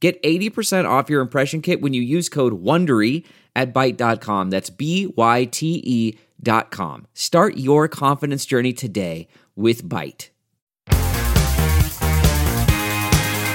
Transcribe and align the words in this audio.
Get 0.00 0.22
80% 0.22 0.88
off 0.88 1.10
your 1.10 1.20
impression 1.20 1.60
kit 1.60 1.80
when 1.80 1.92
you 1.92 2.02
use 2.02 2.28
code 2.28 2.62
WONDERY 2.62 3.24
at 3.56 3.74
Byte.com. 3.74 4.50
That's 4.50 4.70
B-Y-T-E 4.70 6.18
dot 6.40 6.70
com. 6.70 7.06
Start 7.14 7.56
your 7.56 7.88
confidence 7.88 8.46
journey 8.46 8.72
today 8.72 9.26
with 9.56 9.82
Byte. 9.82 10.28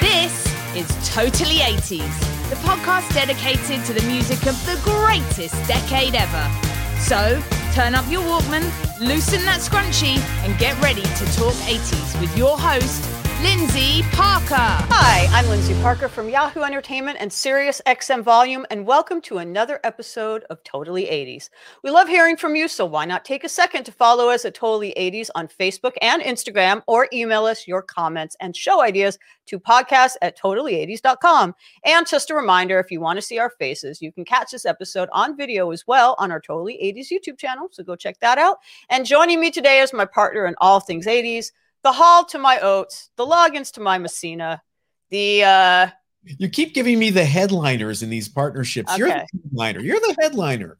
This 0.02 0.46
is 0.76 1.14
Totally 1.14 1.60
80s, 1.60 2.50
the 2.50 2.56
podcast 2.58 3.14
dedicated 3.14 3.86
to 3.86 3.94
the 3.94 4.06
music 4.08 4.46
of 4.48 4.66
the 4.66 4.78
greatest 4.84 5.56
decade 5.66 6.16
ever. 6.16 6.52
So, 7.00 7.42
turn 7.73 7.96
up 7.96 8.10
your 8.12 8.22
Walkman, 8.23 8.64
loosen 9.00 9.46
that 9.46 9.62
scrunchie, 9.62 10.18
and 10.46 10.58
get 10.60 10.80
ready 10.82 11.04
to 11.04 11.26
talk 11.38 11.54
80s 11.54 12.20
with 12.20 12.36
your 12.38 12.58
host, 12.58 13.04
Lyndsey 13.44 14.04
Parker. 14.14 14.56
Hi, 14.56 15.28
I'm 15.38 15.44
Lyndsey 15.46 15.80
Parker 15.82 16.08
from 16.08 16.30
Yahoo 16.30 16.62
Entertainment 16.62 17.18
and 17.20 17.32
Sirius 17.32 17.82
XM 17.86 18.24
Volume, 18.24 18.66
and 18.72 18.88
welcome 18.88 19.20
to 19.24 19.40
another 19.40 19.82
episode 19.84 20.45
of 20.50 20.64
Totally 20.64 21.08
80s. 21.08 21.50
We 21.84 21.92
love 21.92 22.08
hearing 22.08 22.38
from 22.38 22.56
you, 22.56 22.70
so 22.70 22.86
why 22.86 23.04
not 23.04 23.26
take 23.26 23.44
a 23.44 23.50
second 23.50 23.84
to 23.84 23.92
follow 23.92 24.30
us 24.30 24.45
at 24.45 24.56
Totally 24.56 24.94
80s 24.95 25.30
on 25.36 25.50
Facebook 25.50 25.92
and 26.02 26.22
Instagram, 26.22 26.84
or 26.88 27.09
email 27.12 27.44
us 27.44 27.67
your 27.67 27.82
comments 27.82 28.38
and 28.40 28.56
show 28.56 28.82
ideas 28.82 29.20
to 29.48 29.60
podcast 29.60 30.14
at 30.22 30.39
totally80s.com. 30.39 31.54
And 31.84 32.08
just 32.08 32.30
a 32.30 32.36
reminder 32.36 32.80
if 32.80 32.92
you 32.92 33.02
want 33.02 33.17
to 33.17 33.22
see 33.22 33.39
our 33.39 33.50
faces, 33.60 34.02
you 34.02 34.14
can 34.14 34.23
catch 34.23 34.52
this 34.52 34.66
episode 34.66 35.10
on 35.12 35.36
video 35.36 35.70
as 35.72 35.86
well 35.86 36.16
on 36.17 36.32
our 36.32 36.39
Totally 36.39 36.80
80s 36.82 37.08
YouTube 37.12 37.38
channel, 37.38 37.67
so 37.73 37.84
go 37.84 37.98
check 37.98 38.22
that 38.22 38.38
out. 38.38 38.60
And 38.89 39.06
joining 39.06 39.42
me 39.42 39.52
today 39.52 39.80
is 39.80 39.92
my 39.92 40.06
partner 40.06 40.45
in 40.45 40.56
all 40.62 40.80
things 40.80 41.08
80s 41.08 41.52
the 41.84 41.92
Hall 41.92 42.26
to 42.26 42.38
my 42.38 42.59
Oates, 42.59 43.09
the 43.16 43.26
Loggins 43.26 43.72
to 43.73 43.81
my 43.81 43.98
Messina, 43.98 44.62
the 45.09 45.44
uh 45.44 45.88
You 46.23 46.50
keep 46.50 46.73
giving 46.73 46.98
me 46.98 47.09
the 47.09 47.26
headliners 47.26 48.02
in 48.02 48.09
these 48.09 48.28
partnerships. 48.28 48.98
You're 48.98 49.09
the 49.09 49.28
headliner. 49.44 49.80
You're 49.81 50.00
the 50.00 50.16
headliner. 50.20 50.78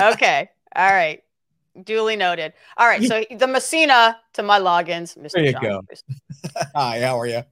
okay. 0.00 0.50
All 0.74 0.92
right. 0.92 1.22
Duly 1.84 2.16
noted. 2.16 2.54
All 2.78 2.86
right. 2.86 3.02
So 3.02 3.24
the 3.30 3.46
Messina 3.46 4.18
to 4.32 4.42
my 4.42 4.58
Loggins, 4.58 5.16
Mr. 5.18 5.32
There 5.32 5.44
you 5.44 5.52
John 5.52 5.62
go. 5.62 5.82
Hi, 6.74 7.00
how 7.00 7.20
are 7.20 7.26
you? 7.26 7.42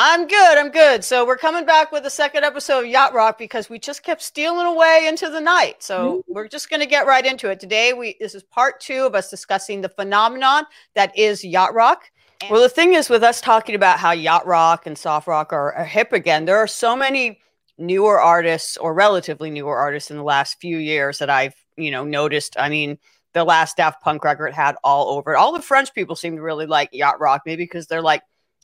I'm 0.00 0.28
good. 0.28 0.58
I'm 0.58 0.70
good. 0.70 1.02
So 1.02 1.26
we're 1.26 1.36
coming 1.36 1.66
back 1.66 1.90
with 1.90 2.04
the 2.04 2.10
second 2.10 2.44
episode 2.44 2.84
of 2.84 2.86
Yacht 2.86 3.14
Rock 3.14 3.36
because 3.36 3.68
we 3.68 3.80
just 3.80 4.04
kept 4.04 4.22
stealing 4.22 4.64
away 4.64 5.06
into 5.08 5.28
the 5.28 5.40
night. 5.40 5.82
So 5.82 6.22
we're 6.28 6.46
just 6.46 6.70
going 6.70 6.78
to 6.78 6.86
get 6.86 7.04
right 7.04 7.26
into 7.26 7.50
it 7.50 7.58
today. 7.58 7.94
We 7.94 8.16
this 8.20 8.36
is 8.36 8.44
part 8.44 8.78
two 8.78 9.04
of 9.04 9.16
us 9.16 9.28
discussing 9.28 9.80
the 9.80 9.88
phenomenon 9.88 10.66
that 10.94 11.18
is 11.18 11.44
yacht 11.44 11.74
rock. 11.74 12.12
Well, 12.50 12.62
the 12.62 12.68
thing 12.68 12.94
is 12.94 13.10
with 13.10 13.22
us 13.22 13.40
talking 13.40 13.74
about 13.74 13.98
how 13.98 14.12
yacht 14.12 14.46
rock 14.46 14.86
and 14.86 14.96
soft 14.96 15.26
rock 15.26 15.52
are, 15.52 15.72
are 15.74 15.84
hip 15.84 16.12
again. 16.12 16.44
There 16.44 16.58
are 16.58 16.68
so 16.68 16.94
many 16.94 17.40
newer 17.78 18.20
artists 18.20 18.76
or 18.76 18.94
relatively 18.94 19.50
newer 19.50 19.76
artists 19.76 20.10
in 20.10 20.16
the 20.16 20.22
last 20.22 20.60
few 20.60 20.78
years 20.78 21.18
that 21.18 21.30
I've 21.30 21.54
you 21.76 21.90
know 21.90 22.04
noticed. 22.04 22.56
I 22.58 22.68
mean. 22.68 22.98
The 23.34 23.44
last 23.44 23.76
Daft 23.76 24.02
Punk 24.02 24.24
record 24.24 24.54
had 24.54 24.74
all 24.82 25.10
over 25.10 25.34
it. 25.34 25.36
All 25.36 25.52
the 25.52 25.60
French 25.60 25.94
people 25.94 26.16
seem 26.16 26.34
to 26.34 26.42
really 26.42 26.64
like 26.64 26.88
yacht 26.92 27.20
rock, 27.20 27.42
maybe 27.44 27.64
because 27.64 27.86
they're 27.86 28.02
like 28.02 28.22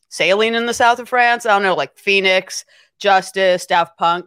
sailing 0.08 0.54
in 0.54 0.64
the 0.64 0.72
south 0.72 0.98
of 0.98 1.08
France. 1.08 1.44
I 1.44 1.50
don't 1.50 1.62
know, 1.62 1.76
like 1.76 1.98
Phoenix, 1.98 2.64
Justice, 2.98 3.66
Daft 3.66 3.98
Punk. 3.98 4.24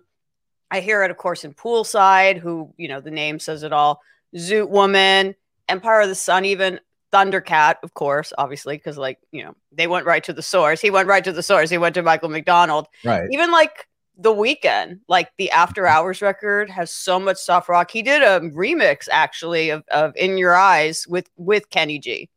I 0.69 0.79
hear 0.79 1.03
it, 1.03 1.11
of 1.11 1.17
course, 1.17 1.43
in 1.43 1.55
Poolside, 1.55 2.37
who, 2.37 2.71
you 2.77 2.87
know, 2.87 3.01
the 3.01 3.11
name 3.11 3.39
says 3.39 3.63
it 3.63 3.73
all. 3.73 3.99
Zoot 4.35 4.69
Woman, 4.69 5.33
Empire 5.67 6.01
of 6.01 6.09
the 6.09 6.15
Sun, 6.15 6.45
even 6.45 6.79
Thundercat, 7.17 7.75
of 7.83 7.93
course, 7.93 8.31
obviously, 8.37 8.77
because, 8.77 8.97
like, 8.97 9.17
you 9.31 9.43
know, 9.43 9.55
they 9.71 9.87
went 9.87 10.05
right 10.05 10.23
to 10.23 10.33
the 10.33 10.41
source. 10.43 10.79
He 10.81 10.91
went 10.91 11.07
right 11.07 11.23
to 11.23 11.31
the 11.31 11.41
source. 11.43 11.69
He 11.69 11.77
went 11.77 11.95
to 11.95 12.03
Michael 12.03 12.29
McDonald. 12.29 12.87
Right. 13.03 13.27
Even 13.31 13.51
like 13.51 13.87
The 14.17 14.33
Weeknd, 14.33 14.99
like 15.07 15.29
the 15.37 15.49
After 15.51 15.87
Hours 15.87 16.21
record 16.21 16.69
has 16.69 16.91
so 16.93 17.19
much 17.19 17.37
soft 17.37 17.69
rock. 17.69 17.89
He 17.91 18.01
did 18.03 18.21
a 18.21 18.39
remix 18.51 19.07
actually 19.11 19.69
of, 19.71 19.83
of 19.91 20.15
In 20.15 20.37
Your 20.37 20.55
Eyes 20.55 21.07
with 21.07 21.27
with 21.37 21.69
Kenny 21.69 21.97
G. 21.99 22.29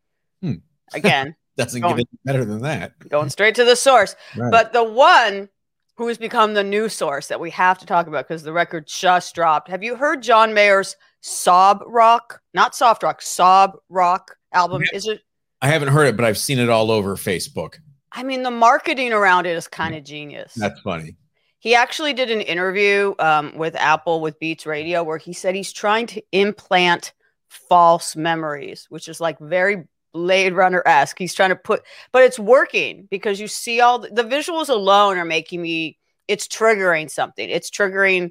Hmm. 0.43 0.55
Again, 0.95 1.37
Doesn't 1.57 1.83
Go 1.83 1.89
get 1.89 1.99
any 1.99 2.07
better 2.25 2.45
than 2.47 2.63
that. 2.63 2.99
going 3.11 3.29
straight 3.29 3.55
to 3.57 3.65
the 3.65 3.77
source. 3.77 4.17
Right. 4.35 4.51
But 4.51 4.73
the 4.73 4.85
one 4.85 5.51
who 5.97 6.09
has 6.09 6.17
become 6.17 6.55
the 6.55 6.65
new 6.65 6.89
source 6.89 7.27
that 7.27 7.41
we 7.41 7.51
have 7.51 7.79
to 7.79 7.85
talk 7.85 8.07
about 8.07 8.27
because 8.27 8.43
the 8.43 8.53
record 8.53 8.87
just 8.87 9.35
dropped. 9.35 9.69
Have 9.69 9.83
you 9.83 9.95
heard 9.97 10.23
John 10.23 10.55
Mayer's 10.55 10.97
Sob 11.21 11.83
Rock? 11.87 12.41
Not 12.55 12.75
soft 12.75 13.03
rock, 13.03 13.21
Sob 13.21 13.77
Rock 13.91 14.37
album. 14.53 14.83
Yeah. 14.83 14.97
Is 14.97 15.07
it? 15.07 15.23
I 15.63 15.69
haven't 15.69 15.89
heard 15.89 16.07
it, 16.07 16.17
but 16.17 16.25
I've 16.25 16.39
seen 16.39 16.59
it 16.59 16.69
all 16.69 16.91
over 16.91 17.17
Facebook. 17.17 17.77
I 18.13 18.23
mean, 18.23 18.43
the 18.43 18.51
marketing 18.51 19.13
around 19.13 19.47
it 19.47 19.57
is 19.57 19.69
kind 19.69 19.95
of 19.95 20.05
genius. 20.05 20.55
That's 20.55 20.81
funny. 20.81 21.17
He 21.59 21.75
actually 21.75 22.15
did 22.15 22.31
an 22.31 22.41
interview 22.41 23.15
um, 23.19 23.57
with 23.57 23.77
Apple 23.77 24.21
with 24.21 24.39
Beats 24.41 24.65
Radio 24.65 25.03
where 25.03 25.19
he 25.19 25.33
said 25.33 25.55
he's 25.55 25.73
trying 25.73 26.07
to 26.09 26.23
implant 26.33 27.13
false 27.49 28.17
memories, 28.17 28.87
which 28.89 29.09
is 29.09 29.21
like 29.21 29.39
very 29.39 29.85
Blade 30.13 30.55
Runner 30.55 30.83
esque. 30.87 31.19
He's 31.19 31.35
trying 31.35 31.51
to 31.51 31.57
put, 31.57 31.83
but 32.13 32.23
it's 32.23 32.39
working 32.39 33.07
because 33.11 33.39
you 33.39 33.47
see 33.47 33.81
all 33.81 33.99
the, 33.99 34.09
the 34.09 34.25
visuals 34.25 34.69
alone 34.69 35.19
are 35.19 35.25
making 35.25 35.63
me. 35.63 35.99
It's 36.29 36.49
triggering 36.49 37.11
something. 37.11 37.49
It's 37.49 37.71
triggering, 37.71 38.31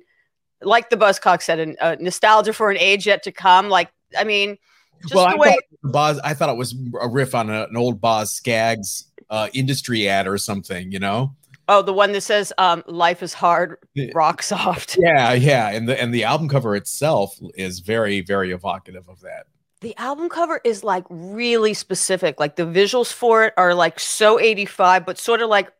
like 0.62 0.90
the 0.90 0.98
Buzzcock 0.98 1.42
said, 1.42 1.60
a 1.60 1.84
uh, 1.84 1.96
nostalgia 2.00 2.54
for 2.54 2.72
an 2.72 2.78
age 2.78 3.06
yet 3.06 3.24
to 3.24 3.32
come. 3.32 3.70
Like 3.70 3.92
I 4.18 4.24
mean, 4.24 4.58
just 5.02 5.14
well, 5.16 5.26
the 5.28 5.34
I 5.34 5.38
way. 5.38 5.50
thought, 5.50 5.92
Boz, 5.92 6.20
I 6.24 6.34
thought 6.34 6.50
it 6.50 6.58
was 6.58 6.76
a 7.02 7.08
riff 7.08 7.34
on 7.36 7.50
an 7.50 7.76
old 7.78 8.02
Boz 8.02 8.32
Scaggs 8.32 9.06
uh, 9.30 9.50
industry 9.54 10.08
ad 10.08 10.28
or 10.28 10.38
something, 10.38 10.92
you 10.92 11.00
know? 11.00 11.36
Oh, 11.68 11.82
the 11.84 11.94
one 11.94 12.14
that 12.14 12.22
says 12.22 12.52
um, 12.58 12.84
"Life 12.88 13.22
is 13.22 13.34
hard, 13.34 13.78
rock 14.16 14.42
soft." 14.42 14.98
Yeah, 15.00 15.34
yeah. 15.34 15.70
And 15.70 15.88
the 15.88 16.02
and 16.02 16.12
the 16.12 16.24
album 16.24 16.50
cover 16.50 16.76
itself 16.76 17.38
is 17.56 17.80
very, 17.80 18.22
very 18.22 18.52
evocative 18.52 19.08
of 19.08 19.22
that. 19.22 19.46
the 19.82 19.96
album 19.98 20.30
cover 20.30 20.60
is 20.64 20.84
like 20.84 21.06
really 21.10 21.74
specific. 21.76 22.40
Like 22.40 22.56
the 22.56 22.64
visuals 22.64 23.14
for 23.14 23.46
it 23.46 23.54
are 23.56 23.76
like 23.76 24.00
so 24.00 24.40
85, 24.40 25.06
but 25.06 25.20
sort 25.20 25.42
of 25.44 25.50
like 25.50 25.72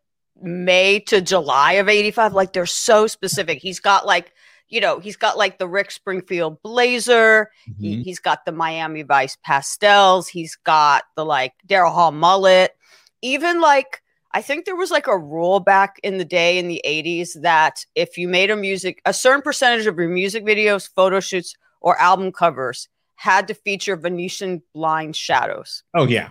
May 0.42 1.00
to 1.08 1.22
July 1.22 1.74
of 1.74 1.90
85. 1.90 2.34
Like 2.34 2.54
they're 2.54 2.66
so 2.68 3.08
specific. 3.08 3.60
He's 3.60 3.80
got 3.80 4.06
like, 4.06 4.32
you 4.70 4.80
know, 4.82 5.00
he's 5.00 5.16
got 5.18 5.38
like 5.38 5.58
the 5.58 5.68
Rick 5.68 5.92
Springfield 5.92 6.62
blazer. 6.62 7.52
He, 7.80 7.98
Mhm. 7.98 8.04
he's 8.04 8.20
got 8.20 8.46
the 8.46 8.52
Miami 8.52 9.02
Vice 9.04 9.38
pastels. 9.44 10.28
He's 10.28 10.56
got 10.56 11.04
the 11.16 11.26
like 11.26 11.54
Daryl 11.68 11.92
Hall 11.94 12.12
mullet. 12.12 12.76
Even 13.22 13.60
like, 13.62 14.02
I 14.32 14.42
think 14.42 14.66
there 14.66 14.76
was 14.76 14.92
like 14.92 15.08
a 15.08 15.18
rule 15.18 15.60
back 15.60 16.00
in 16.04 16.18
the 16.20 16.26
day 16.26 16.58
in 16.60 16.68
the 16.68 16.82
80s 16.86 17.34
that 17.42 17.84
if 17.96 18.18
you 18.18 18.28
made 18.28 18.52
a 18.52 18.56
music, 18.56 19.02
a 19.06 19.14
certain 19.14 19.42
percentage 19.42 19.88
of 19.88 19.98
your 19.98 20.08
music 20.10 20.46
videos, 20.46 20.88
photo 20.94 21.20
shoots, 21.20 21.56
or 21.82 22.00
album 22.00 22.32
covers 22.32 22.88
had 23.16 23.48
to 23.48 23.54
feature 23.54 23.96
Venetian 23.96 24.62
blind 24.74 25.16
shadows. 25.16 25.84
Oh 25.94 26.06
yeah. 26.06 26.30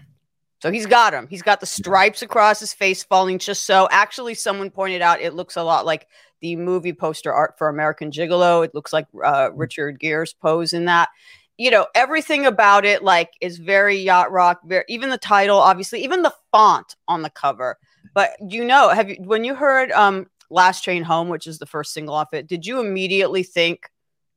So 0.62 0.72
he's 0.72 0.86
got 0.86 1.12
him. 1.14 1.28
He's 1.28 1.42
got 1.42 1.60
the 1.60 1.66
stripes 1.66 2.20
across 2.22 2.58
his 2.60 2.72
face 2.74 3.04
falling 3.04 3.38
just 3.38 3.64
so. 3.64 3.86
Actually, 3.92 4.34
someone 4.34 4.70
pointed 4.70 5.02
out 5.02 5.20
it 5.20 5.34
looks 5.34 5.56
a 5.56 5.62
lot 5.62 5.86
like 5.86 6.06
the 6.40 6.56
movie 6.56 6.92
poster 6.92 7.32
art 7.32 7.54
for 7.58 7.68
American 7.68 8.10
Gigolo. 8.10 8.64
It 8.64 8.74
looks 8.74 8.92
like 8.92 9.06
uh, 9.24 9.50
Richard 9.54 10.00
Gere's 10.00 10.32
pose 10.32 10.72
in 10.72 10.86
that. 10.86 11.08
You 11.56 11.70
know, 11.70 11.86
everything 11.94 12.46
about 12.46 12.84
it 12.84 13.02
like 13.02 13.32
is 13.40 13.58
very 13.58 13.96
yacht 13.96 14.30
rock. 14.30 14.60
Very, 14.64 14.84
even 14.88 15.10
the 15.10 15.18
title, 15.18 15.58
obviously, 15.58 16.04
even 16.04 16.22
the 16.22 16.34
font 16.52 16.94
on 17.08 17.22
the 17.22 17.30
cover. 17.30 17.78
But 18.14 18.30
you 18.48 18.64
know, 18.64 18.88
have 18.90 19.10
you 19.10 19.16
when 19.24 19.44
you 19.44 19.54
heard 19.54 19.90
um 19.92 20.26
"Last 20.50 20.84
Train 20.84 21.02
Home," 21.02 21.28
which 21.28 21.46
is 21.46 21.58
the 21.58 21.66
first 21.66 21.92
single 21.92 22.14
off 22.14 22.32
it, 22.32 22.46
did 22.46 22.64
you 22.64 22.80
immediately 22.80 23.42
think 23.42 23.90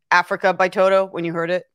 Africa 0.10 0.54
by 0.54 0.68
Toto 0.68 1.06
when 1.06 1.24
you 1.24 1.34
heard 1.34 1.52
it? 1.52 1.66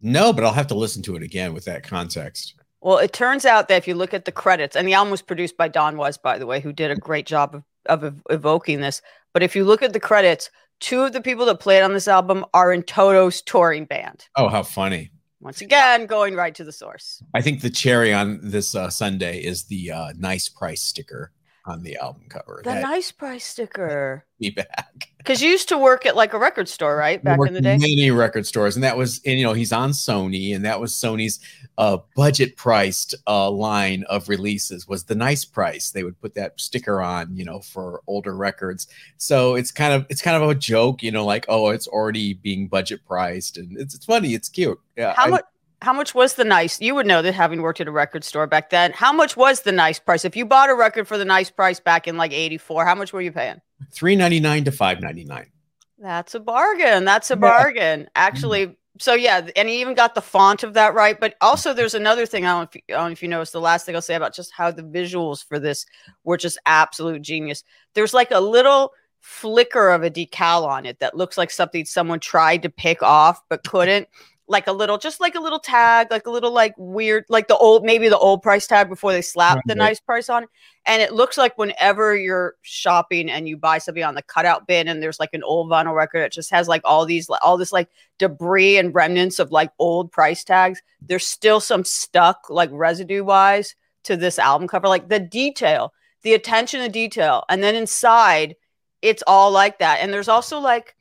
No, 0.00 0.34
but 0.34 0.44
I'll 0.44 0.52
have 0.52 0.66
to 0.66 0.74
listen 0.74 1.02
to 1.04 1.16
it 1.16 1.22
again 1.22 1.54
with 1.54 1.64
that 1.64 1.82
context. 1.82 2.54
Well, 2.84 2.98
it 2.98 3.14
turns 3.14 3.46
out 3.46 3.68
that 3.68 3.78
if 3.78 3.88
you 3.88 3.94
look 3.94 4.12
at 4.12 4.26
the 4.26 4.32
credits, 4.32 4.76
and 4.76 4.86
the 4.86 4.92
album 4.92 5.10
was 5.10 5.22
produced 5.22 5.56
by 5.56 5.68
Don 5.68 5.96
Was, 5.96 6.18
by 6.18 6.36
the 6.38 6.44
way, 6.44 6.60
who 6.60 6.70
did 6.70 6.90
a 6.90 6.96
great 6.96 7.24
job 7.24 7.54
of, 7.54 7.64
of 7.86 8.04
ev- 8.04 8.22
evoking 8.28 8.82
this. 8.82 9.00
But 9.34 9.42
if 9.42 9.54
you 9.54 9.64
look 9.64 9.82
at 9.82 9.92
the 9.92 10.00
credits, 10.00 10.48
two 10.80 11.02
of 11.02 11.12
the 11.12 11.20
people 11.20 11.44
that 11.46 11.60
played 11.60 11.82
on 11.82 11.92
this 11.92 12.08
album 12.08 12.46
are 12.54 12.72
in 12.72 12.84
Toto's 12.84 13.42
touring 13.42 13.84
band. 13.84 14.26
Oh, 14.36 14.48
how 14.48 14.62
funny. 14.62 15.10
Once 15.40 15.60
again, 15.60 16.06
going 16.06 16.34
right 16.34 16.54
to 16.54 16.64
the 16.64 16.72
source. 16.72 17.22
I 17.34 17.42
think 17.42 17.60
the 17.60 17.68
cherry 17.68 18.14
on 18.14 18.38
this 18.42 18.74
uh, 18.74 18.88
Sunday 18.88 19.40
is 19.40 19.64
the 19.64 19.90
uh, 19.90 20.12
nice 20.16 20.48
price 20.48 20.80
sticker. 20.80 21.32
On 21.66 21.82
the 21.82 21.96
album 21.96 22.22
cover. 22.28 22.60
The 22.62 22.70
That 22.70 22.82
nice 22.82 23.10
price 23.10 23.44
sticker. 23.44 24.24
be 24.38 24.50
back. 24.50 25.10
Because 25.18 25.40
you 25.40 25.48
used 25.48 25.70
to 25.70 25.78
work 25.78 26.04
at 26.04 26.14
like 26.16 26.34
a 26.34 26.38
record 26.38 26.68
store, 26.68 26.94
right? 26.96 27.22
Back 27.24 27.38
in 27.46 27.54
the 27.54 27.60
day. 27.62 27.78
many 27.78 28.10
record 28.10 28.46
stores, 28.46 28.76
and 28.76 28.84
that 28.84 28.96
was, 28.98 29.22
and 29.24 29.38
you 29.38 29.44
know, 29.46 29.54
he's 29.54 29.72
on 29.72 29.92
Sony, 29.92 30.54
and 30.54 30.64
that 30.66 30.78
was 30.80 30.92
Sony's 30.92 31.40
uh, 31.78 31.96
budget 32.14 32.56
priced 32.56 33.14
uh, 33.26 33.50
line 33.50 34.04
of 34.10 34.28
releases 34.28 34.86
was 34.86 35.04
the 35.04 35.14
nice 35.14 35.44
price. 35.46 35.90
They 35.92 36.04
would 36.04 36.20
put 36.20 36.34
that 36.34 36.60
sticker 36.60 37.00
on, 37.00 37.34
you 37.34 37.44
know, 37.46 37.60
for 37.60 38.02
older 38.06 38.36
records. 38.36 38.86
So 39.16 39.54
it's 39.54 39.70
kind 39.70 39.94
of 39.94 40.04
it's 40.10 40.20
kind 40.20 40.42
of 40.42 40.48
a 40.48 40.54
joke, 40.54 41.02
you 41.02 41.10
know, 41.10 41.24
like 41.24 41.46
oh, 41.48 41.70
it's 41.70 41.86
already 41.88 42.34
being 42.34 42.68
budget 42.68 43.00
priced, 43.06 43.56
and 43.56 43.78
it's 43.78 43.94
it's 43.94 44.04
funny, 44.04 44.34
it's 44.34 44.50
cute. 44.50 44.78
Yeah, 44.96 45.14
How 45.16 45.24
I- 45.24 45.30
much? 45.30 45.44
How 45.84 45.92
much 45.92 46.14
was 46.14 46.34
the 46.34 46.44
nice? 46.44 46.80
You 46.80 46.94
would 46.94 47.06
know 47.06 47.20
that 47.20 47.34
having 47.34 47.60
worked 47.60 47.80
at 47.80 47.86
a 47.88 47.92
record 47.92 48.24
store 48.24 48.46
back 48.46 48.70
then. 48.70 48.92
How 48.92 49.12
much 49.12 49.36
was 49.36 49.60
the 49.60 49.72
nice 49.72 49.98
price? 49.98 50.24
If 50.24 50.34
you 50.34 50.46
bought 50.46 50.70
a 50.70 50.74
record 50.74 51.06
for 51.06 51.18
the 51.18 51.24
nice 51.26 51.50
price 51.50 51.78
back 51.78 52.08
in 52.08 52.16
like 52.16 52.32
'84, 52.32 52.86
how 52.86 52.94
much 52.94 53.12
were 53.12 53.20
you 53.20 53.32
paying? 53.32 53.60
three 53.92 54.16
ninety 54.16 54.40
nine 54.40 54.64
to 54.64 54.72
five 54.72 55.00
ninety 55.00 55.24
nine. 55.24 55.50
That's 55.98 56.34
a 56.34 56.40
bargain. 56.40 57.04
That's 57.04 57.30
a 57.30 57.34
Yeah. 57.34 57.40
bargain. 57.40 58.08
Actually, 58.16 58.76
so 58.98 59.12
yeah, 59.14 59.46
and 59.56 59.68
he 59.68 59.80
even 59.80 59.94
got 59.94 60.14
the 60.14 60.22
font 60.22 60.62
of 60.62 60.72
that 60.74 60.94
right. 60.94 61.20
But 61.20 61.34
also, 61.40 61.74
there's 61.74 61.94
another 61.94 62.24
thing. 62.24 62.46
I 62.46 62.52
don't 62.52 62.68
if 62.68 62.76
you, 62.76 62.82
I 62.94 62.98
don't 62.98 63.08
know 63.08 63.12
if 63.12 63.22
you 63.22 63.28
noticed. 63.28 63.52
The 63.52 63.60
last 63.60 63.84
thing 63.84 63.94
I'll 63.94 64.02
say 64.02 64.14
about 64.14 64.34
just 64.34 64.52
how 64.52 64.70
the 64.70 64.82
visuals 64.82 65.44
for 65.44 65.58
this 65.58 65.84
were 66.24 66.36
just 66.38 66.58
absolute 66.66 67.20
genius. 67.20 67.62
There's 67.94 68.14
like 68.14 68.30
a 68.30 68.40
little 68.40 68.92
flicker 69.20 69.88
of 69.90 70.02
a 70.02 70.10
decal 70.10 70.66
on 70.66 70.84
it 70.84 70.98
that 71.00 71.16
looks 71.16 71.38
like 71.38 71.50
something 71.50 71.84
someone 71.84 72.20
tried 72.20 72.62
to 72.62 72.68
pick 72.70 73.02
off 73.02 73.40
but 73.48 73.64
couldn't. 73.64 74.08
Like 74.46 74.66
a 74.66 74.72
little, 74.72 74.98
just 74.98 75.20
like 75.20 75.36
a 75.36 75.40
little 75.40 75.58
tag, 75.58 76.08
like 76.10 76.26
a 76.26 76.30
little 76.30 76.52
like 76.52 76.74
weird, 76.76 77.24
like 77.30 77.48
the 77.48 77.56
old, 77.56 77.82
maybe 77.82 78.10
the 78.10 78.18
old 78.18 78.42
price 78.42 78.66
tag 78.66 78.90
before 78.90 79.10
they 79.10 79.22
slapped 79.22 79.62
the 79.66 79.74
nice 79.74 80.00
price 80.00 80.28
on. 80.28 80.46
And 80.84 81.00
it 81.00 81.14
looks 81.14 81.38
like 81.38 81.56
whenever 81.56 82.14
you're 82.14 82.56
shopping 82.60 83.30
and 83.30 83.48
you 83.48 83.56
buy 83.56 83.78
something 83.78 84.04
on 84.04 84.14
the 84.14 84.22
cutout 84.22 84.66
bin 84.66 84.86
and 84.86 85.02
there's 85.02 85.18
like 85.18 85.32
an 85.32 85.42
old 85.42 85.70
vinyl 85.70 85.94
record, 85.94 86.18
it 86.18 86.32
just 86.32 86.50
has 86.50 86.68
like 86.68 86.82
all 86.84 87.06
these, 87.06 87.30
all 87.40 87.56
this 87.56 87.72
like 87.72 87.88
debris 88.18 88.76
and 88.76 88.94
remnants 88.94 89.38
of 89.38 89.50
like 89.50 89.70
old 89.78 90.12
price 90.12 90.44
tags. 90.44 90.82
There's 91.00 91.26
still 91.26 91.58
some 91.58 91.82
stuck 91.82 92.50
like 92.50 92.68
residue 92.70 93.24
wise 93.24 93.74
to 94.02 94.14
this 94.14 94.38
album 94.38 94.68
cover, 94.68 94.88
like 94.88 95.08
the 95.08 95.20
detail, 95.20 95.94
the 96.20 96.34
attention 96.34 96.80
to 96.80 96.90
detail. 96.90 97.44
And 97.48 97.62
then 97.62 97.74
inside, 97.74 98.56
it's 99.00 99.22
all 99.26 99.50
like 99.50 99.78
that. 99.78 100.00
And 100.00 100.12
there's 100.12 100.28
also 100.28 100.58
like, 100.58 100.94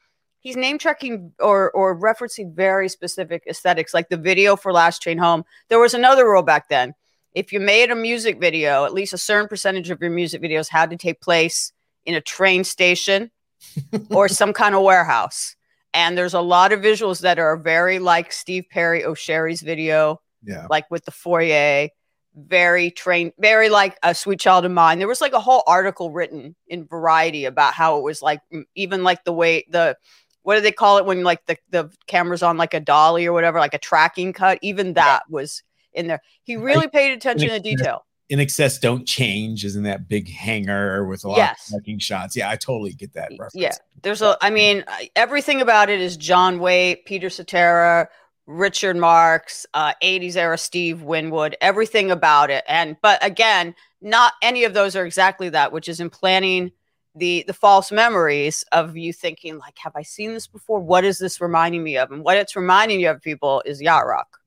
he's 0.43 0.55
name 0.57 0.77
checking 0.77 1.31
or 1.39 1.71
or 1.71 1.99
referencing 1.99 2.53
very 2.53 2.87
specific 2.89 3.43
aesthetics, 3.47 3.93
like 3.93 4.09
the 4.09 4.17
video 4.17 4.55
for 4.55 4.71
Last 4.71 5.01
Train 5.01 5.17
Home. 5.17 5.43
There 5.69 5.79
was 5.79 5.95
another 5.95 6.29
rule 6.29 6.43
back 6.43 6.69
then. 6.69 6.93
If 7.33 7.51
you 7.51 7.59
made 7.59 7.89
a 7.89 7.95
music 7.95 8.39
video, 8.39 8.85
at 8.85 8.93
least 8.93 9.13
a 9.13 9.17
certain 9.17 9.47
percentage 9.47 9.89
of 9.89 9.99
your 9.99 10.11
music 10.11 10.41
videos 10.41 10.69
had 10.69 10.91
to 10.91 10.97
take 10.97 11.19
place 11.19 11.71
in 12.05 12.13
a 12.13 12.21
train 12.21 12.63
station 12.63 13.31
or 14.11 14.27
some 14.27 14.53
kind 14.53 14.75
of 14.75 14.83
warehouse. 14.83 15.55
And 15.95 16.17
there's 16.17 16.33
a 16.33 16.41
lot 16.41 16.73
of 16.73 16.81
visuals 16.81 17.21
that 17.21 17.39
are 17.39 17.57
very 17.57 17.99
like 17.99 18.31
Steve 18.31 18.65
Perry 18.69 19.03
O'Sherry's 19.03 19.61
video, 19.61 20.21
Yeah, 20.43 20.67
like 20.69 20.89
with 20.91 21.05
the 21.05 21.11
foyer, 21.11 21.89
very 22.35 22.89
train, 22.91 23.31
very 23.37 23.69
like 23.69 23.97
a 24.03 24.15
sweet 24.15 24.39
child 24.39 24.65
of 24.65 24.71
mine. 24.71 24.97
There 24.97 25.07
was 25.07 25.21
like 25.21 25.33
a 25.33 25.39
whole 25.39 25.63
article 25.67 26.11
written 26.11 26.55
in 26.67 26.85
Variety 26.85 27.45
about 27.45 27.73
how 27.73 27.97
it 27.99 28.03
was 28.03 28.21
like 28.21 28.41
even 28.75 29.03
like 29.03 29.23
the 29.23 29.33
way 29.33 29.65
the 29.69 29.95
what 30.43 30.55
do 30.55 30.61
they 30.61 30.71
call 30.71 30.97
it 30.97 31.05
when 31.05 31.23
like 31.23 31.45
the 31.47 31.57
the 31.69 31.91
camera's 32.07 32.43
on 32.43 32.57
like 32.57 32.73
a 32.73 32.79
dolly 32.79 33.25
or 33.25 33.33
whatever, 33.33 33.59
like 33.59 33.73
a 33.73 33.79
tracking 33.79 34.33
cut. 34.33 34.59
Even 34.61 34.93
that 34.93 35.23
was 35.29 35.63
in 35.93 36.07
there. 36.07 36.21
He 36.43 36.55
really 36.57 36.87
paid 36.87 37.11
attention 37.13 37.49
to 37.49 37.59
detail. 37.59 38.05
INXS 38.31 38.79
don't 38.79 39.05
change 39.05 39.63
isn't 39.65 39.83
that 39.83 40.07
big 40.07 40.29
hanger 40.29 41.05
with 41.05 41.23
a 41.23 41.27
lot 41.27 41.37
Yes. 41.37 41.67
of 41.67 41.71
parking 41.73 41.99
shots. 41.99 42.35
Yeah, 42.35 42.49
I 42.49 42.55
totally 42.55 42.93
get 42.93 43.13
that 43.13 43.29
reference. 43.31 43.53
Yeah, 43.55 43.73
there's 44.01 44.21
a. 44.21 44.37
I 44.41 44.49
mean, 44.49 44.85
everything 45.15 45.61
about 45.61 45.89
it 45.89 45.99
is 45.99 46.17
John 46.17 46.59
Waite, 46.59 47.05
Peter 47.05 47.29
Cetera, 47.29 48.07
Richard 48.47 48.95
Marx, 48.97 49.65
uh, 49.73 49.93
80s 50.01 50.35
era 50.35 50.57
Steve 50.57 51.03
Winwood. 51.03 51.55
Everything 51.61 52.11
about 52.11 52.49
it, 52.49 52.63
and 52.67 52.95
but 53.01 53.23
again, 53.23 53.75
not 54.01 54.33
any 54.41 54.63
of 54.63 54.73
those 54.73 54.95
are 54.95 55.05
exactly 55.05 55.49
that, 55.49 55.71
which 55.71 55.87
is 55.87 55.99
implanting 55.99 56.71
the 57.15 57.43
the 57.47 57.53
false 57.53 57.91
memories 57.91 58.63
of 58.71 58.97
you 58.97 59.13
thinking 59.13 59.57
like, 59.57 59.77
have 59.77 59.95
I 59.95 60.01
seen 60.01 60.33
this 60.33 60.47
before? 60.47 60.79
What 60.79 61.03
is 61.03 61.19
this 61.19 61.39
reminding 61.39 61.83
me 61.83 61.97
of? 61.97 62.11
And 62.11 62.23
what 62.23 62.37
it's 62.37 62.55
reminding 62.55 62.99
you 62.99 63.09
of, 63.09 63.21
people, 63.21 63.61
is 63.65 63.81
yacht 63.81 64.05
rock. 64.05 64.39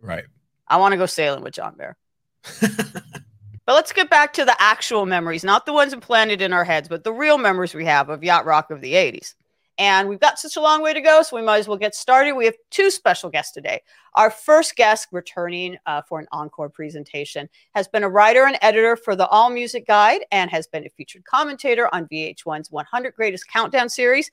Right. 0.00 0.24
I 0.68 0.76
want 0.76 0.92
to 0.92 0.98
go 0.98 1.06
sailing 1.06 1.42
with 1.42 1.54
John 1.54 1.74
Bear. 1.76 1.96
But 3.64 3.74
let's 3.74 3.92
get 3.92 4.10
back 4.10 4.32
to 4.32 4.44
the 4.44 4.56
actual 4.58 5.06
memories, 5.06 5.44
not 5.44 5.66
the 5.66 5.72
ones 5.72 5.92
implanted 5.92 6.42
in 6.42 6.52
our 6.52 6.64
heads, 6.64 6.88
but 6.88 7.04
the 7.04 7.12
real 7.12 7.38
memories 7.38 7.74
we 7.74 7.84
have 7.84 8.08
of 8.08 8.24
yacht 8.24 8.44
rock 8.44 8.72
of 8.72 8.80
the 8.80 8.94
80s. 8.94 9.34
And 9.78 10.08
we've 10.08 10.20
got 10.20 10.38
such 10.38 10.56
a 10.56 10.60
long 10.60 10.82
way 10.82 10.92
to 10.92 11.00
go, 11.00 11.22
so 11.22 11.36
we 11.36 11.42
might 11.42 11.58
as 11.58 11.68
well 11.68 11.78
get 11.78 11.94
started. 11.94 12.34
We 12.34 12.44
have 12.44 12.56
two 12.70 12.90
special 12.90 13.30
guests 13.30 13.52
today. 13.52 13.80
Our 14.14 14.30
first 14.30 14.76
guest, 14.76 15.08
returning 15.12 15.78
uh, 15.86 16.02
for 16.02 16.20
an 16.20 16.26
encore 16.30 16.68
presentation, 16.68 17.48
has 17.74 17.88
been 17.88 18.04
a 18.04 18.08
writer 18.08 18.44
and 18.44 18.58
editor 18.60 18.96
for 18.96 19.16
the 19.16 19.26
All 19.28 19.48
Music 19.48 19.86
Guide 19.86 20.20
and 20.30 20.50
has 20.50 20.66
been 20.66 20.84
a 20.84 20.90
featured 20.90 21.24
commentator 21.24 21.88
on 21.94 22.06
VH1's 22.06 22.70
100 22.70 23.14
Greatest 23.14 23.48
Countdown 23.48 23.88
series. 23.88 24.30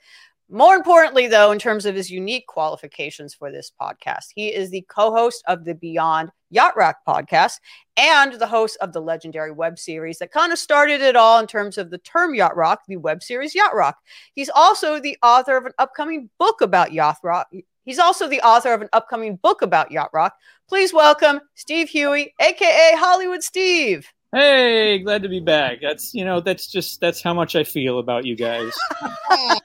More 0.51 0.73
importantly, 0.73 1.27
though, 1.27 1.51
in 1.51 1.59
terms 1.59 1.85
of 1.85 1.93
his 1.93 2.09
unique 2.09 2.47
qualifications 2.47 3.35
for 3.35 3.51
this 3.51 3.71
podcast, 3.79 4.29
he 4.33 4.47
is 4.47 4.71
the 4.71 4.83
co 4.89 5.11
host 5.11 5.43
of 5.45 5.63
the 5.63 5.75
Beyond 5.75 6.31
Yacht 6.49 6.75
Rock 6.75 6.97
podcast 7.07 7.59
and 7.97 8.33
the 8.33 8.47
host 8.47 8.75
of 8.81 8.91
the 8.91 8.99
legendary 8.99 9.51
web 9.51 9.77
series 9.77 10.17
that 10.17 10.31
kind 10.31 10.51
of 10.51 10.57
started 10.57 11.01
it 11.01 11.15
all 11.15 11.39
in 11.39 11.45
terms 11.45 11.77
of 11.77 11.91
the 11.91 11.99
term 11.99 12.33
yacht 12.33 12.55
rock, 12.55 12.81
the 12.87 12.97
web 12.97 13.21
series 13.21 13.53
Yacht 13.53 13.75
Rock. 13.75 13.97
He's 14.33 14.49
also 14.49 14.99
the 14.99 15.17
author 15.21 15.55
of 15.55 15.67
an 15.67 15.73
upcoming 15.77 16.31
book 16.39 16.61
about 16.61 16.93
yacht 16.93 17.17
rock. 17.21 17.47
He's 17.85 17.99
also 17.99 18.27
the 18.27 18.41
author 18.41 18.73
of 18.73 18.81
an 18.81 18.89
upcoming 18.91 19.35
book 19.35 19.61
about 19.61 19.91
yacht 19.91 20.09
rock. 20.13 20.33
Please 20.67 20.91
welcome 20.91 21.41
Steve 21.53 21.89
Huey, 21.89 22.33
aka 22.39 22.95
Hollywood 22.95 23.43
Steve. 23.43 24.11
Hey, 24.31 24.99
glad 24.99 25.23
to 25.23 25.29
be 25.29 25.39
back. 25.39 25.79
That's 25.81 26.13
you 26.13 26.23
know, 26.23 26.39
that's 26.39 26.67
just 26.67 27.01
that's 27.01 27.21
how 27.21 27.33
much 27.33 27.55
I 27.55 27.63
feel 27.63 27.99
about 27.99 28.25
you 28.25 28.35
guys. 28.35 28.71
I 29.31 29.59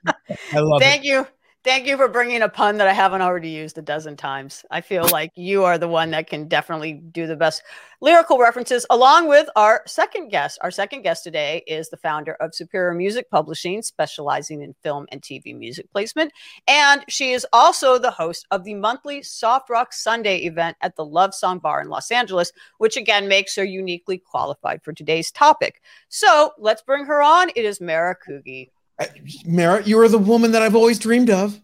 love 0.55 0.81
it. 0.81 0.85
Thank 0.85 1.05
you. 1.05 1.27
Thank 1.65 1.87
you 1.87 1.97
for 1.97 2.09
bringing 2.09 2.43
a 2.43 2.49
pun 2.51 2.77
that 2.77 2.89
I 2.89 2.93
haven't 2.93 3.23
already 3.23 3.49
used 3.49 3.79
a 3.79 3.83
dozen 3.83 4.19
times. 4.19 4.67
I 4.71 4.83
feel 4.83 5.09
like 5.11 5.31
you 5.35 5.65
are 5.65 5.79
the 5.79 5.89
one 5.89 6.11
that 6.11 6.27
can 6.27 6.47
definitely 6.47 6.93
do 6.93 7.27
the 7.27 7.37
best 7.37 7.63
lyrical 8.03 8.39
references, 8.39 8.85
along 8.91 9.29
with 9.29 9.49
our 9.57 9.81
second 9.87 10.29
guest. 10.29 10.59
Our 10.61 10.71
second 10.71 11.05
guest 11.05 11.25
today 11.25 11.65
is 11.67 11.89
the 11.89 11.97
founder 11.97 12.35
of 12.35 12.55
Superior 12.55 12.93
Music 12.93 13.31
Publishing, 13.31 13.81
specializing 13.81 14.61
in 14.61 14.75
film 14.83 15.07
and 15.11 15.23
TV 15.23 15.57
music 15.57 15.91
placement. 15.91 16.33
And 16.69 17.03
she 17.09 17.33
is 17.33 17.47
also 17.51 17.99
the 17.99 18.11
host 18.11 18.47
of 18.51 18.65
the 18.65 18.75
monthly 18.75 19.23
Soft 19.23 19.71
Rock 19.71 19.94
Sunday 19.94 20.41
event 20.41 20.77
at 20.83 20.97
the 20.97 21.05
Love 21.06 21.35
Song 21.35 21.61
Bar 21.61 21.81
in 21.81 21.89
Los 21.89 22.11
Angeles, 22.11 22.53
which 22.77 22.99
again 22.99 23.27
makes 23.27 23.56
her 23.56 23.65
uniquely 23.65 24.19
qualified 24.19 24.83
for 24.83 24.93
today's 24.93 25.31
topic. 25.31 25.81
So 26.11 26.53
let's 26.59 26.83
bring 26.83 27.06
her 27.06 27.23
on. 27.23 27.49
It 27.56 27.65
is 27.65 27.81
Mara 27.81 28.15
Kuge. 28.15 28.69
Uh, 28.98 29.06
Mara, 29.46 29.82
you 29.82 29.98
are 30.01 30.08
the 30.08 30.19
woman 30.19 30.53
that 30.53 30.63
I've 30.63 30.77
always 30.77 30.98
dreamed 30.98 31.31
of. 31.31 31.60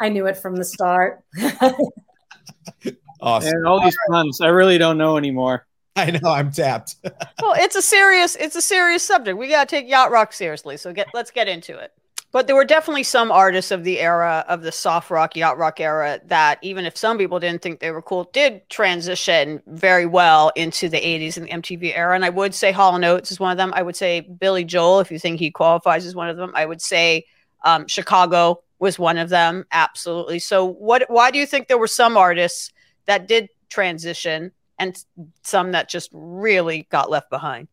I 0.00 0.08
knew 0.08 0.26
it 0.26 0.36
from 0.36 0.56
the 0.56 0.64
start. 0.64 1.22
Awesome. 3.20 3.54
And 3.54 3.66
all 3.66 3.82
these 3.82 3.96
puns, 4.08 4.40
I 4.40 4.48
really 4.48 4.78
don't 4.78 4.98
know 4.98 5.16
anymore. 5.16 5.66
I 5.96 6.10
know 6.10 6.30
I'm 6.30 6.52
tapped. 6.52 6.96
well, 7.42 7.54
it's 7.56 7.74
a 7.74 7.82
serious 7.82 8.36
it's 8.36 8.56
a 8.56 8.62
serious 8.62 9.02
subject. 9.02 9.38
We 9.38 9.48
got 9.48 9.68
to 9.68 9.76
take 9.76 9.88
yacht 9.88 10.10
rock 10.10 10.32
seriously. 10.32 10.76
So 10.76 10.92
get 10.92 11.08
let's 11.14 11.30
get 11.30 11.48
into 11.48 11.76
it. 11.78 11.92
But 12.32 12.46
there 12.46 12.56
were 12.56 12.64
definitely 12.64 13.04
some 13.04 13.30
artists 13.30 13.70
of 13.70 13.84
the 13.84 14.00
era 14.00 14.44
of 14.48 14.62
the 14.62 14.72
soft 14.72 15.10
rock 15.10 15.36
yacht 15.36 15.56
rock 15.56 15.80
era 15.80 16.20
that 16.26 16.58
even 16.60 16.84
if 16.84 16.96
some 16.96 17.16
people 17.16 17.40
didn't 17.40 17.62
think 17.62 17.80
they 17.80 17.90
were 17.90 18.02
cool, 18.02 18.24
did 18.32 18.68
transition 18.68 19.62
very 19.66 20.06
well 20.06 20.52
into 20.54 20.88
the 20.88 20.98
80s 20.98 21.36
and 21.36 21.46
the 21.46 21.50
MTV 21.50 21.96
era. 21.96 22.14
And 22.14 22.24
I 22.24 22.30
would 22.30 22.54
say 22.54 22.72
Hall 22.72 23.02
Oates 23.02 23.32
is 23.32 23.40
one 23.40 23.52
of 23.52 23.56
them. 23.56 23.72
I 23.74 23.82
would 23.82 23.96
say 23.96 24.20
Billy 24.20 24.64
Joel, 24.64 25.00
if 25.00 25.10
you 25.10 25.18
think 25.18 25.38
he 25.38 25.50
qualifies 25.50 26.04
as 26.04 26.14
one 26.14 26.28
of 26.28 26.36
them. 26.36 26.52
I 26.54 26.66
would 26.66 26.82
say 26.82 27.24
um, 27.64 27.86
Chicago 27.86 28.62
was 28.78 28.98
one 28.98 29.16
of 29.16 29.30
them. 29.30 29.64
Absolutely. 29.72 30.38
So 30.38 30.64
what 30.66 31.04
why 31.08 31.30
do 31.30 31.38
you 31.38 31.46
think 31.46 31.68
there 31.68 31.78
were 31.78 31.86
some 31.86 32.16
artists 32.16 32.72
that 33.06 33.26
did 33.28 33.48
transition 33.68 34.52
and 34.78 35.02
some 35.42 35.72
that 35.72 35.88
just 35.88 36.10
really 36.12 36.86
got 36.90 37.10
left 37.10 37.30
behind. 37.30 37.68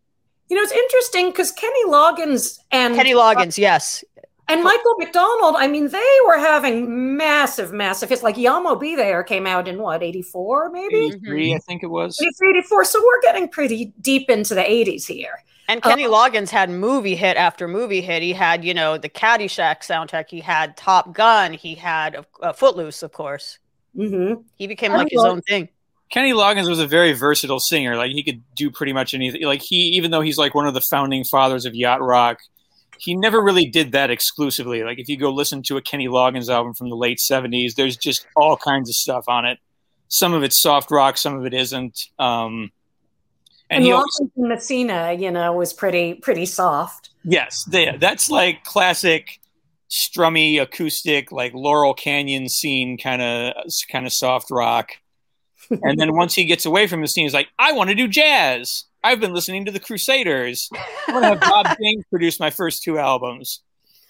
You 0.49 0.57
know, 0.57 0.63
it's 0.63 0.71
interesting 0.71 1.31
because 1.31 1.51
Kenny 1.51 1.85
Loggins 1.85 2.59
and 2.71 2.95
Kenny 2.95 3.13
Loggins, 3.13 3.57
yes. 3.57 4.03
And 4.47 4.63
Michael 4.63 4.95
McDonald, 4.97 5.55
I 5.57 5.67
mean, 5.67 5.87
they 5.87 6.17
were 6.27 6.37
having 6.37 7.15
massive, 7.15 7.71
massive 7.71 8.09
hits. 8.09 8.23
Like 8.23 8.37
Yah 8.37 8.59
Mo 8.59 8.75
B 8.75 8.95
There 8.95 9.23
came 9.23 9.47
out 9.47 9.67
in 9.67 9.79
what, 9.79 10.03
84 10.03 10.69
maybe? 10.69 11.05
83, 11.07 11.55
I 11.55 11.59
think 11.59 11.83
it 11.83 11.87
was. 11.87 12.19
83, 12.21 12.59
84. 12.59 12.85
So 12.85 13.01
we're 13.03 13.21
getting 13.21 13.47
pretty 13.47 13.93
deep 14.01 14.29
into 14.29 14.53
the 14.53 14.61
80s 14.61 15.05
here. 15.05 15.43
And 15.69 15.81
Kenny 15.81 16.03
Loggins 16.03 16.49
had 16.49 16.69
movie 16.69 17.15
hit 17.15 17.37
after 17.37 17.69
movie 17.69 18.01
hit. 18.01 18.21
He 18.21 18.33
had, 18.33 18.65
you 18.65 18.73
know, 18.73 18.97
the 18.97 19.07
Caddyshack 19.07 19.79
soundtrack. 19.79 20.29
He 20.29 20.41
had 20.41 20.75
Top 20.75 21.13
Gun. 21.13 21.53
He 21.53 21.75
had 21.75 22.25
uh, 22.41 22.51
Footloose, 22.51 23.01
of 23.01 23.13
course. 23.13 23.59
Mm-hmm. 23.95 24.41
He 24.55 24.67
became 24.67 24.91
like 24.91 25.07
his 25.09 25.23
own 25.23 25.41
thing. 25.41 25.69
Kenny 26.09 26.33
Loggins 26.33 26.67
was 26.67 26.79
a 26.79 26.85
very 26.85 27.13
versatile 27.13 27.59
singer. 27.59 27.95
Like 27.95 28.11
he 28.11 28.23
could 28.23 28.43
do 28.55 28.69
pretty 28.69 28.93
much 28.93 29.13
anything. 29.13 29.43
Like 29.43 29.61
he, 29.61 29.77
even 29.95 30.11
though 30.11 30.21
he's 30.21 30.37
like 30.37 30.53
one 30.53 30.67
of 30.67 30.73
the 30.73 30.81
founding 30.81 31.23
fathers 31.23 31.65
of 31.65 31.75
yacht 31.75 32.01
rock, 32.01 32.39
he 32.99 33.15
never 33.15 33.41
really 33.41 33.65
did 33.65 33.91
that 33.93 34.09
exclusively. 34.09 34.83
Like 34.83 34.99
if 34.99 35.07
you 35.09 35.17
go 35.17 35.31
listen 35.31 35.63
to 35.63 35.77
a 35.77 35.81
Kenny 35.81 36.07
Loggins 36.07 36.49
album 36.49 36.73
from 36.73 36.89
the 36.89 36.95
late 36.95 37.19
'70s, 37.19 37.75
there's 37.75 37.97
just 37.97 38.25
all 38.35 38.57
kinds 38.57 38.89
of 38.89 38.95
stuff 38.95 39.25
on 39.27 39.45
it. 39.45 39.59
Some 40.07 40.33
of 40.33 40.43
it's 40.43 40.57
soft 40.59 40.91
rock, 40.91 41.17
some 41.17 41.35
of 41.37 41.45
it 41.45 41.53
isn't. 41.53 41.99
Um, 42.19 42.71
And, 43.69 43.77
and 43.77 43.85
he 43.85 43.91
always, 43.91 44.21
Messina, 44.35 45.13
you 45.13 45.31
know, 45.31 45.53
was 45.53 45.73
pretty 45.73 46.15
pretty 46.15 46.45
soft. 46.45 47.09
yes, 47.23 47.63
they, 47.63 47.95
that's 47.97 48.29
like 48.29 48.63
classic 48.63 49.39
strummy 49.89 50.61
acoustic, 50.61 51.31
like 51.31 51.53
Laurel 51.53 51.93
Canyon 51.93 52.49
scene 52.49 52.97
kind 52.97 53.21
of 53.21 53.53
kind 53.91 54.05
of 54.05 54.13
soft 54.13 54.51
rock. 54.51 54.89
and 55.69 55.97
then 55.97 56.15
once 56.15 56.35
he 56.35 56.45
gets 56.45 56.65
away 56.65 56.87
from 56.87 57.01
the 57.01 57.07
scene, 57.07 57.25
he's 57.25 57.33
like, 57.33 57.47
I 57.57 57.71
want 57.71 57.89
to 57.89 57.95
do 57.95 58.07
jazz. 58.07 58.85
I've 59.03 59.19
been 59.19 59.33
listening 59.33 59.65
to 59.65 59.71
the 59.71 59.79
Crusaders. 59.79 60.69
I'm 61.07 61.13
gonna 61.13 61.27
have 61.27 61.41
Bob 61.41 61.67
James 61.81 62.05
produce 62.09 62.39
my 62.39 62.49
first 62.49 62.83
two 62.83 62.97
albums. 62.97 63.61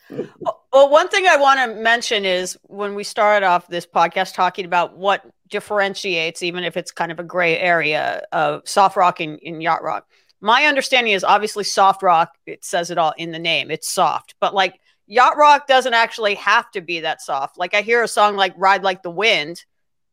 Well, 0.09 0.89
one 0.89 1.07
thing 1.07 1.25
I 1.27 1.37
want 1.37 1.59
to 1.59 1.81
mention 1.81 2.25
is 2.25 2.57
when 2.63 2.93
we 2.93 3.03
started 3.03 3.45
off 3.45 3.67
this 3.67 3.87
podcast 3.87 4.35
talking 4.35 4.65
about 4.65 4.95
what 4.95 5.25
differentiates, 5.49 6.43
even 6.43 6.63
if 6.63 6.77
it's 6.77 6.91
kind 6.91 7.11
of 7.11 7.19
a 7.19 7.23
gray 7.23 7.57
area 7.57 8.23
of 8.31 8.67
soft 8.67 8.95
rock 8.95 9.19
and, 9.19 9.39
and 9.43 9.63
yacht 9.63 9.83
rock. 9.83 10.05
My 10.41 10.65
understanding 10.65 11.13
is 11.13 11.23
obviously 11.23 11.63
soft 11.63 12.03
rock, 12.03 12.35
it 12.45 12.65
says 12.65 12.91
it 12.91 12.97
all 12.97 13.13
in 13.17 13.31
the 13.31 13.39
name, 13.39 13.71
it's 13.71 13.89
soft, 13.89 14.35
but 14.39 14.53
like 14.53 14.79
yacht 15.07 15.37
rock 15.37 15.67
doesn't 15.67 15.93
actually 15.93 16.35
have 16.35 16.69
to 16.71 16.81
be 16.81 16.99
that 16.99 17.21
soft. 17.21 17.57
Like 17.57 17.73
I 17.73 17.81
hear 17.81 18.03
a 18.03 18.07
song 18.07 18.35
like 18.35 18.53
Ride 18.57 18.83
Like 18.83 19.03
the 19.03 19.09
Wind, 19.09 19.63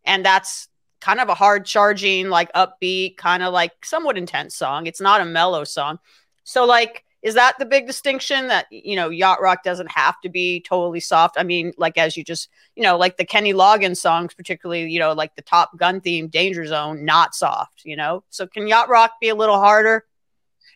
and 0.04 0.24
that's 0.24 0.68
kind 1.00 1.20
of 1.20 1.28
a 1.28 1.34
hard 1.34 1.64
charging, 1.64 2.28
like 2.28 2.52
upbeat, 2.52 3.16
kind 3.16 3.42
of 3.42 3.52
like 3.52 3.84
somewhat 3.84 4.18
intense 4.18 4.54
song. 4.54 4.86
It's 4.86 5.00
not 5.00 5.20
a 5.20 5.24
mellow 5.24 5.64
song. 5.64 5.98
So, 6.44 6.64
like, 6.64 7.04
is 7.22 7.34
that 7.34 7.58
the 7.58 7.66
big 7.66 7.86
distinction 7.86 8.48
that 8.48 8.66
you 8.70 8.96
know 8.96 9.10
yacht 9.10 9.42
rock 9.42 9.62
doesn't 9.62 9.90
have 9.90 10.18
to 10.22 10.30
be 10.30 10.60
totally 10.60 11.00
soft 11.00 11.36
i 11.38 11.42
mean 11.42 11.70
like 11.76 11.98
as 11.98 12.16
you 12.16 12.24
just 12.24 12.48
you 12.76 12.82
know 12.82 12.96
like 12.96 13.18
the 13.18 13.26
kenny 13.26 13.52
loggins 13.52 13.98
songs 13.98 14.32
particularly 14.32 14.90
you 14.90 14.98
know 14.98 15.12
like 15.12 15.36
the 15.36 15.42
top 15.42 15.76
gun 15.76 16.00
theme 16.00 16.28
danger 16.28 16.64
zone 16.64 17.04
not 17.04 17.34
soft 17.34 17.82
you 17.84 17.94
know 17.94 18.24
so 18.30 18.46
can 18.46 18.66
yacht 18.66 18.88
rock 18.88 19.12
be 19.20 19.28
a 19.28 19.34
little 19.34 19.58
harder 19.58 20.04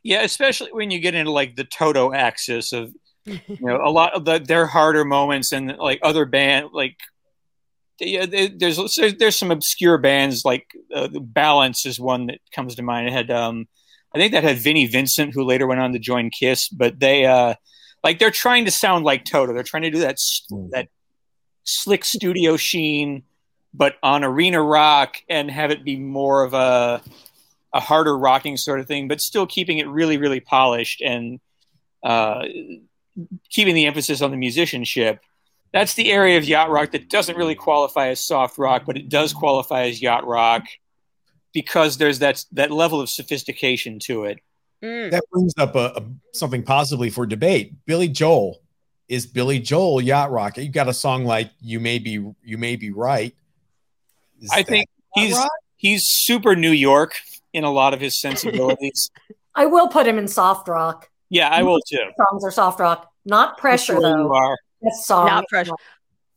Yeah, 0.04 0.22
especially 0.22 0.70
when 0.70 0.90
you 0.90 1.00
get 1.00 1.14
into 1.14 1.32
like 1.32 1.56
the 1.56 1.64
Toto 1.64 2.12
axis 2.12 2.72
of 2.72 2.94
you 3.24 3.40
know 3.60 3.80
a 3.82 3.88
lot 3.88 4.12
of 4.12 4.26
the 4.26 4.38
their 4.38 4.66
harder 4.66 5.04
moments 5.04 5.52
and 5.52 5.74
like 5.78 5.98
other 6.02 6.26
band 6.26 6.68
like 6.72 6.98
yeah, 8.00 8.26
there's 8.26 8.98
there's, 9.18 9.36
some 9.36 9.50
obscure 9.50 9.98
bands 9.98 10.44
like 10.44 10.66
uh, 10.94 11.08
Balance 11.12 11.86
is 11.86 12.00
one 12.00 12.26
that 12.26 12.38
comes 12.52 12.74
to 12.74 12.82
mind. 12.82 13.08
It 13.08 13.12
had 13.12 13.30
um 13.30 13.66
I 14.14 14.18
think 14.18 14.32
that 14.32 14.44
had 14.44 14.58
Vinnie 14.58 14.86
Vincent 14.86 15.34
who 15.34 15.44
later 15.44 15.66
went 15.66 15.80
on 15.80 15.92
to 15.92 15.98
join 15.98 16.30
Kiss, 16.30 16.68
but 16.68 16.98
they 17.00 17.26
uh 17.26 17.54
like 18.02 18.18
they're 18.18 18.30
trying 18.30 18.64
to 18.66 18.70
sound 18.70 19.04
like 19.04 19.24
Toto. 19.24 19.52
They're 19.52 19.62
trying 19.62 19.84
to 19.84 19.90
do 19.90 20.00
that 20.00 20.14
s- 20.14 20.46
that 20.72 20.88
slick 21.64 22.04
studio 22.04 22.56
sheen, 22.56 23.22
but 23.72 23.96
on 24.02 24.24
arena 24.24 24.62
rock 24.62 25.16
and 25.28 25.50
have 25.50 25.70
it 25.70 25.84
be 25.84 25.96
more 25.96 26.44
of 26.44 26.54
a 26.54 27.02
a 27.74 27.80
harder 27.80 28.16
rocking 28.16 28.56
sort 28.56 28.78
of 28.78 28.86
thing, 28.86 29.08
but 29.08 29.20
still 29.20 29.46
keeping 29.46 29.78
it 29.78 29.88
really, 29.88 30.16
really 30.16 30.38
polished 30.38 31.02
and 31.02 31.40
uh, 32.04 32.44
keeping 33.50 33.74
the 33.74 33.86
emphasis 33.86 34.22
on 34.22 34.30
the 34.30 34.36
musicianship. 34.36 35.20
That's 35.74 35.94
the 35.94 36.12
area 36.12 36.38
of 36.38 36.44
yacht 36.44 36.70
rock 36.70 36.92
that 36.92 37.10
doesn't 37.10 37.36
really 37.36 37.56
qualify 37.56 38.06
as 38.06 38.20
soft 38.20 38.58
rock, 38.58 38.84
but 38.86 38.96
it 38.96 39.08
does 39.08 39.32
qualify 39.32 39.86
as 39.88 40.00
yacht 40.00 40.24
rock 40.24 40.62
because 41.52 41.98
there's 41.98 42.20
that 42.20 42.44
that 42.52 42.70
level 42.70 43.00
of 43.00 43.10
sophistication 43.10 43.98
to 44.04 44.24
it. 44.24 44.38
Mm. 44.84 45.10
That 45.10 45.24
brings 45.32 45.52
up 45.58 45.74
a, 45.74 45.92
a 45.96 46.02
something 46.32 46.62
possibly 46.62 47.10
for 47.10 47.26
debate. 47.26 47.74
Billy 47.86 48.06
Joel 48.06 48.62
is 49.08 49.26
Billy 49.26 49.58
Joel 49.58 50.00
yacht 50.00 50.30
rock. 50.30 50.56
You've 50.58 50.70
got 50.70 50.88
a 50.88 50.94
song 50.94 51.24
like 51.24 51.50
"You 51.60 51.80
May 51.80 51.98
Be 51.98 52.24
You 52.44 52.56
May 52.56 52.76
Be 52.76 52.92
Right." 52.92 53.34
Is 54.40 54.50
I 54.54 54.62
think 54.62 54.86
he's 55.14 55.34
rock? 55.34 55.50
he's 55.74 56.04
super 56.04 56.54
New 56.54 56.70
York 56.70 57.16
in 57.52 57.64
a 57.64 57.70
lot 57.72 57.94
of 57.94 58.00
his 58.00 58.16
sensibilities. 58.16 59.10
I 59.56 59.66
will 59.66 59.88
put 59.88 60.06
him 60.06 60.18
in 60.18 60.28
soft 60.28 60.68
rock. 60.68 61.10
yeah, 61.30 61.48
I 61.48 61.64
will 61.64 61.80
too. 61.80 62.10
Songs 62.28 62.44
are 62.44 62.52
soft 62.52 62.78
rock, 62.78 63.10
not 63.24 63.58
pressure 63.58 63.98
Where 64.00 64.10
you 64.10 64.28
though. 64.28 64.34
are. 64.34 64.56
That's. 64.84 65.08
Not 65.10 65.48
pressure. 65.48 65.72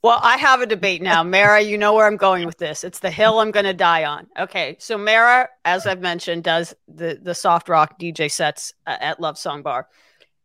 Well, 0.04 0.20
I 0.22 0.38
have 0.38 0.62
a 0.62 0.66
debate 0.66 1.01
now. 1.01 1.24
Mara, 1.24 1.62
you 1.62 1.77
know 1.77 1.94
where 1.94 2.06
I'm 2.06 2.18
going 2.18 2.46
with 2.46 2.58
this. 2.58 2.84
It's 2.84 3.00
the 3.00 3.10
hill 3.10 3.39
I'm 3.39 3.51
going 3.51 3.66
to 3.66 3.74
die 3.74 4.06
on. 4.06 4.27
Okay. 4.39 4.77
So, 4.80 4.98
Mara, 4.98 5.50
as 5.66 5.88
I've 5.88 6.01
mentioned, 6.01 6.44
does 6.44 6.75
the, 6.88 7.20
the 7.22 7.34
soft 7.34 7.68
rock 7.68 8.00
DJ 8.00 8.32
sets 8.32 8.74
uh, 8.86 8.96
at 9.00 9.20
Love 9.20 9.38
Song 9.38 9.63
Bar. 9.63 9.88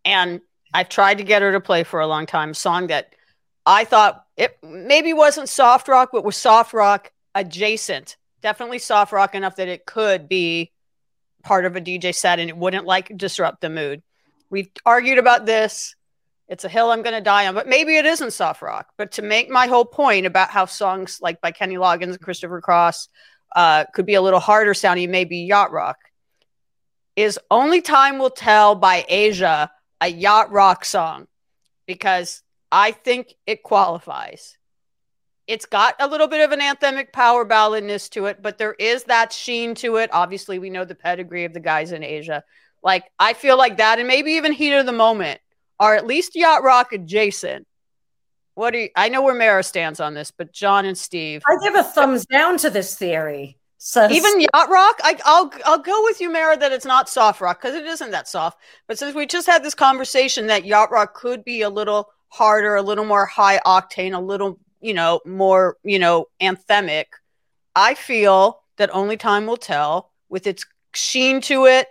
And 0.04 0.40
I've 0.72 0.88
tried 0.88 1.18
to 1.18 1.24
get 1.24 1.42
her 1.42 1.52
to 1.52 1.60
play 1.60 1.84
for 1.84 2.00
a 2.00 2.06
long 2.06 2.26
time 2.26 2.50
a 2.50 2.54
song 2.54 2.88
that 2.88 3.14
I 3.66 3.84
thought 3.84 4.24
it 4.36 4.58
maybe 4.62 5.12
wasn't 5.12 5.48
soft 5.48 5.86
rock, 5.86 6.10
but 6.12 6.24
was 6.24 6.36
soft 6.36 6.72
rock 6.72 7.12
adjacent. 7.34 8.16
Definitely 8.40 8.78
soft 8.78 9.12
rock 9.12 9.34
enough 9.34 9.56
that 9.56 9.68
it 9.68 9.86
could 9.86 10.28
be 10.28 10.72
part 11.44 11.66
of 11.66 11.76
a 11.76 11.80
DJ 11.80 12.14
set 12.14 12.40
and 12.40 12.48
it 12.48 12.56
wouldn't 12.56 12.86
like 12.86 13.16
disrupt 13.16 13.60
the 13.60 13.70
mood. 13.70 14.02
We've 14.50 14.70
argued 14.84 15.18
about 15.18 15.46
this. 15.46 15.94
It's 16.52 16.64
a 16.64 16.68
hill 16.68 16.90
I'm 16.90 17.00
going 17.00 17.14
to 17.14 17.22
die 17.22 17.46
on, 17.46 17.54
but 17.54 17.66
maybe 17.66 17.96
it 17.96 18.04
isn't 18.04 18.34
soft 18.34 18.60
rock. 18.60 18.88
But 18.98 19.12
to 19.12 19.22
make 19.22 19.48
my 19.48 19.68
whole 19.68 19.86
point 19.86 20.26
about 20.26 20.50
how 20.50 20.66
songs 20.66 21.18
like 21.22 21.40
by 21.40 21.50
Kenny 21.50 21.76
Loggins 21.76 22.10
and 22.10 22.20
Christopher 22.20 22.60
Cross 22.60 23.08
uh, 23.56 23.86
could 23.94 24.04
be 24.04 24.16
a 24.16 24.20
little 24.20 24.38
harder 24.38 24.74
sounding, 24.74 25.10
maybe 25.10 25.38
yacht 25.38 25.72
rock, 25.72 25.96
is 27.16 27.38
Only 27.50 27.80
Time 27.80 28.18
Will 28.18 28.28
Tell 28.28 28.74
by 28.74 29.06
Asia 29.08 29.70
a 29.98 30.08
yacht 30.08 30.52
rock 30.52 30.84
song? 30.84 31.26
Because 31.86 32.42
I 32.70 32.92
think 32.92 33.32
it 33.46 33.62
qualifies. 33.62 34.58
It's 35.46 35.64
got 35.64 35.94
a 36.00 36.06
little 36.06 36.28
bit 36.28 36.44
of 36.44 36.52
an 36.52 36.60
anthemic 36.60 37.14
power 37.14 37.46
balladness 37.46 38.10
to 38.10 38.26
it, 38.26 38.42
but 38.42 38.58
there 38.58 38.74
is 38.74 39.04
that 39.04 39.32
sheen 39.32 39.74
to 39.76 39.96
it. 39.96 40.10
Obviously, 40.12 40.58
we 40.58 40.68
know 40.68 40.84
the 40.84 40.94
pedigree 40.94 41.46
of 41.46 41.54
the 41.54 41.60
guys 41.60 41.92
in 41.92 42.04
Asia. 42.04 42.44
Like, 42.82 43.04
I 43.18 43.32
feel 43.32 43.56
like 43.56 43.78
that, 43.78 43.98
and 43.98 44.06
maybe 44.06 44.32
even 44.32 44.52
Heat 44.52 44.74
of 44.74 44.84
the 44.84 44.92
Moment 44.92 45.40
are 45.82 45.96
at 45.96 46.06
least 46.06 46.36
yacht 46.36 46.62
rock 46.62 46.92
adjacent. 46.92 47.66
What 48.54 48.70
do 48.70 48.78
you, 48.78 48.88
I 48.94 49.08
know 49.08 49.22
where 49.22 49.34
Mara 49.34 49.64
stands 49.64 49.98
on 49.98 50.14
this, 50.14 50.30
but 50.30 50.52
John 50.52 50.84
and 50.84 50.96
Steve, 50.96 51.42
I 51.48 51.56
give 51.62 51.74
a 51.74 51.82
thumbs 51.82 52.24
down 52.26 52.56
to 52.58 52.70
this 52.70 52.96
theory. 52.96 53.58
So 53.78 54.08
even 54.08 54.40
yacht 54.40 54.70
rock, 54.70 55.00
I, 55.02 55.18
I'll 55.24 55.52
I'll 55.64 55.78
go 55.78 56.04
with 56.04 56.20
you, 56.20 56.30
Mara, 56.30 56.56
that 56.56 56.70
it's 56.70 56.84
not 56.84 57.08
soft 57.08 57.40
rock 57.40 57.60
because 57.60 57.74
it 57.74 57.84
isn't 57.84 58.12
that 58.12 58.28
soft. 58.28 58.60
But 58.86 58.96
since 58.96 59.12
we 59.12 59.26
just 59.26 59.48
had 59.48 59.64
this 59.64 59.74
conversation 59.74 60.46
that 60.46 60.64
yacht 60.64 60.92
rock 60.92 61.14
could 61.14 61.44
be 61.44 61.62
a 61.62 61.70
little 61.70 62.10
harder, 62.28 62.76
a 62.76 62.82
little 62.82 63.04
more 63.04 63.26
high 63.26 63.58
octane, 63.66 64.14
a 64.14 64.20
little 64.20 64.60
you 64.80 64.94
know 64.94 65.20
more 65.26 65.78
you 65.82 65.98
know 65.98 66.26
anthemic, 66.40 67.06
I 67.74 67.94
feel 67.94 68.60
that 68.76 68.94
only 68.94 69.16
time 69.16 69.46
will 69.46 69.56
tell 69.56 70.12
with 70.28 70.46
its 70.46 70.64
sheen 70.94 71.40
to 71.42 71.66
it. 71.66 71.88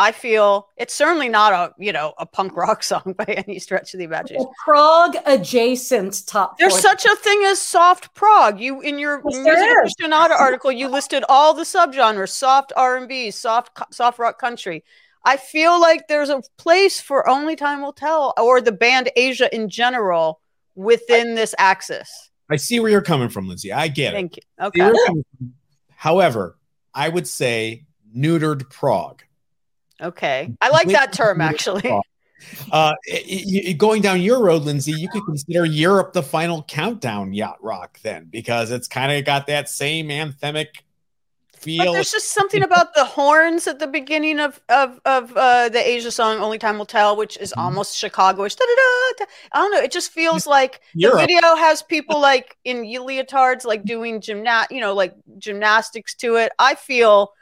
I 0.00 0.12
feel 0.12 0.68
it's 0.78 0.94
certainly 0.94 1.28
not 1.28 1.52
a 1.52 1.74
you 1.78 1.92
know 1.92 2.14
a 2.18 2.24
punk 2.24 2.56
rock 2.56 2.82
song 2.90 3.14
by 3.18 3.24
any 3.26 3.58
stretch 3.58 3.92
of 3.92 3.98
the 3.98 4.04
imagination. 4.04 4.46
a 4.46 4.64
prog 4.64 5.16
adjacent 5.26 6.26
top. 6.26 6.58
There's 6.58 6.72
four- 6.72 6.80
such 6.80 7.04
a 7.04 7.14
thing 7.16 7.42
as 7.44 7.60
soft 7.60 8.14
prog. 8.14 8.58
You 8.60 8.80
in 8.80 8.98
your 8.98 9.22
Yes, 9.28 9.44
music 9.44 9.68
aficionado 9.84 10.30
article, 10.30 10.72
you 10.72 10.88
listed 10.88 11.22
all 11.28 11.52
the 11.54 11.64
subgenres: 11.64 12.30
soft 12.30 12.72
R 12.76 12.96
and 12.96 13.06
B, 13.08 13.30
soft 13.30 13.78
soft 13.92 14.18
rock 14.18 14.38
country. 14.40 14.82
I 15.22 15.36
feel 15.36 15.78
like 15.78 16.08
there's 16.08 16.30
a 16.30 16.40
place 16.56 16.98
for 16.98 17.28
Only 17.28 17.54
Time 17.54 17.82
Will 17.82 17.92
Tell 17.92 18.32
or 18.38 18.62
the 18.62 18.72
band 18.72 19.10
Asia 19.16 19.54
in 19.54 19.68
general 19.68 20.40
within 20.76 21.34
this 21.34 21.54
axis. 21.58 22.30
I 22.50 22.56
see 22.56 22.80
where 22.80 22.90
you're 22.90 23.02
coming 23.02 23.28
from, 23.28 23.46
Lyndsey. 23.46 23.70
I 23.70 23.88
get 23.88 24.14
it. 24.14 24.16
Thank 24.16 24.36
you. 24.38 24.42
Okay. 24.66 24.80
where 24.80 24.94
you're 24.94 25.06
coming 25.06 25.24
from. 25.36 25.52
However, 25.94 26.56
I 26.94 27.10
would 27.10 27.28
say 27.28 27.84
neutered 28.16 28.70
prog. 28.70 29.22
Okay. 30.00 30.52
I 30.60 30.68
like 30.70 30.88
that 30.88 31.12
term 31.12 31.40
actually. 31.40 31.92
Uh, 32.72 32.94
going 33.76 34.00
down 34.00 34.18
your 34.22 34.42
road, 34.42 34.62
Lyndsey, 34.62 34.96
you 34.98 35.10
could 35.10 35.24
consider 35.26 35.66
Europe 35.66 36.14
the 36.14 36.22
final 36.22 36.62
countdown 36.62 37.34
yacht 37.34 37.62
rock 37.62 38.00
then, 38.02 38.28
because 38.30 38.70
it's 38.70 38.88
kind 38.88 39.12
of 39.12 39.26
got 39.26 39.46
that 39.48 39.68
same 39.68 40.08
anthemic 40.08 40.68
But 41.52 41.58
feel. 41.58 41.92
there's 41.92 42.10
just 42.10 42.28
something 42.32 42.62
about 42.62 42.94
the 42.94 43.04
horns 43.04 43.66
at 43.66 43.78
the 43.78 43.86
beginning 43.86 44.40
of 44.40 44.58
of 44.70 44.98
of 45.04 45.36
uh, 45.36 45.68
the 45.68 45.86
Asia 45.86 46.10
song 46.10 46.38
"Only 46.38 46.58
Time 46.58 46.78
Will 46.78 46.86
Tell," 46.86 47.14
which 47.14 47.36
is 47.36 47.52
Mhm. 47.52 47.62
almost 47.62 48.02
Chicagoish. 48.02 48.56
Da-da-da, 48.56 49.18
da. 49.18 49.24
I 49.52 49.58
don't 49.58 49.72
know. 49.72 49.80
It 49.80 49.92
just 49.92 50.10
feels 50.10 50.46
like 50.46 50.80
the 50.94 51.14
video 51.18 51.56
has 51.56 51.82
people 51.82 52.20
like 52.20 52.56
in 52.64 52.84
leotards, 52.84 53.66
like 53.66 53.84
doing 53.84 54.20
gymna, 54.22 54.64
you 54.70 54.80
know, 54.80 54.94
like 54.94 55.14
gymnastics 55.36 56.14
to 56.16 56.36
it. 56.36 56.52
I 56.58 56.74
feel, 56.74 57.32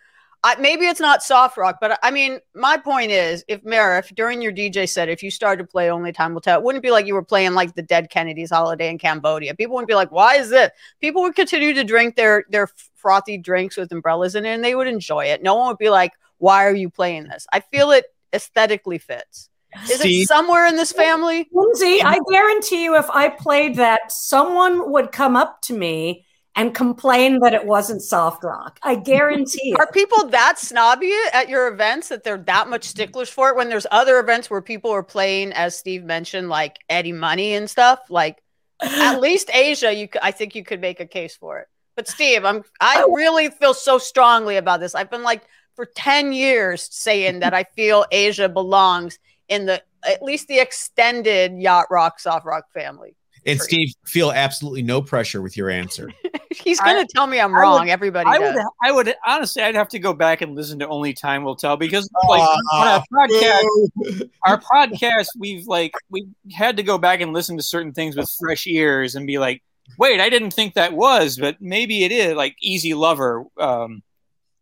I, 0.45 0.55
maybe 0.61 0.87
it's 0.87 1.01
not 1.01 1.23
soft 1.23 1.57
rock, 1.57 1.79
but 1.81 1.99
I 2.03 2.13
mean, 2.13 2.39
my 2.55 2.77
point 2.77 3.11
is, 3.11 3.45
if 3.49 3.65
Mara, 3.65 4.03
during 4.15 4.41
your 4.41 4.53
DJ 4.53 4.89
set, 4.89 5.09
if 5.09 5.23
you 5.23 5.31
started 5.33 5.65
to 5.65 5.69
play 5.69 5.91
Only 5.91 6.13
Time 6.13 6.33
Will 6.33 6.41
Tell, 6.41 6.59
it 6.59 6.65
wouldn't 6.65 6.83
be 6.83 6.93
like 6.93 7.07
you 7.07 7.15
were 7.15 7.25
playing 7.25 7.55
like 7.55 7.75
the 7.75 7.83
Dead 7.83 8.09
Kennedys 8.09 8.51
Holiday 8.51 8.89
in 8.89 8.99
Cambodia. 8.99 9.55
People 9.55 9.75
wouldn't 9.75 9.89
be 9.89 9.97
like, 9.97 10.13
"Why 10.13 10.37
is 10.37 10.51
this?" 10.51 10.71
People 11.01 11.23
would 11.23 11.35
continue 11.35 11.75
to 11.75 11.83
drink 11.83 12.15
their 12.15 12.45
their 12.51 12.69
frothy 12.95 13.37
drinks 13.37 13.77
with 13.77 13.91
umbrellas 13.91 14.37
in 14.37 14.47
it, 14.47 14.51
and 14.51 14.65
they 14.65 14.77
would 14.77 14.87
enjoy 14.87 15.25
it. 15.25 15.43
No 15.43 15.57
one 15.57 15.69
would 15.69 15.79
be 15.79 15.91
like, 15.91 16.13
"Why 16.39 16.67
are 16.67 16.75
you 16.75 16.89
playing 16.89 17.25
this?" 17.29 17.47
I 17.53 17.59
feel 17.59 17.91
it 17.91 18.05
aesthetically 18.33 18.99
fits. 18.99 19.51
Is 19.91 20.01
See? 20.01 20.23
it 20.23 20.29
somewhere 20.29 20.67
in 20.67 20.77
this 20.77 20.93
family? 20.93 21.49
Lyndsey, 21.55 22.01
I 22.03 22.19
guarantee 22.31 22.85
you, 22.85 22.97
if 22.97 23.11
I 23.11 23.29
played 23.29 23.77
that, 23.77 24.11
someone 24.11 24.93
would 24.93 25.13
come 25.13 25.37
up 25.37 25.61
to 25.63 25.77
me 25.77 26.25
and 26.59 26.75
complain 26.75 27.39
that 27.39 27.55
it 27.55 27.65
wasn't 27.65 28.03
soft 28.03 28.43
rock. 28.43 28.81
I 28.83 28.97
guarantee 28.97 29.77
Are 29.79 29.87
people 29.93 30.27
that 30.31 30.59
snobby 30.59 31.15
at 31.33 31.49
your 31.49 31.69
events 31.69 32.09
that 32.09 32.25
they're 32.25 32.37
that 32.37 32.69
much 32.69 32.83
sticklers 32.83 33.29
for 33.29 33.51
it 33.51 33.57
when 33.57 33.69
there's 33.69 33.87
other 33.93 34.19
events 34.19 34.51
where 34.51 34.61
people 34.61 34.91
are 34.91 35.05
playing, 35.05 35.53
as 35.53 35.77
Steve 35.77 36.03
mentioned, 36.03 36.49
like 36.49 36.81
Eddie 36.89 37.13
Money 37.13 37.55
and 37.55 37.71
stuff? 37.71 38.01
Like 38.11 38.43
at 38.83 39.21
least 39.21 39.51
Asia, 39.55 39.95
you 39.95 40.09
I 40.21 40.33
think 40.33 40.57
you 40.57 40.65
could 40.65 40.81
make 40.81 40.99
a 40.99 41.07
case 41.07 41.37
for 41.37 41.61
it. 41.61 41.69
But 41.95 42.09
Steve, 42.09 42.45
I'm 42.45 42.65
I 42.81 43.05
oh. 43.07 43.13
really 43.15 43.51
feel 43.51 43.73
so 43.73 43.99
strongly 43.99 44.57
about 44.57 44.81
this. 44.81 44.97
I've 44.97 45.11
been 45.11 45.23
like 45.23 45.43
for 45.77 45.87
10 45.87 46.33
years 46.33 46.89
saying 46.91 47.39
that 47.39 47.55
I 47.55 47.63
feel 47.77 48.05
Asia 48.11 48.49
belongs 48.49 49.21
in 49.49 49.67
the 49.67 49.81
at 50.03 50.25
least 50.25 50.49
the 50.49 50.59
extended 50.59 51.57
yacht 51.57 51.87
rock 51.89 52.19
soft 52.19 52.45
rock 52.45 52.65
family. 52.75 53.15
And 53.49 53.61
Steve, 53.61 53.89
feel 54.07 54.31
absolutely 54.31 54.83
no 54.83 55.01
pressure 55.03 55.41
with 55.43 55.57
your 55.57 55.71
answer. 55.71 56.11
He's 56.51 56.79
gonna 56.81 57.07
tell 57.15 57.27
me 57.27 57.41
I'm 57.41 57.55
I 57.55 57.59
would- 57.59 57.61
wrong. 57.63 57.91
Everybody 57.91 58.29
I 58.29 58.39
does. 58.39 58.55
would, 58.55 58.65
I 58.83 58.93
would 58.93 59.15
honestly, 59.27 59.63
I'd 59.63 59.75
have 59.75 59.89
to 59.89 59.99
go 59.99 60.13
back 60.13 60.41
and 60.43 60.55
listen 60.55 60.79
to 60.81 60.89
Only 60.89 61.13
Time 61.15 61.45
Will 61.45 61.57
Tell 61.57 61.77
because 61.77 62.09
like 62.29 62.41
on 62.41 62.59
Ah, 62.73 63.05
our 63.13 63.29
podcast, 63.29 64.31
our 64.45 64.61
podcast, 64.73 65.29
we've 65.39 65.67
like 65.67 65.93
we 66.11 66.29
had 66.53 66.77
to 66.77 66.83
go 66.83 66.99
back 66.99 67.21
and 67.21 67.33
listen 67.33 67.57
to 67.57 67.63
certain 67.63 67.93
things 67.93 68.17
with 68.17 68.31
fresh 68.41 68.67
ears 68.67 69.15
and 69.15 69.27
be 69.27 69.39
like, 69.39 69.63
wait, 69.99 70.21
I 70.21 70.29
didn't 70.31 70.51
think 70.53 70.75
that 70.75 70.93
was, 70.93 71.37
but 71.39 71.57
maybe 71.61 72.05
it 72.05 72.13
is. 72.13 72.35
Like 72.35 72.57
Easy 72.61 72.95
Lover 72.95 73.45
um, 73.59 74.03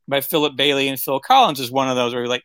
by 0.07 0.21
Philip 0.21 0.55
Bailey 0.57 0.89
and 0.89 1.01
Phil 1.01 1.21
Collins 1.21 1.61
is 1.61 1.71
one 1.71 1.89
of 1.89 1.97
those 1.97 2.13
where 2.13 2.23
you're 2.23 2.29
like, 2.29 2.45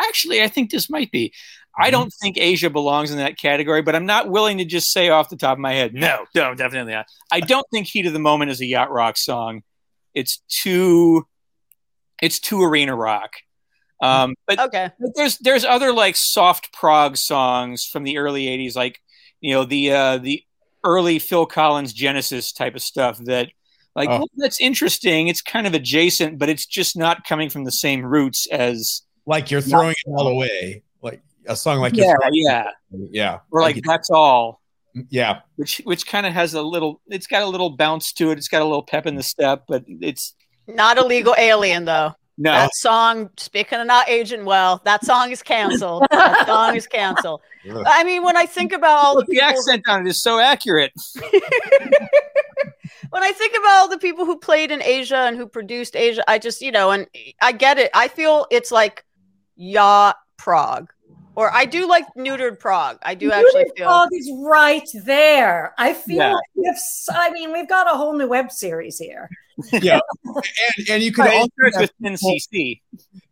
actually, 0.00 0.42
I 0.42 0.48
think 0.48 0.70
this 0.70 0.90
might 0.90 1.10
be. 1.10 1.32
I 1.78 1.90
don't 1.90 2.12
think 2.22 2.38
Asia 2.38 2.70
belongs 2.70 3.10
in 3.10 3.18
that 3.18 3.38
category, 3.38 3.82
but 3.82 3.94
I'm 3.94 4.06
not 4.06 4.30
willing 4.30 4.58
to 4.58 4.64
just 4.64 4.90
say 4.90 5.10
off 5.10 5.28
the 5.28 5.36
top 5.36 5.52
of 5.52 5.58
my 5.58 5.74
head, 5.74 5.92
no, 5.94 6.24
no, 6.34 6.54
definitely 6.54 6.92
not. 6.92 7.06
I 7.30 7.40
don't 7.52 7.66
think 7.70 7.86
Heat 7.86 8.06
of 8.06 8.12
the 8.12 8.18
Moment 8.18 8.50
is 8.50 8.60
a 8.60 8.66
yacht 8.66 8.90
rock 8.90 9.16
song. 9.16 9.62
It's 10.14 10.42
too, 10.48 11.26
it's 12.22 12.38
too 12.38 12.62
arena 12.62 12.96
rock. 12.96 13.32
Um, 14.00 14.34
but 14.46 14.58
okay. 14.58 14.90
but 15.00 15.10
there's 15.14 15.38
there's 15.38 15.64
other 15.64 15.92
like 15.92 16.16
soft 16.16 16.72
prog 16.72 17.16
songs 17.16 17.84
from 17.84 18.04
the 18.04 18.18
early 18.18 18.44
80s 18.44 18.76
like 18.76 19.00
you 19.40 19.54
know 19.54 19.64
the 19.64 19.90
uh 19.90 20.18
the 20.18 20.42
early 20.84 21.18
Phil 21.18 21.46
Collins 21.46 21.94
Genesis 21.94 22.52
type 22.52 22.74
of 22.74 22.82
stuff 22.82 23.16
that 23.24 23.48
like 23.94 24.10
Oh. 24.10 24.18
well, 24.18 24.28
that's 24.36 24.60
interesting 24.60 25.28
it's 25.28 25.40
kind 25.40 25.66
of 25.66 25.72
adjacent 25.72 26.38
but 26.38 26.50
it's 26.50 26.66
just 26.66 26.94
not 26.94 27.24
coming 27.24 27.48
from 27.48 27.64
the 27.64 27.72
same 27.72 28.04
roots 28.04 28.46
as 28.48 29.00
like 29.26 29.50
you're 29.50 29.60
throwing 29.60 29.92
it 29.92 30.10
all 30.10 30.28
away. 30.28 30.82
Like 31.46 31.52
a 31.52 31.56
song 31.56 31.80
like 31.80 31.96
yeah 31.96 32.14
you're 32.22 32.30
yeah 32.32 32.70
yeah. 33.10 33.38
or 33.50 33.60
like 33.60 33.82
that's 33.84 34.10
all 34.10 34.60
yeah. 35.10 35.40
which 35.56 35.80
which 35.84 36.06
kind 36.06 36.26
of 36.26 36.32
has 36.32 36.54
a 36.54 36.62
little 36.62 37.00
it's 37.08 37.26
got 37.26 37.42
a 37.42 37.46
little 37.46 37.70
bounce 37.70 38.12
to 38.14 38.30
it 38.30 38.38
it's 38.38 38.48
got 38.48 38.62
a 38.62 38.64
little 38.64 38.82
pep 38.82 39.06
in 39.06 39.14
the 39.14 39.22
step 39.22 39.64
but 39.68 39.84
it's 39.86 40.34
Not 40.66 40.98
illegal 40.98 41.34
alien 41.36 41.84
though. 41.84 42.14
no 42.38 42.52
That 42.52 42.74
song, 42.74 43.30
speaking 43.36 43.78
of 43.78 43.86
not 43.86 44.08
aging 44.08 44.44
well, 44.44 44.80
that 44.84 45.04
song 45.04 45.30
is 45.30 45.42
canceled. 45.42 46.06
that 46.10 46.46
song 46.46 46.76
is 46.76 46.86
canceled. 46.86 47.40
Ugh. 47.70 47.84
I 47.86 48.04
mean, 48.04 48.22
when 48.22 48.36
I 48.36 48.46
think 48.46 48.72
about 48.72 49.04
all 49.04 49.16
oh, 49.16 49.20
the 49.20 49.26
the 49.26 49.32
people, 49.32 49.48
accent 49.48 49.82
on 49.88 50.06
it 50.06 50.10
is 50.10 50.22
so 50.22 50.38
accurate 50.38 50.92
when 53.10 53.22
I 53.22 53.32
think 53.32 53.54
about 53.56 53.78
all 53.78 53.88
the 53.88 53.98
people 53.98 54.24
who 54.24 54.38
played 54.38 54.70
in 54.70 54.82
Asia 54.82 55.18
and 55.18 55.36
who 55.36 55.46
produced 55.46 55.96
Asia, 55.96 56.22
I 56.28 56.38
just, 56.38 56.60
you 56.60 56.72
know, 56.72 56.90
and 56.90 57.06
I 57.40 57.52
get 57.52 57.78
it. 57.78 57.90
I 57.94 58.08
feel 58.08 58.46
it's 58.50 58.72
like 58.72 59.04
yacht 59.56 60.16
prog, 60.36 60.92
or 61.36 61.52
I 61.52 61.64
do 61.66 61.86
like 61.88 62.06
neutered 62.16 62.58
prog. 62.58 62.98
I 63.02 63.14
do 63.14 63.30
actually 63.30 63.66
feel. 63.76 63.86
Dog 63.88 64.08
is 64.12 64.30
right 64.44 64.88
there. 65.04 65.74
I 65.78 65.92
feel 65.92 66.16
Yeah. 66.16 66.32
like 66.34 66.44
we 66.54 66.64
have, 66.66 66.74
s- 66.76 67.08
I 67.12 67.30
mean, 67.30 67.52
we've 67.52 67.68
got 67.68 67.86
a 67.86 67.96
whole 67.96 68.14
new 68.14 68.28
web 68.28 68.50
series 68.50 68.98
here. 68.98 69.28
Yeah. 69.72 70.00
and, 70.24 70.90
and 70.90 71.02
you 71.02 71.12
could 71.12 71.26
also 71.28 71.48
starts 71.58 71.76
have 71.78 71.90
with 72.02 72.20
NCC 72.20 72.80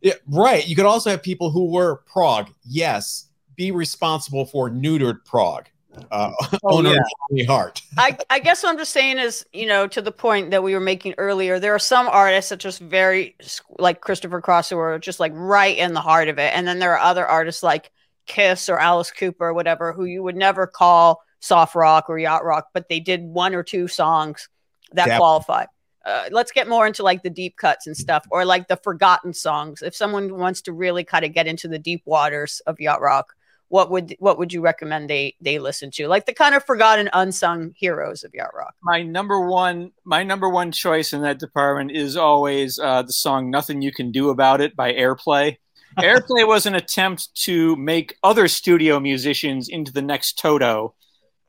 Yeah, 0.01 0.15
right. 0.27 0.67
You 0.67 0.75
could 0.75 0.87
also 0.87 1.11
have 1.11 1.23
people 1.23 1.51
who 1.51 1.71
were 1.71 1.97
prog. 2.07 2.51
Yes, 2.65 3.27
be 3.57 3.71
responsible 3.73 4.47
for 4.47 4.71
neutered 4.71 5.25
Prague. 5.27 5.67
Uh, 6.11 6.33
Oh, 6.41 6.59
owner 6.79 6.95
yeah. 6.95 7.03
Johnny 7.31 7.45
Hart. 7.45 7.83
I, 7.99 8.17
I 8.31 8.39
guess 8.39 8.63
what 8.63 8.71
I'm 8.71 8.79
just 8.79 8.93
saying 8.93 9.19
is, 9.19 9.45
you 9.53 9.67
know, 9.67 9.87
to 9.89 10.03
the 10.03 10.13
point 10.13 10.51
that 10.51 10.63
we 10.63 10.75
were 10.75 10.81
making 10.81 11.15
earlier, 11.19 11.59
there 11.59 11.75
are 11.75 11.79
some 11.79 12.09
artists 12.09 12.51
that 12.51 12.59
just 12.59 12.81
very 12.81 13.37
like 13.79 14.01
Christopher 14.01 14.41
Cross 14.41 14.71
who 14.71 14.79
are 14.79 14.99
just 14.99 15.21
like 15.21 15.33
right 15.35 15.77
in 15.77 15.95
the 15.95 16.01
heart 16.01 16.29
of 16.29 16.39
it. 16.39 16.55
And 16.55 16.67
then 16.67 16.79
there 16.79 16.93
are 16.93 16.99
other 16.99 17.27
artists 17.27 17.63
like 17.63 17.91
Kiss 18.27 18.69
or 18.69 18.79
Alice 18.79 19.11
Cooper 19.11 19.49
or 19.49 19.55
whatever 19.55 19.93
who 19.93 20.05
you 20.05 20.23
would 20.23 20.37
never 20.37 20.67
call 20.67 21.23
soft 21.41 21.75
rock 21.75 22.09
or 22.09 22.19
yacht 22.19 22.45
rock, 22.45 22.69
but 22.73 22.89
they 22.89 23.01
did 23.01 23.23
one 23.23 23.55
or 23.55 23.63
two 23.63 23.87
songs 23.87 24.49
that 24.93 25.07
Dap- 25.07 25.19
qualify. 25.19 25.67
Uh, 26.05 26.29
let's 26.31 26.53
get 26.53 26.69
more 26.69 26.87
into 26.87 27.03
like 27.03 27.23
the 27.23 27.31
deep 27.31 27.57
cuts 27.57 27.87
and 27.87 27.97
stuff 27.97 28.27
or 28.31 28.45
like 28.45 28.69
the 28.69 28.77
forgotten 28.77 29.33
songs. 29.33 29.83
If 29.83 29.95
someone 29.95 30.37
wants 30.39 30.63
to 30.63 30.73
really 30.73 31.05
kind 31.05 31.25
of 31.25 31.33
get 31.33 31.47
into 31.47 31.67
the 31.67 31.79
deep 31.79 32.03
waters 32.05 32.61
of 32.67 32.81
yacht 32.81 33.01
rock, 33.01 33.35
what 33.75 33.91
would 33.91 34.15
what 34.21 34.39
would 34.39 34.53
you 34.53 34.61
recommend 34.61 35.11
they 35.11 35.35
they 35.41 35.59
listen 35.59 35.91
to? 35.91 36.07
Like 36.07 36.27
the 36.27 36.33
kind 36.33 36.55
of 36.55 36.65
forgotten 36.65 37.11
unsung 37.13 37.73
heroes 37.77 38.23
of 38.23 38.33
yacht 38.33 38.53
rock. 38.57 38.77
my 38.85 39.03
number 39.03 39.41
one 39.41 39.91
my 40.05 40.23
number 40.23 40.49
one 40.49 40.71
choice 40.71 41.13
in 41.13 41.23
that 41.23 41.41
department 41.41 41.91
is 41.91 42.17
always 42.17 42.79
uh, 42.79 43.03
the 43.03 43.13
song 43.13 43.51
"Nothing 43.51 43.83
You 43.83 43.91
Can 43.91 44.13
Do 44.13 44.31
About 44.31 44.61
It" 44.61 44.77
by 44.77 44.93
Airplay. 44.93 45.57
Airplay 45.99 46.47
was 46.47 46.67
an 46.67 46.77
attempt 46.77 47.35
to 47.47 47.75
make 47.75 48.17
other 48.23 48.47
studio 48.47 49.01
musicians 49.01 49.69
into 49.69 49.93
the 49.93 50.03
next 50.03 50.39
Toto, 50.39 50.95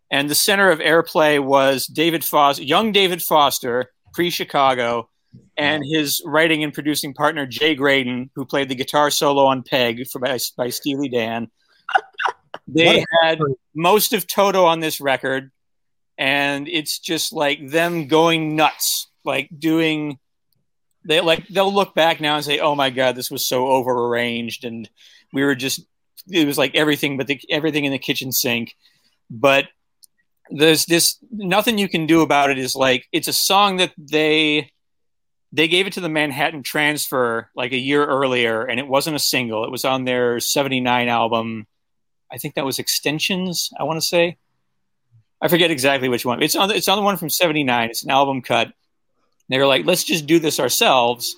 and 0.10 0.28
the 0.28 0.34
center 0.34 0.72
of 0.72 0.80
Airplay 0.80 1.40
was 1.40 1.86
David 1.86 2.24
Foster, 2.24 2.64
young 2.64 2.92
David 2.92 3.22
Foster, 3.22 3.92
pre-Chicago, 4.16 5.10
and 5.58 5.84
his 5.86 6.24
writing 6.26 6.64
and 6.64 6.74
producing 6.74 7.14
partner 7.14 7.46
Jay 7.46 7.76
Graydon, 7.76 8.32
who 8.34 8.46
played 8.46 8.70
the 8.70 8.74
guitar 8.74 9.12
solo 9.12 9.46
on 9.46 9.62
"Peg" 9.62 10.08
for 10.12 10.18
by, 10.18 10.40
by 10.58 10.70
Steely 10.70 11.08
Dan. 11.08 11.52
They 12.68 13.06
had 13.22 13.40
most 13.74 14.14
of 14.14 14.28
Toto 14.28 14.66
on 14.66 14.80
this 14.80 15.00
record 15.00 15.52
and 16.18 16.68
it's 16.68 17.00
just 17.00 17.34
like 17.34 17.70
them 17.70 18.08
going 18.08 18.56
nuts 18.56 19.10
like 19.24 19.50
doing 19.58 20.18
they 21.04 21.20
like 21.20 21.48
they'll 21.50 21.74
look 21.74 21.94
back 21.94 22.22
now 22.22 22.38
and 22.38 22.46
say 22.46 22.60
oh 22.60 22.74
my 22.74 22.90
god 22.90 23.16
this 23.16 23.30
was 23.30 23.46
so 23.46 23.68
over 23.68 23.92
arranged 23.92 24.64
and 24.64 24.90
we 25.34 25.44
were 25.44 25.56
just 25.56 25.82
it 26.30 26.46
was 26.46 26.58
like 26.58 26.76
everything 26.76 27.18
but 27.18 27.28
the 27.28 27.40
everything 27.50 27.86
in 27.86 27.92
the 27.92 28.00
kitchen 28.00 28.32
sink. 28.32 28.76
But 29.30 29.66
there's 30.50 30.86
this 30.86 31.18
nothing 31.32 31.78
you 31.78 31.90
can 31.90 32.06
do 32.06 32.22
about 32.22 32.52
it 32.52 32.58
is 32.58 32.76
like 32.76 33.06
it's 33.12 33.28
a 33.28 33.34
song 33.34 33.78
that 33.78 33.94
they 33.98 34.72
they 35.52 35.68
gave 35.68 35.88
it 35.88 35.94
to 35.94 36.02
the 36.02 36.10
Manhattan 36.10 36.64
Transfer 36.64 37.50
like 37.56 37.72
a 37.72 37.78
year 37.78 38.06
earlier 38.06 38.64
and 38.64 38.80
it 38.80 38.88
wasn't 38.88 39.16
a 39.16 39.20
single. 39.20 39.64
It 39.64 39.72
was 39.72 39.86
on 39.86 40.06
their 40.06 40.40
79 40.40 41.08
album 41.08 41.68
I 42.36 42.38
think 42.38 42.56
that 42.56 42.66
was 42.66 42.78
Extensions 42.80 43.72
I 43.80 43.84
want 43.84 44.00
to 44.02 44.06
say 44.06 44.38
I 45.42 45.48
forget 45.48 45.70
exactly 45.70 46.10
which 46.10 46.26
one. 46.26 46.42
It's 46.42 46.56
on. 46.56 46.72
It's 46.72 46.88
on 46.88 46.98
the 46.98 47.04
one 47.04 47.18
from 47.18 47.30
'79. 47.30 47.90
It's 47.90 48.04
an 48.04 48.10
album 48.10 48.42
cut. 48.42 48.72
They 49.50 49.60
were 49.60 49.68
like, 49.68 49.86
let's 49.86 50.04
just 50.04 50.26
do 50.26 50.40
this 50.40 50.60
ourselves. 50.60 51.36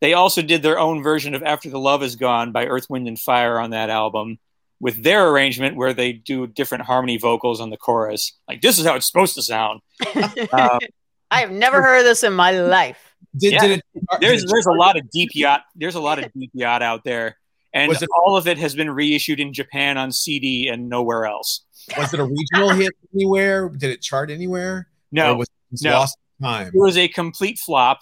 They 0.00 0.12
also 0.12 0.42
did 0.42 0.62
their 0.62 0.78
own 0.78 1.02
version 1.02 1.34
of 1.34 1.42
"After 1.42 1.70
the 1.70 1.78
Love 1.78 2.02
Is 2.02 2.16
Gone" 2.16 2.52
by 2.52 2.66
Earth, 2.66 2.90
Wind, 2.90 3.08
and 3.08 3.18
Fire 3.18 3.58
on 3.58 3.70
that 3.70 3.88
album, 3.88 4.38
with 4.80 5.02
their 5.02 5.28
arrangement 5.28 5.76
where 5.76 5.94
they 5.94 6.12
do 6.12 6.46
different 6.46 6.84
harmony 6.84 7.16
vocals 7.18 7.60
on 7.60 7.70
the 7.70 7.76
chorus. 7.76 8.32
Like 8.48 8.60
this 8.60 8.78
is 8.78 8.84
how 8.84 8.94
it's 8.96 9.06
supposed 9.06 9.34
to 9.36 9.42
sound. 9.42 9.80
Uh, 10.14 10.78
I 11.30 11.40
have 11.40 11.50
never 11.50 11.80
heard 11.82 12.00
of 12.00 12.04
this 12.04 12.24
in 12.24 12.34
my 12.34 12.50
life. 12.50 13.14
Did, 13.36 13.52
Yeah. 13.54 13.60
did 13.66 13.70
it, 13.78 13.84
there's 14.20 14.44
there's 14.44 14.66
a 14.66 14.72
lot 14.72 14.98
of 14.98 15.08
deep 15.10 15.30
yacht. 15.34 15.62
There's 15.76 15.94
a 15.94 16.00
lot 16.00 16.22
of 16.22 16.30
deep 16.34 16.50
yacht 16.52 16.82
out 16.82 17.04
there, 17.04 17.38
and 17.76 17.88
Was 17.88 18.02
it- 18.02 18.08
all 18.24 18.36
of 18.36 18.46
it 18.48 18.58
has 18.58 18.74
been 18.74 18.90
reissued 18.90 19.38
in 19.40 19.52
Japan 19.52 19.98
on 19.98 20.10
CD 20.12 20.68
and 20.68 20.88
nowhere 20.88 21.26
else. 21.26 21.62
was 21.96 22.12
it 22.12 22.20
a 22.20 22.24
regional 22.24 22.70
hit 22.70 22.92
anywhere? 23.14 23.68
Did 23.68 23.90
it 23.90 24.02
chart 24.02 24.30
anywhere? 24.30 24.88
No, 25.12 25.32
Or 25.32 25.36
was 25.38 25.48
it 25.72 25.84
no. 25.84 25.90
lost 25.92 26.18
time? 26.42 26.68
it 26.68 26.74
was 26.74 26.96
a 26.96 27.06
complete 27.08 27.58
flop. 27.58 28.00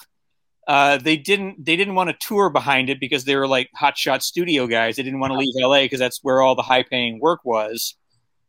Uh, 0.66 0.96
they 0.96 1.16
didn't 1.18 1.62
they 1.62 1.76
didn't 1.76 1.94
want 1.94 2.08
to 2.08 2.16
tour 2.26 2.48
behind 2.48 2.88
it 2.88 2.98
because 2.98 3.24
they 3.26 3.36
were 3.36 3.46
like 3.46 3.68
hotshot 3.78 4.22
studio 4.22 4.66
guys. 4.66 4.96
They 4.96 5.02
didn't 5.02 5.20
want 5.20 5.32
to 5.32 5.38
leave 5.38 5.52
LA 5.58 5.82
because 5.82 5.98
that's 5.98 6.20
where 6.22 6.40
all 6.40 6.54
the 6.54 6.62
high 6.62 6.82
paying 6.82 7.20
work 7.20 7.40
was. 7.44 7.94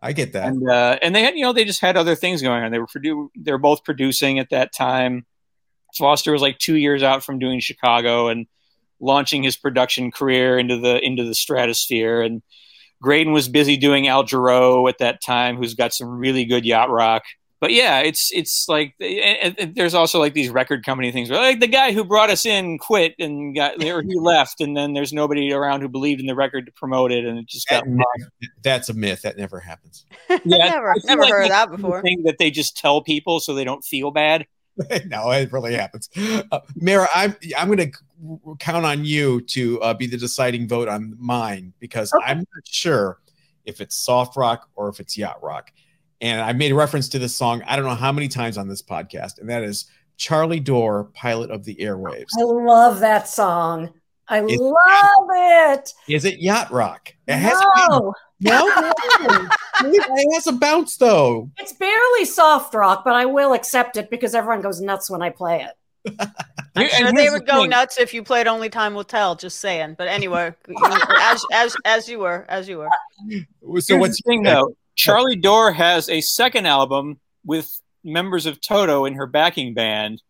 I 0.02 0.14
get 0.14 0.32
that. 0.32 0.48
And 0.48 0.70
uh, 0.70 0.98
and 1.02 1.14
they 1.14 1.24
had 1.24 1.36
you 1.36 1.42
know 1.44 1.52
they 1.52 1.66
just 1.66 1.82
had 1.82 1.98
other 1.98 2.16
things 2.16 2.42
going 2.42 2.64
on. 2.64 2.72
They 2.72 2.80
were 2.80 2.88
produ- 2.88 3.28
they 3.36 3.52
were 3.52 3.58
both 3.58 3.84
producing 3.84 4.40
at 4.40 4.50
that 4.52 4.72
time. 4.74 5.26
Foster 5.98 6.32
was 6.32 6.42
like 6.42 6.58
two 6.58 6.76
years 6.78 7.04
out 7.04 7.22
from 7.24 7.38
doing 7.40 7.60
Chicago, 7.60 8.30
and 8.30 8.48
launching 9.00 9.44
his 9.44 9.58
production 9.58 10.12
career 10.12 10.58
into 10.58 10.78
the 10.80 11.04
into 11.04 11.24
the 11.24 11.36
stratosphere. 11.36 12.22
And 12.22 12.42
Graydon 13.02 13.34
was 13.34 13.50
busy 13.50 13.78
doing 13.78 14.08
Al 14.08 14.24
Jarreau 14.24 14.90
at 14.90 15.00
that 15.00 15.22
time, 15.22 15.58
who's 15.58 15.74
got 15.74 15.94
some 15.94 16.10
really 16.10 16.46
good 16.46 16.66
yacht 16.66 16.90
rock. 16.90 17.24
But 17.62 17.72
yeah, 17.72 18.00
it's 18.00 18.32
it's 18.34 18.68
like 18.68 18.94
and, 19.00 19.56
and 19.58 19.76
there's 19.76 19.94
also 19.94 20.20
like 20.20 20.34
these 20.34 20.50
record 20.50 20.86
company 20.86 21.12
things 21.12 21.30
where 21.30 21.40
like 21.40 21.62
the 21.62 21.68
guy 21.68 21.94
who 21.94 22.04
brought 22.04 22.30
us 22.30 22.46
in 22.46 22.78
quit 22.78 23.16
and 23.18 23.56
got 23.56 23.82
or 23.84 24.02
he 24.02 24.20
left, 24.20 24.60
and 24.60 24.76
then 24.76 24.94
there's 24.94 25.14
nobody 25.14 25.52
around 25.52 25.82
who 25.82 25.88
believed 25.88 26.20
in 26.20 26.28
the 26.28 26.36
record 26.36 26.66
to 26.66 26.72
promote 26.74 27.12
it, 27.12 27.26
and 27.26 27.40
it 27.40 27.48
just 27.48 27.68
got 27.68 27.86
That- 27.86 28.30
that's 28.62 28.90
a 28.90 28.94
myth. 28.94 29.22
That 29.22 29.38
never 29.38 29.60
happens. 29.60 30.06
Yeah, 30.30 30.58
never, 30.58 30.92
I 30.92 30.94
feel 30.96 31.04
never 31.06 31.22
like 31.22 31.32
heard 31.32 31.44
of 31.44 31.50
that 31.50 31.72
before. 31.72 32.02
Thing 32.02 32.24
that 32.24 32.38
they 32.38 32.52
just 32.52 32.78
tell 32.78 33.02
people 33.02 33.40
so 33.40 33.54
they 33.56 33.64
don't 33.64 33.84
feel 33.84 34.12
bad. 34.12 34.46
no, 35.06 35.32
it 35.32 35.52
really 35.52 35.74
happens. 35.74 36.10
Uh, 36.52 36.60
Mara, 36.76 37.08
I'm 37.14 37.36
I'm 37.58 37.68
going 37.74 37.92
to 37.92 37.98
count 38.60 38.86
on 38.86 39.06
you 39.06 39.42
to 39.42 39.82
uh, 39.82 39.94
be 39.94 40.08
the 40.08 40.18
deciding 40.18 40.68
vote 40.68 40.88
on 40.88 41.16
mine 41.20 41.74
because 41.80 42.14
Okay. 42.14 42.26
I'm 42.26 42.40
not 42.40 42.68
sure 42.68 43.20
if 43.66 43.82
it's 43.82 43.96
soft 43.96 44.36
rock 44.38 44.70
or 44.76 44.90
if 44.90 45.00
it's 45.00 45.18
yacht 45.18 45.42
rock. 45.44 45.72
And 46.22 46.42
I 46.42 46.54
made 46.54 46.72
reference 46.74 47.10
to 47.10 47.20
this 47.20 47.36
song 47.36 47.62
I 47.68 47.76
don't 47.76 47.86
know 47.86 47.96
how 47.96 48.12
many 48.12 48.28
times 48.28 48.58
on 48.58 48.68
this 48.68 48.82
podcast, 48.82 49.40
and 49.40 49.50
that 49.50 49.64
is 49.64 49.86
Charlie 50.18 50.60
Dore, 50.62 51.06
Pilot 51.14 51.52
of 51.52 51.66
the 51.66 51.76
Airwaves. 51.76 52.32
I 52.40 52.44
love 52.44 53.00
that 53.02 53.28
song. 53.28 53.94
I 54.28 54.38
It's- 54.40 54.58
love 54.60 55.28
it. 55.32 55.94
Is 56.08 56.26
it 56.26 56.40
yacht 56.40 56.72
rock? 56.72 57.14
It 57.28 57.36
has 57.36 57.62
No, 57.90 58.14
no. 58.40 58.68
it 59.82 60.34
has 60.34 60.48
a 60.48 60.54
bounce 60.54 60.98
though. 60.98 61.50
it's 61.58 61.74
barely 61.74 62.26
soft 62.26 62.74
rock, 62.74 63.04
but 63.04 63.16
I 63.16 63.26
will 63.26 63.54
accept 63.54 63.98
it 63.98 64.10
because 64.10 64.36
everyone 64.36 64.62
goes 64.62 64.82
nuts 64.82 65.10
when 65.10 65.22
I 65.22 65.30
play 65.30 65.64
it. 65.64 65.72
I'm 66.76 66.90
sure 66.90 67.12
they 67.14 67.30
would 67.30 67.42
the 67.42 67.46
go 67.46 67.62
thing. 67.62 67.70
nuts 67.70 68.00
if 68.00 68.14
you 68.14 68.24
played 68.24 68.48
Only 68.48 68.70
Time 68.70 68.94
Will 68.94 69.04
Tell. 69.04 69.36
Just 69.36 69.60
saying. 69.60 69.96
But 69.98 70.08
anyway, 70.08 70.54
as 71.22 71.46
as 71.52 71.76
as 71.86 72.10
you 72.10 72.20
were, 72.20 72.46
as 72.50 72.68
you 72.68 72.80
were. 72.80 72.90
So 73.30 73.40
Here's 73.64 73.90
what's 74.00 74.22
the 74.22 74.28
thing 74.28 74.44
though? 74.44 74.76
Charlie 74.96 75.36
Dore 75.36 75.74
has 75.74 76.10
a 76.10 76.22
second 76.22 76.68
album 76.68 77.20
with 77.46 77.82
members 78.04 78.46
of 78.46 78.62
Toto 78.62 79.06
in 79.06 79.16
her 79.16 79.28
backing 79.28 79.74
band, 79.74 80.22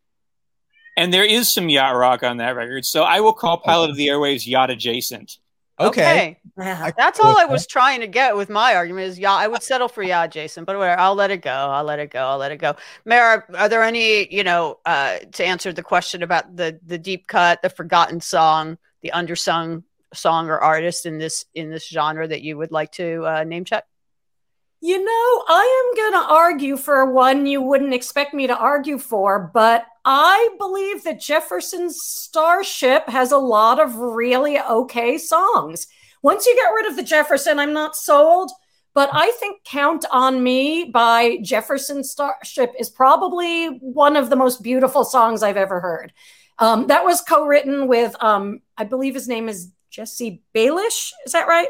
and 0.98 1.14
there 1.14 1.26
is 1.26 1.52
some 1.52 1.70
yacht 1.70 1.96
rock 1.96 2.24
on 2.24 2.38
that 2.38 2.56
record. 2.56 2.86
So 2.86 3.04
I 3.04 3.20
will 3.20 3.34
call 3.34 3.58
Pilot 3.58 3.92
of 3.92 3.96
the 3.96 4.08
Airwaves 4.08 4.48
yacht 4.48 4.70
adjacent. 4.70 5.38
Okay? 5.80 6.40
Yeah. 6.58 6.92
That's 6.98 7.20
all 7.20 7.38
I 7.38 7.46
was 7.46 7.68
trying 7.68 8.02
to 8.02 8.08
get 8.08 8.36
with 8.36 8.50
my 8.50 8.76
argument 8.76 9.08
is 9.08 9.20
yeah, 9.20 9.34
I 9.34 9.48
would 9.48 9.62
settle 9.62 9.88
for 9.88 10.04
yeah, 10.04 10.26
Jason, 10.28 10.64
but 10.64 10.78
whatever. 10.78 11.00
I'll 11.00 11.16
let 11.16 11.32
it 11.32 11.42
go. 11.42 11.52
I'll 11.52 11.84
let 11.84 12.00
it 12.00 12.12
go. 12.12 12.26
I'll 12.26 12.38
let 12.38 12.52
it 12.52 12.58
go. 12.58 12.76
Mara, 13.06 13.44
are 13.56 13.68
there 13.68 13.84
any, 13.84 14.34
you 14.34 14.44
know, 14.44 14.80
uh, 14.86 15.20
to 15.34 15.46
answer 15.46 15.74
the 15.74 15.84
question 15.84 16.24
about 16.24 16.56
the 16.56 16.80
the 16.86 16.98
deep 16.98 17.28
cut, 17.28 17.62
the 17.62 17.70
forgotten 17.70 18.22
song, 18.22 18.78
the 19.02 19.12
undersung 19.14 19.84
song 20.14 20.50
or 20.50 20.60
artist 20.60 21.06
in 21.06 21.18
this 21.18 21.46
in 21.54 21.70
this 21.70 21.88
genre 21.88 22.28
that 22.28 22.42
you 22.42 22.58
would 22.58 22.72
like 22.72 22.92
to 22.94 23.26
uh, 23.26 23.44
name 23.44 23.66
check? 23.66 23.86
You 24.86 25.04
know, 25.04 25.44
I 25.48 25.84
am 25.84 25.98
going 25.98 26.14
to 26.14 26.32
argue 26.32 26.78
for 26.78 27.12
one 27.12 27.48
you 27.48 27.60
wouldn't 27.60 27.96
expect 27.96 28.36
me 28.36 28.46
to 28.46 28.56
argue 28.56 29.00
for, 29.00 29.50
but 29.52 29.84
I 30.06 30.50
believe 30.60 31.04
that 31.06 31.20
Jefferson's 31.20 32.04
Starship 32.04 33.10
has 33.10 33.32
a 33.32 33.38
lot 33.40 33.80
of 33.80 33.96
really 33.96 34.60
okay 34.60 35.18
songs. 35.18 35.88
Once 36.22 36.46
you 36.46 36.54
get 36.54 36.70
rid 36.70 36.86
of 36.86 36.98
the 36.98 37.02
Jefferson, 37.02 37.58
I'm 37.58 37.74
not 37.74 37.96
sold, 37.96 38.52
but 38.94 39.10
I 39.12 39.32
think 39.32 39.64
Count 39.64 40.06
on 40.12 40.44
Me 40.44 40.84
by 40.84 41.40
Jefferson 41.42 42.04
Starship 42.04 42.72
is 42.78 42.92
probably 42.92 43.80
one 43.80 44.16
of 44.16 44.30
the 44.30 44.36
most 44.36 44.62
beautiful 44.62 45.04
songs 45.04 45.42
I've 45.42 45.58
ever 45.58 45.80
heard. 45.80 46.14
Um, 46.60 46.86
that 46.90 47.04
was 47.04 47.22
co 47.22 47.48
written 47.48 47.88
with, 47.88 48.16
um, 48.24 48.62
I 48.78 48.84
believe 48.84 49.16
his 49.16 49.28
name 49.28 49.50
is 49.50 49.72
Jesse 49.90 50.44
Barish. 50.54 51.12
Is 51.26 51.32
that 51.32 51.48
right? 51.48 51.70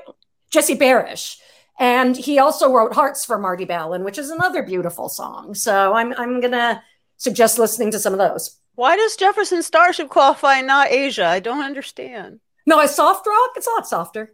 Jesse 0.51 0.75
Barish. 0.75 1.37
And 1.79 2.15
he 2.15 2.39
also 2.39 2.71
wrote 2.71 2.93
Hearts 2.93 3.25
for 3.25 3.37
Marty 3.37 3.65
Balin, 3.65 4.03
which 4.03 4.17
is 4.17 4.29
another 4.29 4.63
beautiful 4.63 5.09
song. 5.09 5.53
So 5.53 5.93
I'm 5.93 6.13
I'm 6.13 6.39
gonna 6.41 6.81
suggest 7.17 7.59
listening 7.59 7.91
to 7.91 7.99
some 7.99 8.13
of 8.13 8.19
those. 8.19 8.57
Why 8.75 8.95
does 8.95 9.15
Jefferson 9.15 9.61
Starship 9.63 10.09
qualify 10.09 10.57
and 10.57 10.67
not 10.67 10.91
Asia? 10.91 11.25
I 11.25 11.39
don't 11.39 11.63
understand. 11.63 12.39
No, 12.65 12.79
I 12.79 12.85
soft 12.87 13.25
rock. 13.27 13.51
It's 13.55 13.67
a 13.67 13.71
lot 13.71 13.87
softer. 13.87 14.33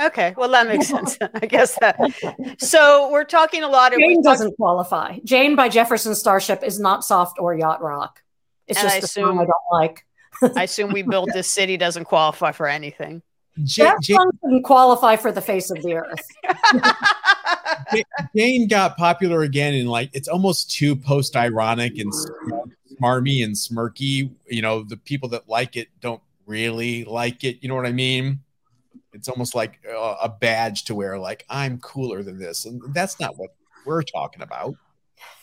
Okay, 0.00 0.34
well 0.36 0.50
that 0.50 0.68
makes 0.68 0.88
sense. 0.88 1.16
I 1.34 1.46
guess 1.46 1.78
that. 1.80 1.98
So 2.58 3.10
we're 3.10 3.24
talking 3.24 3.62
a 3.62 3.68
lot 3.68 3.92
of. 3.92 3.98
Jane 3.98 4.22
doesn't 4.22 4.56
qualify. 4.56 5.18
Jane 5.24 5.56
by 5.56 5.68
Jefferson 5.68 6.14
Starship 6.14 6.62
is 6.62 6.78
not 6.78 7.04
soft 7.04 7.38
or 7.38 7.54
yacht 7.56 7.82
rock. 7.82 8.22
It's 8.66 8.78
And 8.78 8.86
just 8.86 8.94
I 8.94 8.98
a 8.98 9.26
song 9.26 9.38
I 9.38 9.44
don't 9.44 9.52
like. 9.72 10.06
I 10.56 10.64
assume 10.64 10.92
we 10.92 11.02
built 11.02 11.30
this 11.32 11.50
city 11.50 11.76
doesn't 11.76 12.04
qualify 12.04 12.52
for 12.52 12.66
anything. 12.66 13.22
Ja- 13.56 13.84
That 13.94 14.08
Ja- 14.08 14.16
song 14.16 14.30
didn't 14.42 14.62
qualify 14.62 15.16
for 15.16 15.32
the 15.32 15.40
face 15.40 15.70
of 15.70 15.82
the 15.82 15.94
earth. 15.94 16.28
Jane 18.36 18.68
got 18.68 18.96
popular 18.96 19.42
again 19.42 19.74
and 19.74 19.88
like 19.88 20.10
it's 20.12 20.28
almost 20.28 20.70
too 20.70 20.96
post 20.96 21.36
ironic 21.36 21.98
and 21.98 22.12
smarmy 23.00 23.44
and 23.44 23.54
smirky. 23.54 24.30
You 24.48 24.62
know, 24.62 24.82
the 24.82 24.96
people 24.96 25.28
that 25.30 25.48
like 25.48 25.76
it 25.76 25.88
don't 26.00 26.20
really 26.46 27.04
like 27.04 27.44
it. 27.44 27.58
You 27.60 27.68
know 27.68 27.74
what 27.74 27.86
I 27.86 27.92
mean? 27.92 28.40
It's 29.12 29.28
almost 29.28 29.54
like 29.54 29.80
uh, 29.90 30.16
a 30.22 30.28
badge 30.28 30.84
to 30.84 30.94
wear, 30.94 31.18
like 31.18 31.44
I'm 31.48 31.78
cooler 31.78 32.22
than 32.22 32.38
this, 32.38 32.66
and 32.66 32.82
that's 32.92 33.18
not 33.18 33.38
what 33.38 33.54
we're 33.86 34.02
talking 34.02 34.42
about. 34.42 34.74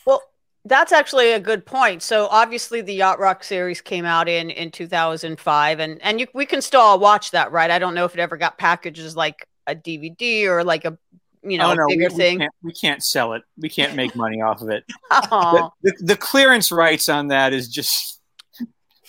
Well, 0.05 0.21
that's 0.65 0.91
actually 0.91 1.33
a 1.33 1.39
good 1.39 1.65
point. 1.65 2.01
So 2.01 2.27
obviously 2.27 2.81
the 2.81 2.93
Yacht 2.93 3.19
Rock 3.19 3.43
series 3.43 3.81
came 3.81 4.05
out 4.05 4.29
in 4.29 4.49
in 4.49 4.71
2005 4.71 5.79
and 5.79 6.01
and 6.01 6.19
you, 6.19 6.27
we 6.33 6.45
can 6.45 6.61
still 6.61 6.81
all 6.81 6.99
watch 6.99 7.31
that, 7.31 7.51
right? 7.51 7.69
I 7.69 7.79
don't 7.79 7.93
know 7.93 8.05
if 8.05 8.13
it 8.13 8.19
ever 8.19 8.37
got 8.37 8.57
packaged 8.57 8.99
as 8.99 9.15
like 9.15 9.47
a 9.67 9.75
DVD 9.75 10.45
or 10.45 10.63
like 10.63 10.85
a 10.85 10.97
you 11.45 11.57
know, 11.57 11.71
oh 11.71 11.73
no, 11.73 11.85
bigger 11.87 12.07
we, 12.07 12.07
we 12.07 12.15
thing. 12.15 12.39
can't, 12.39 12.53
we 12.63 12.71
can't 12.71 13.03
sell 13.03 13.33
it. 13.33 13.43
We 13.57 13.67
can't 13.67 13.95
make 13.95 14.15
money 14.15 14.41
off 14.41 14.61
of 14.61 14.69
it. 14.69 14.85
The, 15.09 15.69
the, 15.81 15.93
the 16.01 16.15
clearance 16.15 16.71
rights 16.71 17.09
on 17.09 17.27
that 17.27 17.51
is 17.51 17.67
just 17.67 18.21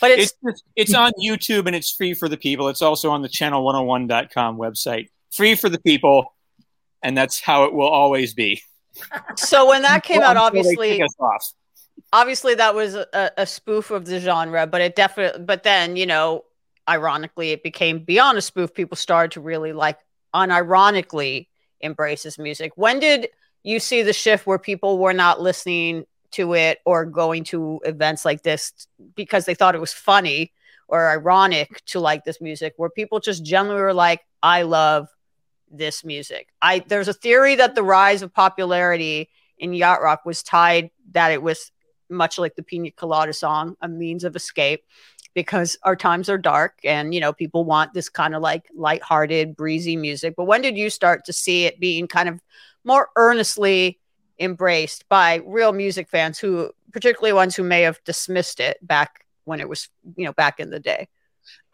but 0.01 0.11
it's, 0.11 0.23
it's 0.23 0.35
just, 0.45 0.65
it's 0.75 0.95
on 0.95 1.13
YouTube 1.23 1.67
and 1.67 1.77
it's 1.77 1.93
free 1.93 2.15
for 2.15 2.29
the 2.29 2.37
people. 2.37 2.69
It's 2.69 2.83
also 2.83 3.11
on 3.11 3.23
the 3.23 3.29
channel101.com 3.29 4.59
website. 4.59 5.09
Free 5.31 5.55
for 5.55 5.69
the 5.69 5.81
people, 5.81 6.35
and 7.03 7.17
that's 7.17 7.41
how 7.41 7.65
it 7.65 7.73
will 7.73 7.89
always 7.89 8.35
be. 8.35 8.61
So 9.37 9.69
when 9.69 9.83
that 9.83 10.03
came 10.05 10.23
out, 10.23 10.37
Well, 10.37 10.51
they 10.51 10.59
obviously 10.61 10.89
kick 10.99 11.05
us 11.05 11.15
off. 11.19 11.53
obviously 12.13 12.55
that 12.55 12.75
was 12.75 12.95
a, 12.95 13.31
a 13.37 13.47
spoof 13.47 13.91
of 13.91 14.07
the 14.07 14.21
genre, 14.21 14.67
but 14.67 14.81
it 14.81 14.97
definitely 14.97 15.45
but 15.45 15.63
then, 15.63 15.97
you 15.97 16.07
know, 16.07 16.45
ironically 16.89 17.51
it 17.51 17.63
became 17.63 17.99
beyond 18.01 18.39
a 18.39 18.43
spoof. 18.43 18.75
People 18.75 18.97
started 18.97 19.33
to 19.33 19.41
really 19.41 19.73
like 19.73 19.99
unironically 20.35 21.49
embrace 21.81 22.23
this 22.23 22.39
music. 22.39 22.73
When 22.77 23.01
did 23.01 23.29
you 23.63 23.81
see 23.81 24.03
the 24.03 24.13
shift 24.13 24.47
where 24.47 24.59
people 24.59 24.99
were 24.99 25.13
not 25.15 25.41
listening 25.41 26.05
to 26.33 26.55
it 26.55 26.79
or 26.85 27.05
going 27.05 27.45
to 27.45 27.81
events 27.85 28.25
like 28.25 28.43
this 28.43 28.73
because 29.15 29.45
they 29.45 29.55
thought 29.55 29.75
it 29.75 29.81
was 29.81 29.93
funny 29.93 30.53
or 30.89 31.09
ironic 31.09 31.83
to 31.87 32.01
like 32.01 32.25
this 32.25 32.41
music, 32.41 32.75
where 32.77 32.91
people 32.91 33.21
just 33.21 33.45
generally 33.45 33.81
were 33.81 33.95
like, 33.95 34.21
I 34.43 34.63
love 34.63 35.09
this 35.77 36.05
music. 36.05 36.49
I 36.63 36.81
there's 36.81 37.09
a 37.09 37.13
theory 37.13 37.57
that 37.57 37.75
the 37.75 37.83
rise 37.83 38.23
of 38.23 38.33
popularity 38.33 39.29
in 39.59 39.73
yacht 39.73 40.03
rock 40.03 40.25
was 40.25 40.43
tied 40.43 40.91
that 41.13 41.33
it 41.33 41.43
was 41.43 41.71
much 42.11 42.39
like 42.39 42.55
the 42.55 42.63
Pina 42.63 42.91
Colada 42.91 43.33
song, 43.33 43.77
a 43.81 43.89
means 43.89 44.25
of 44.25 44.37
escape, 44.37 44.85
because 45.35 45.77
our 45.83 45.97
times 45.97 46.29
are 46.29 46.39
dark 46.39 46.79
and 46.85 47.15
you 47.15 47.21
know 47.21 47.33
people 47.33 47.65
want 47.65 47.93
this 47.93 48.09
kind 48.09 48.35
of 48.35 48.43
like 48.43 48.69
lighthearted, 48.75 49.57
breezy 49.57 49.97
music. 49.97 50.35
But 50.37 50.45
when 50.45 50.63
did 50.63 50.77
you 50.77 50.91
start 50.91 51.25
to 51.27 51.33
see 51.33 51.65
it 51.65 51.81
being 51.81 52.09
kind 52.09 52.29
of 52.29 52.41
more 52.85 53.09
earnestly 53.17 53.99
embraced 54.39 55.09
by 55.09 55.41
real 55.47 55.73
music 55.73 56.09
fans 56.09 56.39
who 56.39 56.71
particularly 56.93 57.33
ones 57.33 57.57
who 57.57 57.63
may 57.63 57.83
have 57.83 58.03
dismissed 58.05 58.61
it 58.61 58.79
back 58.87 59.25
when 59.45 59.61
it 59.61 59.69
was, 59.69 59.89
you 60.17 60.25
know, 60.25 60.33
back 60.33 60.61
in 60.61 60.71
the 60.71 60.81
day? 60.81 61.09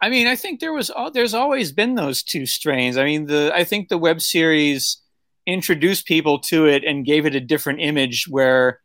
I 0.01 0.09
mean, 0.09 0.27
I 0.27 0.35
think 0.35 0.59
there 0.59 0.73
was 0.73 0.91
there's 1.13 1.33
always 1.33 1.71
been 1.71 1.95
those 1.95 2.23
two 2.23 2.45
strains. 2.45 2.97
I 2.97 3.05
mean, 3.05 3.25
the 3.27 3.51
I 3.53 3.63
think 3.63 3.89
the 3.89 3.97
web 3.97 4.21
series 4.21 4.97
introduced 5.45 6.05
people 6.05 6.39
to 6.39 6.67
it 6.67 6.83
and 6.83 7.05
gave 7.05 7.25
it 7.25 7.35
a 7.35 7.39
different 7.39 7.81
image 7.81 8.27
where 8.27 8.79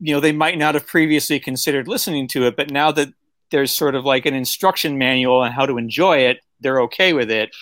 you 0.00 0.12
know 0.12 0.20
they 0.20 0.32
might 0.32 0.58
not 0.58 0.74
have 0.74 0.86
previously 0.86 1.38
considered 1.38 1.86
listening 1.86 2.26
to 2.28 2.46
it, 2.46 2.56
but 2.56 2.70
now 2.70 2.90
that 2.90 3.08
there's 3.50 3.72
sort 3.72 3.94
of 3.94 4.04
like 4.04 4.26
an 4.26 4.34
instruction 4.34 4.98
manual 4.98 5.38
on 5.38 5.52
how 5.52 5.66
to 5.66 5.78
enjoy 5.78 6.18
it, 6.18 6.40
they're 6.60 6.82
okay 6.82 7.12
with 7.12 7.30
it. 7.30 7.54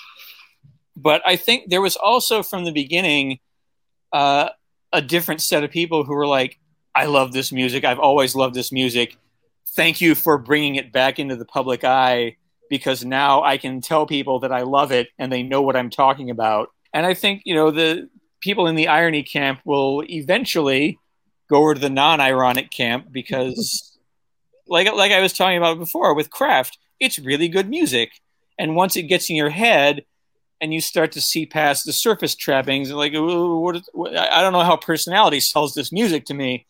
But 0.96 1.22
I 1.26 1.36
think 1.36 1.70
there 1.70 1.80
was 1.80 1.96
also 1.96 2.42
from 2.42 2.64
the 2.64 2.72
beginning 2.72 3.38
uh, 4.12 4.48
a 4.92 5.02
different 5.02 5.40
set 5.42 5.64
of 5.64 5.70
people 5.70 6.04
who 6.04 6.14
were 6.14 6.26
like, 6.26 6.58
"I 6.94 7.06
love 7.06 7.32
this 7.32 7.52
music. 7.52 7.84
I've 7.84 7.98
always 7.98 8.34
loved 8.34 8.54
this 8.54 8.72
music." 8.72 9.18
Thank 9.74 10.00
you 10.00 10.14
for 10.14 10.38
bringing 10.38 10.76
it 10.76 10.92
back 10.92 11.18
into 11.18 11.36
the 11.36 11.44
public 11.44 11.84
eye 11.84 12.36
because 12.68 13.04
now 13.04 13.42
I 13.42 13.56
can 13.56 13.80
tell 13.80 14.06
people 14.06 14.40
that 14.40 14.52
I 14.52 14.62
love 14.62 14.92
it 14.92 15.08
and 15.18 15.32
they 15.32 15.42
know 15.42 15.62
what 15.62 15.76
I'm 15.76 15.90
talking 15.90 16.30
about. 16.30 16.70
And 16.92 17.06
I 17.06 17.14
think, 17.14 17.42
you 17.44 17.54
know, 17.54 17.70
the 17.70 18.08
people 18.40 18.66
in 18.66 18.74
the 18.74 18.88
irony 18.88 19.22
camp 19.22 19.60
will 19.64 20.02
eventually 20.08 20.98
go 21.48 21.58
over 21.58 21.74
to 21.74 21.80
the 21.80 21.90
non-ironic 21.90 22.70
camp 22.70 23.06
because 23.10 23.98
like 24.68 24.92
like 24.92 25.12
I 25.12 25.20
was 25.20 25.32
talking 25.32 25.56
about 25.56 25.78
before 25.78 26.14
with 26.14 26.30
craft, 26.30 26.78
it's 27.00 27.18
really 27.18 27.48
good 27.48 27.68
music. 27.68 28.10
And 28.58 28.76
once 28.76 28.96
it 28.96 29.04
gets 29.04 29.30
in 29.30 29.36
your 29.36 29.50
head, 29.50 30.04
and 30.60 30.74
you 30.74 30.80
start 30.80 31.12
to 31.12 31.20
see 31.20 31.46
past 31.46 31.84
the 31.86 31.92
surface 31.92 32.34
trappings, 32.34 32.90
and 32.90 32.98
like 32.98 33.12
what, 33.14 33.82
what, 33.92 34.16
I 34.16 34.40
don't 34.42 34.52
know 34.52 34.64
how 34.64 34.76
personality 34.76 35.40
sells 35.52 35.74
this 35.74 35.92
music 35.92 36.24
to 36.26 36.34
me. 36.34 36.66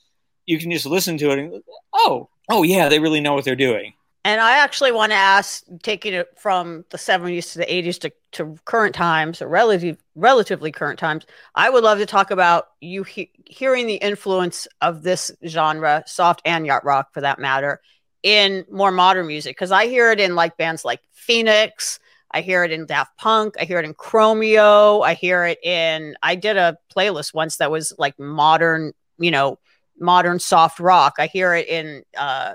You 0.46 0.58
can 0.58 0.70
just 0.70 0.86
listen 0.86 1.18
to 1.18 1.30
it 1.30 1.38
and 1.38 1.62
oh, 1.92 2.28
oh 2.48 2.62
yeah, 2.62 2.88
they 2.88 2.98
really 2.98 3.20
know 3.20 3.34
what 3.34 3.44
they're 3.44 3.56
doing. 3.56 3.94
And 4.24 4.40
I 4.40 4.58
actually 4.58 4.92
want 4.92 5.12
to 5.12 5.16
ask, 5.16 5.64
taking 5.82 6.12
it 6.12 6.28
from 6.36 6.84
the 6.90 6.98
70s 6.98 7.52
to 7.52 7.58
the 7.58 7.64
80s 7.64 7.98
to, 8.00 8.12
to 8.32 8.58
current 8.64 8.94
times, 8.94 9.40
or 9.40 9.48
relative, 9.48 9.96
relatively 10.16 10.72
current 10.72 10.98
times, 10.98 11.24
I 11.54 11.70
would 11.70 11.84
love 11.84 11.98
to 11.98 12.06
talk 12.06 12.30
about 12.30 12.68
you 12.80 13.04
he- 13.04 13.30
hearing 13.46 13.86
the 13.86 13.94
influence 13.94 14.66
of 14.82 15.02
this 15.02 15.30
genre, 15.46 16.02
soft 16.06 16.42
and 16.44 16.66
yacht 16.66 16.84
rock 16.84 17.14
for 17.14 17.20
that 17.22 17.38
matter, 17.38 17.80
in 18.22 18.66
more 18.70 18.90
modern 18.90 19.26
music. 19.28 19.56
Because 19.56 19.72
I 19.72 19.86
hear 19.86 20.10
it 20.10 20.20
in 20.20 20.34
like 20.34 20.56
bands 20.56 20.84
like 20.84 21.00
Phoenix, 21.12 22.00
I 22.30 22.42
hear 22.42 22.64
it 22.64 22.72
in 22.72 22.84
Daft 22.84 23.16
Punk, 23.16 23.54
I 23.58 23.64
hear 23.64 23.78
it 23.78 23.84
in 23.86 23.94
Chromeo, 23.94 25.02
I 25.02 25.14
hear 25.14 25.44
it 25.44 25.64
in, 25.64 26.16
I 26.22 26.34
did 26.34 26.56
a 26.56 26.76
playlist 26.94 27.32
once 27.32 27.56
that 27.56 27.70
was 27.70 27.94
like 27.98 28.18
modern, 28.18 28.92
you 29.18 29.30
know, 29.30 29.58
modern 30.00 30.38
soft 30.38 30.80
rock. 30.80 31.14
I 31.18 31.26
hear 31.26 31.54
it 31.54 31.68
in, 31.68 32.02
uh, 32.16 32.54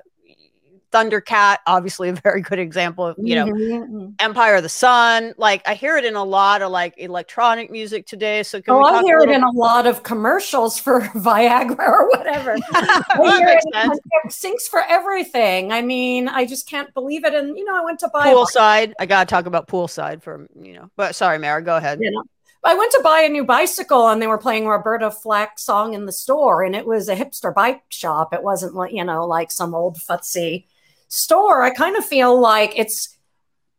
Thundercat, 0.94 1.58
obviously 1.66 2.08
a 2.10 2.14
very 2.14 2.42
good 2.42 2.60
example 2.60 3.08
of, 3.08 3.18
you 3.20 3.36
know, 3.36 3.48
mm-hmm. 3.48 4.10
Empire 4.20 4.56
of 4.56 4.64
the 4.64 4.70
Sun. 4.70 5.34
Like 5.38 5.68
I 5.68 5.74
hear 5.74 5.98
it 5.98 6.06
in 6.06 6.16
a 6.16 6.24
lot 6.24 6.62
of 6.62 6.72
like 6.72 6.94
electronic 6.98 7.72
music 7.72 8.06
today. 8.06 8.44
So 8.44 8.62
can 8.62 8.76
oh, 8.76 8.84
I 8.84 9.02
hear 9.02 9.18
it 9.20 9.30
in 9.30 9.44
a 9.44 9.52
lot 9.52 9.88
of 9.88 10.04
commercials 10.04 10.80
for 10.80 11.02
Viagra 11.16 11.80
or 11.80 12.10
whatever. 12.10 12.56
I 12.74 13.38
hear 13.38 13.50
it, 13.50 13.64
it 13.66 14.30
syncs 14.30 14.70
for 14.70 14.82
everything. 14.88 15.72
I 15.72 15.82
mean, 15.82 16.28
I 16.28 16.46
just 16.46 16.70
can't 16.70 16.94
believe 16.94 17.26
it. 17.26 17.34
And 17.34 17.58
you 17.58 17.66
know, 17.66 17.76
I 17.76 17.84
went 17.84 18.00
to 18.00 18.10
buy 18.10 18.28
poolside. 18.28 18.94
I 19.00 19.06
gotta 19.06 19.28
talk 19.28 19.48
about 19.48 19.68
poolside 19.68 20.22
for 20.22 20.48
you 20.62 20.74
know, 20.74 20.92
but 20.96 21.16
sorry, 21.16 21.40
Mary, 21.40 21.64
go 21.64 21.76
ahead. 21.76 22.00
You 22.00 22.12
know, 22.12 22.24
I 22.66 22.76
went 22.76 22.92
to 22.94 23.02
buy 23.04 23.22
a 23.22 23.30
new 23.30 23.44
bicycle 23.44 24.08
and 24.08 24.22
they 24.22 24.28
were 24.28 24.38
playing 24.38 24.68
Roberta 24.68 25.12
Flack 25.12 25.60
song 25.60 25.94
in 25.94 26.06
the 26.06 26.12
store 26.14 26.64
and 26.64 26.76
it 26.76 26.86
was 26.86 27.10
a 27.10 27.16
hipster 27.16 27.54
bike 27.54 27.84
shop. 27.90 28.34
It 28.34 28.44
wasn't 28.44 28.74
like, 28.74 28.94
you 28.94 29.04
know, 29.04 29.26
like 29.26 29.52
some 29.52 29.76
old 29.76 29.98
futzy 29.98 30.66
store, 31.10 31.62
I 31.62 31.70
kind 31.70 31.96
of 31.96 32.06
feel 32.06 32.40
like 32.40 32.74
it's 32.78 33.18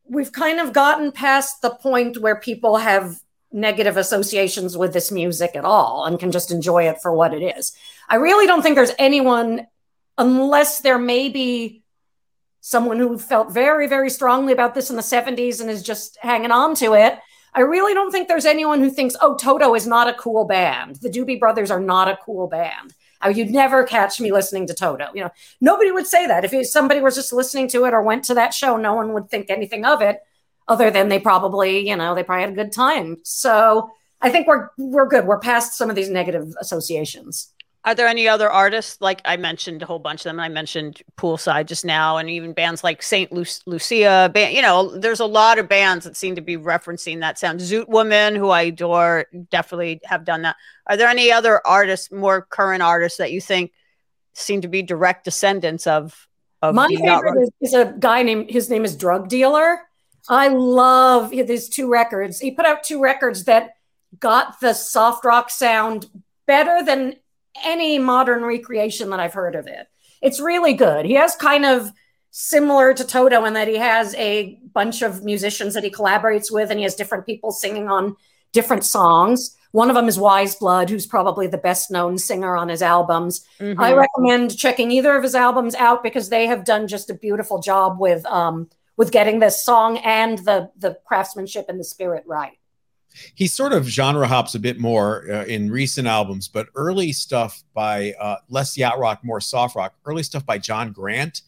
we've 0.06 0.32
kind 0.32 0.60
of 0.60 0.72
gotten 0.72 1.10
past 1.12 1.62
the 1.62 1.70
point 1.70 2.18
where 2.18 2.36
people 2.36 2.76
have 2.76 3.20
negative 3.52 3.96
associations 3.96 4.76
with 4.76 4.92
this 4.92 5.10
music 5.10 5.56
at 5.56 5.64
all 5.64 6.04
and 6.04 6.18
can 6.18 6.30
just 6.30 6.50
enjoy 6.50 6.88
it 6.88 7.00
for 7.00 7.14
what 7.14 7.32
it 7.32 7.56
is. 7.56 7.74
I 8.08 8.16
really 8.16 8.46
don't 8.46 8.62
think 8.62 8.76
there's 8.76 8.92
anyone, 8.98 9.66
unless 10.18 10.80
there 10.80 10.98
may 10.98 11.28
be 11.28 11.82
someone 12.60 12.98
who 12.98 13.18
felt 13.18 13.52
very, 13.52 13.86
very 13.86 14.10
strongly 14.10 14.52
about 14.52 14.74
this 14.74 14.90
in 14.90 14.96
the 14.96 15.02
70s 15.02 15.60
and 15.60 15.70
is 15.70 15.82
just 15.82 16.18
hanging 16.20 16.50
on 16.50 16.74
to 16.76 16.94
it. 16.94 17.18
I 17.54 17.60
really 17.60 17.94
don't 17.94 18.10
think 18.10 18.26
there's 18.26 18.46
anyone 18.46 18.80
who 18.80 18.90
thinks, 18.90 19.14
oh, 19.20 19.36
Toto 19.36 19.74
is 19.74 19.86
not 19.86 20.08
a 20.08 20.14
cool 20.14 20.44
band. 20.44 20.96
The 20.96 21.08
Doobie 21.08 21.38
Brothers 21.38 21.70
are 21.70 21.80
not 21.80 22.08
a 22.08 22.18
cool 22.24 22.48
band. 22.48 22.94
Oh, 23.22 23.30
you'd 23.30 23.50
never 23.50 23.84
catch 23.84 24.20
me 24.20 24.32
listening 24.32 24.66
to 24.66 24.74
Toto. 24.74 25.06
You 25.14 25.24
know, 25.24 25.30
nobody 25.60 25.90
would 25.90 26.06
say 26.06 26.26
that. 26.26 26.44
If 26.44 26.66
somebody 26.66 27.00
was 27.00 27.14
just 27.14 27.32
listening 27.32 27.68
to 27.68 27.84
it 27.84 27.94
or 27.94 28.02
went 28.02 28.24
to 28.24 28.34
that 28.34 28.52
show, 28.52 28.76
no 28.76 28.94
one 28.94 29.14
would 29.14 29.30
think 29.30 29.48
anything 29.48 29.84
of 29.84 30.02
it 30.02 30.20
other 30.68 30.90
than 30.90 31.08
they 31.08 31.18
probably, 31.18 31.88
you 31.88 31.96
know, 31.96 32.14
they 32.14 32.22
probably 32.22 32.42
had 32.42 32.52
a 32.52 32.56
good 32.56 32.72
time. 32.72 33.18
So 33.22 33.90
I 34.20 34.30
think 34.30 34.46
we're 34.46 34.68
we're 34.76 35.08
good. 35.08 35.26
We're 35.26 35.38
past 35.38 35.76
some 35.78 35.90
of 35.90 35.96
these 35.96 36.10
negative 36.10 36.54
associations. 36.60 37.53
Are 37.86 37.94
there 37.94 38.06
any 38.06 38.26
other 38.26 38.50
artists? 38.50 38.98
Like 39.00 39.20
I 39.26 39.36
mentioned 39.36 39.82
a 39.82 39.86
whole 39.86 39.98
bunch 39.98 40.20
of 40.20 40.24
them. 40.24 40.40
I 40.40 40.48
mentioned 40.48 41.02
Poolside 41.18 41.66
just 41.66 41.84
now, 41.84 42.16
and 42.16 42.30
even 42.30 42.54
bands 42.54 42.82
like 42.82 43.02
Saint 43.02 43.30
Lu- 43.30 43.44
Lucia. 43.66 44.30
Band, 44.32 44.54
you 44.54 44.62
know, 44.62 44.96
there's 44.96 45.20
a 45.20 45.26
lot 45.26 45.58
of 45.58 45.68
bands 45.68 46.04
that 46.04 46.16
seem 46.16 46.34
to 46.36 46.40
be 46.40 46.56
referencing 46.56 47.20
that 47.20 47.38
sound. 47.38 47.60
Zoot 47.60 47.88
Woman, 47.88 48.36
who 48.36 48.48
I 48.48 48.62
adore, 48.62 49.26
definitely 49.50 50.00
have 50.04 50.24
done 50.24 50.42
that. 50.42 50.56
Are 50.86 50.96
there 50.96 51.08
any 51.08 51.30
other 51.30 51.60
artists, 51.66 52.10
more 52.10 52.42
current 52.42 52.82
artists, 52.82 53.18
that 53.18 53.32
you 53.32 53.40
think 53.40 53.72
seem 54.32 54.62
to 54.62 54.68
be 54.68 54.82
direct 54.82 55.24
descendants 55.24 55.86
of? 55.86 56.26
of 56.62 56.74
My 56.74 56.88
favorite 56.88 57.42
is, 57.42 57.50
is 57.60 57.74
a 57.74 57.94
guy 57.98 58.22
named 58.22 58.50
his 58.50 58.70
name 58.70 58.86
is 58.86 58.96
Drug 58.96 59.28
Dealer. 59.28 59.82
I 60.26 60.48
love 60.48 61.30
these 61.30 61.68
two 61.68 61.90
records. 61.90 62.40
He 62.40 62.50
put 62.50 62.64
out 62.64 62.82
two 62.82 63.02
records 63.02 63.44
that 63.44 63.76
got 64.18 64.58
the 64.60 64.72
soft 64.72 65.24
rock 65.24 65.50
sound 65.50 66.06
better 66.46 66.82
than 66.82 67.16
any 67.62 67.98
modern 67.98 68.42
recreation 68.44 69.10
that 69.10 69.20
I've 69.20 69.34
heard 69.34 69.54
of 69.54 69.66
it. 69.66 69.86
It's 70.22 70.40
really 70.40 70.74
good. 70.74 71.06
He 71.06 71.14
has 71.14 71.36
kind 71.36 71.64
of 71.64 71.92
similar 72.30 72.92
to 72.94 73.04
Toto 73.04 73.44
in 73.44 73.54
that 73.54 73.68
he 73.68 73.76
has 73.76 74.14
a 74.16 74.58
bunch 74.72 75.02
of 75.02 75.22
musicians 75.22 75.74
that 75.74 75.84
he 75.84 75.90
collaborates 75.90 76.50
with 76.50 76.70
and 76.70 76.78
he 76.80 76.84
has 76.84 76.96
different 76.96 77.26
people 77.26 77.52
singing 77.52 77.88
on 77.88 78.16
different 78.52 78.84
songs. 78.84 79.56
One 79.70 79.88
of 79.88 79.96
them 79.96 80.08
is 80.08 80.18
Weyes 80.18 80.54
Blood, 80.54 80.88
who's 80.88 81.06
probably 81.06 81.46
the 81.46 81.58
best 81.58 81.90
known 81.90 82.18
singer 82.18 82.56
on 82.56 82.68
his 82.68 82.82
albums. 82.82 83.44
Mm-hmm. 83.60 83.80
I 83.80 83.92
recommend 83.92 84.56
checking 84.56 84.90
either 84.90 85.16
of 85.16 85.22
his 85.22 85.34
albums 85.34 85.74
out 85.74 86.02
because 86.02 86.28
they 86.28 86.46
have 86.46 86.64
done 86.64 86.88
just 86.88 87.10
a 87.10 87.14
beautiful 87.14 87.60
job 87.60 87.98
with 87.98 88.24
um, 88.26 88.68
with 88.96 89.10
getting 89.10 89.40
this 89.40 89.64
song 89.64 89.98
and 89.98 90.38
the 90.38 90.70
the 90.78 90.98
craftsmanship 91.04 91.66
and 91.68 91.78
the 91.78 91.84
spirit 91.84 92.24
right 92.26 92.58
he 93.34 93.46
sort 93.46 93.72
of 93.72 93.86
genre 93.86 94.26
hops 94.26 94.54
a 94.54 94.58
bit 94.58 94.78
more 94.78 95.30
uh, 95.30 95.44
in 95.44 95.70
recent 95.70 96.06
albums, 96.06 96.48
but 96.48 96.68
early 96.74 97.12
stuff 97.12 97.62
by 97.74 98.12
uh, 98.20 98.36
less 98.48 98.76
yacht 98.76 98.98
rock, 98.98 99.22
more 99.22 99.40
soft 99.40 99.76
rock. 99.76 99.94
Early 100.04 100.22
stuff 100.22 100.44
by 100.44 100.58
John 100.58 100.92
Grant 100.92 101.42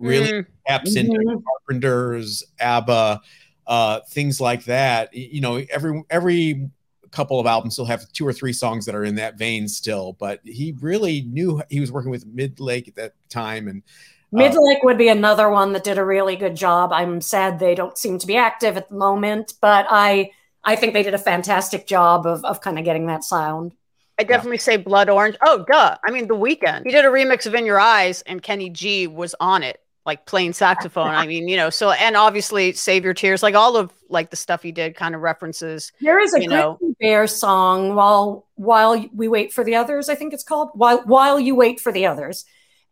really 0.00 0.32
mm. 0.32 0.46
taps 0.66 0.96
mm-hmm. 0.96 1.12
into 1.12 1.42
Carpenters, 1.46 2.42
ABBA, 2.58 3.20
uh, 3.66 4.00
things 4.08 4.40
like 4.40 4.64
that. 4.64 5.14
You 5.14 5.40
know, 5.40 5.62
every 5.70 6.02
every 6.10 6.70
couple 7.10 7.40
of 7.40 7.46
albums 7.46 7.74
still 7.74 7.84
have 7.84 8.10
two 8.12 8.26
or 8.26 8.32
three 8.32 8.52
songs 8.52 8.86
that 8.86 8.94
are 8.94 9.04
in 9.04 9.16
that 9.16 9.36
vein 9.36 9.68
still, 9.68 10.14
but 10.14 10.40
he 10.44 10.74
really 10.80 11.22
knew 11.22 11.62
he 11.68 11.80
was 11.80 11.92
working 11.92 12.10
with 12.10 12.26
Midlake 12.26 12.88
at 12.88 12.94
that 12.96 13.12
time 13.28 13.68
and. 13.68 13.82
Uh, 14.32 14.38
Midlake 14.38 14.84
would 14.84 14.96
be 14.96 15.08
another 15.08 15.50
one 15.50 15.72
that 15.72 15.82
did 15.82 15.98
a 15.98 16.04
really 16.04 16.36
good 16.36 16.54
job. 16.54 16.92
I'm 16.92 17.20
sad 17.20 17.58
they 17.58 17.74
don't 17.74 17.98
seem 17.98 18.16
to 18.20 18.28
be 18.28 18.36
active 18.36 18.76
at 18.76 18.88
the 18.88 18.94
moment, 18.94 19.54
but 19.60 19.86
I 19.90 20.30
I 20.64 20.76
think 20.76 20.92
they 20.92 21.02
did 21.02 21.14
a 21.14 21.18
fantastic 21.18 21.86
job 21.86 22.26
of, 22.26 22.44
of 22.44 22.60
kind 22.60 22.78
of 22.78 22.84
getting 22.84 23.06
that 23.06 23.24
sound. 23.24 23.72
I 24.18 24.22
definitely 24.22 24.58
yeah. 24.58 24.62
say 24.62 24.76
Blood 24.76 25.08
Orange. 25.08 25.36
Oh, 25.42 25.64
duh. 25.66 25.96
I 26.06 26.10
mean, 26.10 26.28
The 26.28 26.36
Weeknd. 26.36 26.84
He 26.84 26.92
did 26.92 27.06
a 27.06 27.08
remix 27.08 27.46
of 27.46 27.54
In 27.54 27.64
Your 27.64 27.80
Eyes, 27.80 28.20
and 28.22 28.42
Kenny 28.42 28.68
G 28.68 29.06
was 29.06 29.34
on 29.40 29.62
it, 29.62 29.80
like 30.04 30.26
playing 30.26 30.52
saxophone. 30.52 31.08
I 31.08 31.26
mean, 31.26 31.48
you 31.48 31.56
know, 31.56 31.70
so 31.70 31.90
and 31.90 32.16
obviously 32.16 32.72
Save 32.72 33.04
Your 33.04 33.14
Tears, 33.14 33.42
like 33.42 33.54
all 33.54 33.78
of 33.78 33.90
like 34.10 34.28
the 34.28 34.36
stuff 34.36 34.62
he 34.62 34.72
did, 34.72 34.94
kind 34.94 35.14
of 35.14 35.22
references. 35.22 35.90
There 36.02 36.20
is 36.20 36.34
a 36.34 36.44
Grizzly 36.44 36.94
Bear 37.00 37.26
song 37.26 37.94
while 37.94 38.46
while 38.56 39.02
we 39.14 39.26
wait 39.26 39.54
for 39.54 39.64
the 39.64 39.76
others. 39.76 40.10
I 40.10 40.14
think 40.14 40.34
it's 40.34 40.44
called 40.44 40.68
while 40.74 41.02
while 41.06 41.40
you 41.40 41.54
wait 41.54 41.80
for 41.80 41.90
the 41.90 42.04
others, 42.04 42.44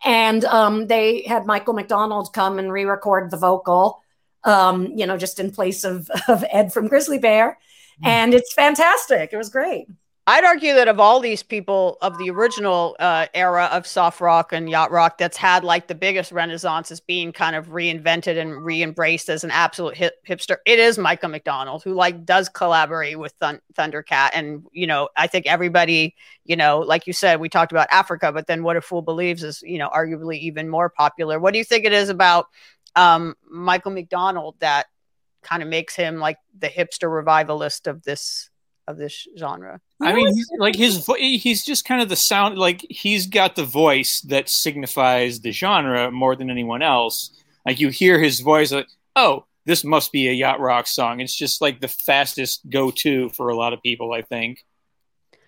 and 0.02 0.46
um, 0.46 0.86
they 0.86 1.24
had 1.24 1.44
Michael 1.44 1.74
McDonald 1.74 2.32
come 2.32 2.58
and 2.58 2.72
re-record 2.72 3.30
the 3.30 3.36
vocal 3.36 4.02
um, 4.44 4.86
you 4.94 5.06
know, 5.06 5.16
just 5.16 5.40
in 5.40 5.50
place 5.50 5.84
of, 5.84 6.10
of 6.28 6.44
Ed 6.50 6.72
from 6.72 6.88
Grizzly 6.88 7.18
Bear. 7.18 7.58
Hmm. 8.00 8.06
And 8.06 8.34
it's 8.34 8.52
fantastic. 8.54 9.30
It 9.32 9.36
was 9.36 9.48
great. 9.48 9.88
I'd 10.28 10.44
argue 10.44 10.74
that 10.74 10.88
of 10.88 11.00
all 11.00 11.20
these 11.20 11.42
people 11.42 11.96
of 12.02 12.18
the 12.18 12.28
original 12.28 12.96
uh, 12.98 13.28
era 13.32 13.64
of 13.72 13.86
soft 13.86 14.20
rock 14.20 14.52
and 14.52 14.68
yacht 14.68 14.90
rock, 14.90 15.16
that's 15.16 15.38
had 15.38 15.64
like 15.64 15.86
the 15.86 15.94
biggest 15.94 16.32
renaissance 16.32 16.90
is 16.90 17.00
being 17.00 17.32
kind 17.32 17.56
of 17.56 17.68
reinvented 17.68 18.38
and 18.38 18.62
re-embraced 18.62 19.30
as 19.30 19.42
an 19.42 19.50
absolute 19.50 19.96
hip- 19.96 20.22
hipster. 20.28 20.56
It 20.66 20.78
is 20.78 20.98
Michael 20.98 21.30
McDonald 21.30 21.82
who 21.82 21.94
like 21.94 22.26
does 22.26 22.50
collaborate 22.50 23.18
with 23.18 23.32
Thun- 23.40 23.62
Thundercat, 23.72 24.32
and 24.34 24.66
you 24.70 24.86
know 24.86 25.08
I 25.16 25.28
think 25.28 25.46
everybody, 25.46 26.14
you 26.44 26.56
know, 26.56 26.80
like 26.80 27.06
you 27.06 27.14
said, 27.14 27.40
we 27.40 27.48
talked 27.48 27.72
about 27.72 27.88
Africa, 27.90 28.30
but 28.30 28.46
then 28.46 28.62
what 28.62 28.76
a 28.76 28.82
fool 28.82 29.00
believes 29.00 29.42
is 29.42 29.62
you 29.62 29.78
know 29.78 29.88
arguably 29.88 30.36
even 30.40 30.68
more 30.68 30.90
popular. 30.90 31.40
What 31.40 31.52
do 31.52 31.58
you 31.58 31.64
think 31.64 31.86
it 31.86 31.94
is 31.94 32.10
about 32.10 32.48
um, 32.96 33.34
Michael 33.48 33.92
McDonald 33.92 34.56
that 34.60 34.86
kind 35.42 35.62
of 35.62 35.68
makes 35.68 35.94
him 35.94 36.18
like 36.18 36.38
the 36.58 36.68
hipster 36.68 37.12
revivalist 37.12 37.86
of 37.86 38.02
this 38.02 38.50
of 38.86 38.96
this 38.96 39.28
genre. 39.38 39.80
I 40.00 40.14
mean, 40.14 40.34
he's, 40.34 40.50
like 40.58 40.74
his 40.74 41.04
vo- 41.04 41.14
he's 41.14 41.64
just 41.64 41.84
kind 41.84 42.00
of 42.00 42.08
the 42.08 42.16
sound 42.16 42.58
like 42.58 42.84
he's 42.88 43.26
got 43.26 43.54
the 43.54 43.64
voice 43.64 44.22
that 44.22 44.48
signifies 44.48 45.40
the 45.40 45.52
genre 45.52 46.10
more 46.10 46.34
than 46.34 46.50
anyone 46.50 46.82
else. 46.82 47.30
Like 47.66 47.80
you 47.80 47.90
hear 47.90 48.18
his 48.18 48.40
voice, 48.40 48.72
like 48.72 48.88
oh, 49.14 49.44
this 49.66 49.84
must 49.84 50.10
be 50.12 50.28
a 50.28 50.32
yacht 50.32 50.60
rock 50.60 50.86
song. 50.86 51.20
It's 51.20 51.36
just 51.36 51.60
like 51.60 51.80
the 51.80 51.88
fastest 51.88 52.62
go 52.70 52.90
to 53.02 53.28
for 53.30 53.50
a 53.50 53.56
lot 53.56 53.74
of 53.74 53.82
people, 53.82 54.12
I 54.12 54.22
think. 54.22 54.64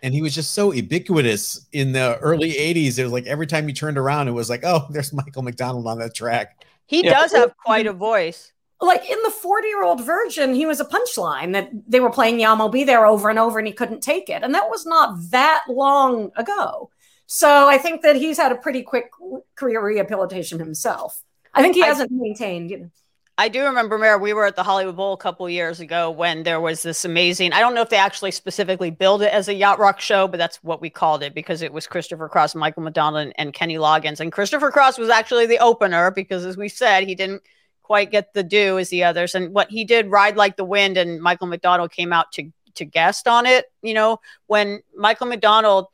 And 0.02 0.14
he 0.14 0.22
was 0.22 0.34
just 0.34 0.54
so 0.54 0.72
ubiquitous 0.72 1.66
in 1.72 1.92
the 1.92 2.16
early 2.18 2.52
'80s. 2.52 2.98
It 2.98 3.04
was 3.04 3.12
like 3.12 3.26
every 3.26 3.46
time 3.46 3.68
you 3.68 3.74
turned 3.74 3.98
around, 3.98 4.28
it 4.28 4.32
was 4.32 4.48
like, 4.48 4.64
oh, 4.64 4.86
there's 4.90 5.12
Michael 5.12 5.42
McDonald 5.42 5.86
on 5.86 5.98
that 5.98 6.14
track. 6.14 6.64
He 6.86 7.04
yeah. 7.04 7.20
does 7.20 7.32
have 7.32 7.56
quite 7.56 7.86
a 7.86 7.92
voice. 7.92 8.52
Like 8.82 9.08
in 9.10 9.22
the 9.22 9.30
40 9.30 9.68
year 9.68 9.84
old 9.84 10.04
version, 10.04 10.54
he 10.54 10.64
was 10.64 10.80
a 10.80 10.86
punchline 10.86 11.52
that 11.52 11.70
they 11.86 12.00
were 12.00 12.10
playing 12.10 12.40
Yah 12.40 12.54
Mo 12.54 12.68
B 12.68 12.82
There 12.82 13.04
over 13.04 13.28
and 13.28 13.38
over 13.38 13.58
and 13.58 13.68
he 13.68 13.74
couldn't 13.74 14.00
take 14.00 14.30
it. 14.30 14.42
And 14.42 14.54
that 14.54 14.70
was 14.70 14.86
not 14.86 15.16
that 15.30 15.64
long 15.68 16.30
ago. 16.36 16.90
So 17.26 17.68
I 17.68 17.78
think 17.78 18.02
that 18.02 18.16
he's 18.16 18.38
had 18.38 18.50
a 18.50 18.56
pretty 18.56 18.82
quick 18.82 19.10
career 19.54 19.84
rehabilitation 19.84 20.58
himself. 20.58 21.22
I 21.54 21.62
think 21.62 21.76
he 21.76 21.82
hasn't 21.82 22.10
I, 22.10 22.14
maintained, 22.16 22.70
you 22.70 22.78
know. 22.78 22.90
I 23.40 23.48
do 23.48 23.64
remember, 23.64 23.96
Mayor, 23.96 24.18
we 24.18 24.34
were 24.34 24.44
at 24.44 24.54
the 24.54 24.62
Hollywood 24.62 24.96
Bowl 24.96 25.14
a 25.14 25.16
couple 25.16 25.48
years 25.48 25.80
ago 25.80 26.10
when 26.10 26.42
there 26.42 26.60
was 26.60 26.82
this 26.82 27.06
amazing. 27.06 27.54
I 27.54 27.60
don't 27.60 27.74
know 27.74 27.80
if 27.80 27.88
they 27.88 27.96
actually 27.96 28.32
specifically 28.32 28.90
billed 28.90 29.22
it 29.22 29.32
as 29.32 29.48
a 29.48 29.54
yacht 29.54 29.78
rock 29.78 29.98
show, 29.98 30.28
but 30.28 30.36
that's 30.36 30.62
what 30.62 30.82
we 30.82 30.90
called 30.90 31.22
it 31.22 31.32
because 31.32 31.62
it 31.62 31.72
was 31.72 31.86
Christopher 31.86 32.28
Cross, 32.28 32.54
Michael 32.54 32.82
McDonald, 32.82 33.22
and, 33.22 33.32
and 33.38 33.54
Kenny 33.54 33.76
Loggins. 33.76 34.20
And 34.20 34.30
Christopher 34.30 34.70
Cross 34.70 34.98
was 34.98 35.08
actually 35.08 35.46
the 35.46 35.56
opener 35.56 36.10
because, 36.10 36.44
as 36.44 36.58
we 36.58 36.68
said, 36.68 37.08
he 37.08 37.14
didn't 37.14 37.40
quite 37.82 38.10
get 38.10 38.34
the 38.34 38.42
due 38.42 38.78
as 38.78 38.90
the 38.90 39.04
others. 39.04 39.34
And 39.34 39.54
what 39.54 39.70
he 39.70 39.86
did, 39.86 40.10
"Ride 40.10 40.36
Like 40.36 40.58
the 40.58 40.64
Wind," 40.66 40.98
and 40.98 41.18
Michael 41.22 41.46
McDonald 41.46 41.92
came 41.92 42.12
out 42.12 42.32
to 42.32 42.52
to 42.74 42.84
guest 42.84 43.26
on 43.26 43.46
it. 43.46 43.72
You 43.80 43.94
know, 43.94 44.20
when 44.48 44.82
Michael 44.94 45.28
McDonald 45.28 45.86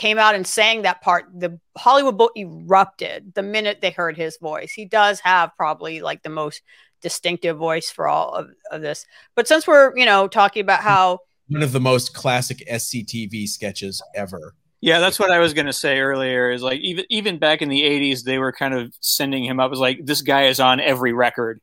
came 0.00 0.18
out 0.18 0.34
and 0.34 0.46
sang 0.46 0.82
that 0.82 1.02
part, 1.02 1.26
the 1.32 1.60
Hollywood 1.76 2.16
Bowl 2.16 2.30
erupted 2.34 3.34
the 3.34 3.42
minute 3.42 3.80
they 3.80 3.90
heard 3.90 4.16
his 4.16 4.38
voice. 4.38 4.72
He 4.72 4.86
does 4.86 5.20
have 5.20 5.54
probably 5.56 6.00
like 6.00 6.22
the 6.22 6.30
most 6.30 6.62
distinctive 7.02 7.58
voice 7.58 7.90
for 7.90 8.08
all 8.08 8.34
of, 8.34 8.48
of 8.72 8.80
this. 8.80 9.06
But 9.36 9.46
since 9.46 9.66
we're, 9.66 9.94
you 9.96 10.06
know, 10.06 10.26
talking 10.26 10.62
about 10.62 10.80
how 10.80 11.20
one 11.48 11.62
of 11.62 11.72
the 11.72 11.80
most 11.80 12.14
classic 12.14 12.64
SCTV 12.70 13.46
sketches 13.46 14.02
ever. 14.14 14.54
Yeah, 14.80 15.00
that's 15.00 15.18
what 15.18 15.30
I 15.30 15.38
was 15.38 15.52
going 15.52 15.66
to 15.66 15.72
say 15.72 15.98
earlier. 15.98 16.50
Is 16.50 16.62
like 16.62 16.80
even 16.80 17.04
even 17.10 17.38
back 17.38 17.60
in 17.60 17.68
the 17.68 17.82
'80s, 17.82 18.22
they 18.22 18.38
were 18.38 18.52
kind 18.52 18.72
of 18.72 18.94
sending 19.00 19.44
him 19.44 19.60
up 19.60 19.70
as 19.70 19.78
like 19.78 20.06
this 20.06 20.22
guy 20.22 20.44
is 20.44 20.60
on 20.60 20.80
every 20.80 21.12
record. 21.12 21.60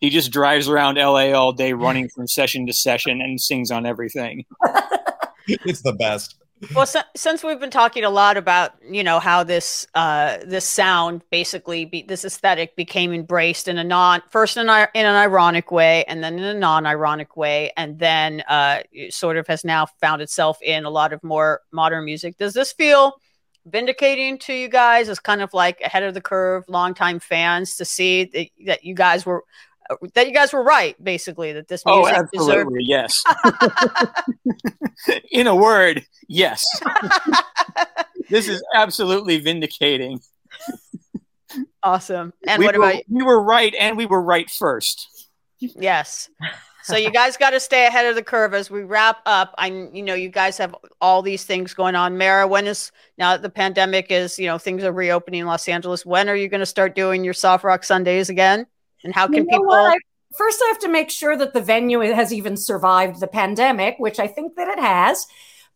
He 0.00 0.10
just 0.10 0.30
drives 0.30 0.68
around 0.68 0.96
LA 0.96 1.32
all 1.32 1.52
day, 1.52 1.72
running 1.72 2.10
from 2.10 2.26
session 2.26 2.66
to 2.66 2.74
session, 2.74 3.22
and 3.22 3.40
sings 3.40 3.70
on 3.70 3.86
everything. 3.86 4.44
it's 5.46 5.80
the 5.82 5.94
best 5.94 6.36
well, 6.74 6.86
so, 6.86 7.00
since 7.14 7.44
we've 7.44 7.60
been 7.60 7.70
talking 7.70 8.04
a 8.04 8.10
lot 8.10 8.36
about 8.36 8.72
you 8.82 9.04
know 9.04 9.20
how 9.20 9.44
this 9.44 9.86
uh, 9.94 10.38
this 10.44 10.64
sound 10.64 11.22
basically 11.30 11.84
be, 11.84 12.02
this 12.02 12.24
aesthetic 12.24 12.74
became 12.76 13.12
embraced 13.12 13.68
in 13.68 13.78
a 13.78 13.84
non 13.84 14.22
first 14.30 14.56
in, 14.56 14.68
a, 14.68 14.88
in 14.94 15.06
an 15.06 15.14
ironic 15.14 15.70
way 15.70 16.04
and 16.04 16.22
then 16.22 16.38
in 16.38 16.44
a 16.44 16.54
non-ironic 16.54 17.36
way 17.36 17.72
and 17.76 17.98
then 17.98 18.42
uh, 18.48 18.80
sort 19.10 19.36
of 19.36 19.46
has 19.46 19.64
now 19.64 19.86
found 20.00 20.20
itself 20.22 20.58
in 20.62 20.84
a 20.84 20.90
lot 20.90 21.12
of 21.12 21.22
more 21.22 21.60
modern 21.72 22.04
music. 22.04 22.36
Does 22.38 22.54
this 22.54 22.72
feel 22.72 23.14
vindicating 23.66 24.38
to 24.38 24.52
you 24.52 24.68
guys 24.68 25.08
as 25.08 25.18
kind 25.18 25.42
of 25.42 25.52
like 25.52 25.80
ahead 25.80 26.02
of 26.02 26.14
the 26.14 26.20
curve, 26.20 26.64
longtime 26.68 27.20
fans 27.20 27.76
to 27.76 27.84
see 27.84 28.24
that, 28.24 28.48
that 28.66 28.84
you 28.84 28.94
guys 28.94 29.26
were 29.26 29.44
that 30.14 30.26
you 30.26 30.34
guys 30.34 30.52
were 30.52 30.62
right, 30.62 31.02
basically, 31.02 31.52
that 31.52 31.68
this 31.68 31.82
oh, 31.86 32.02
music 32.02 32.16
oh, 32.16 32.20
absolutely, 32.20 32.84
deserved- 32.84 33.24
yes. 35.06 35.22
In 35.30 35.46
a 35.46 35.56
word, 35.56 36.04
yes. 36.28 36.64
this 38.30 38.48
is 38.48 38.62
absolutely 38.74 39.38
vindicating. 39.38 40.20
Awesome. 41.82 42.32
And 42.46 42.60
we 42.60 42.66
what 42.66 42.76
were, 42.76 42.90
about 42.90 43.02
we 43.08 43.22
were 43.22 43.42
right, 43.42 43.74
and 43.78 43.96
we 43.96 44.06
were 44.06 44.22
right 44.22 44.50
first. 44.50 45.28
Yes. 45.60 46.28
So 46.88 46.96
you 46.96 47.10
guys 47.10 47.36
got 47.36 47.50
to 47.50 47.60
stay 47.60 47.86
ahead 47.86 48.06
of 48.06 48.14
the 48.14 48.22
curve 48.22 48.54
as 48.54 48.70
we 48.70 48.82
wrap 48.82 49.20
up. 49.26 49.54
I, 49.58 49.66
you 49.66 50.02
know, 50.02 50.14
you 50.14 50.30
guys 50.30 50.56
have 50.56 50.74
all 51.02 51.20
these 51.20 51.44
things 51.44 51.74
going 51.74 51.94
on. 51.94 52.16
Mara, 52.16 52.48
when 52.48 52.66
is 52.66 52.92
now 53.18 53.32
that 53.32 53.42
the 53.42 53.50
pandemic 53.50 54.10
is, 54.10 54.38
you 54.38 54.46
know, 54.46 54.56
things 54.56 54.84
are 54.84 54.92
reopening 54.92 55.40
in 55.40 55.46
Los 55.46 55.68
Angeles? 55.68 56.06
When 56.06 56.30
are 56.30 56.34
you 56.34 56.48
going 56.48 56.60
to 56.60 56.66
start 56.66 56.94
doing 56.94 57.24
your 57.24 57.34
soft 57.34 57.62
rock 57.62 57.84
Sundays 57.84 58.30
again? 58.30 58.66
And 59.04 59.14
how 59.14 59.26
can 59.26 59.36
you 59.36 59.44
know 59.44 59.58
people? 59.58 59.72
I, 59.72 59.98
first, 60.36 60.60
I 60.62 60.68
have 60.68 60.78
to 60.80 60.88
make 60.88 61.10
sure 61.10 61.36
that 61.36 61.52
the 61.52 61.60
venue 61.60 62.00
has 62.00 62.32
even 62.32 62.56
survived 62.56 63.20
the 63.20 63.26
pandemic, 63.26 63.96
which 63.98 64.18
I 64.18 64.26
think 64.26 64.56
that 64.56 64.68
it 64.68 64.78
has. 64.78 65.26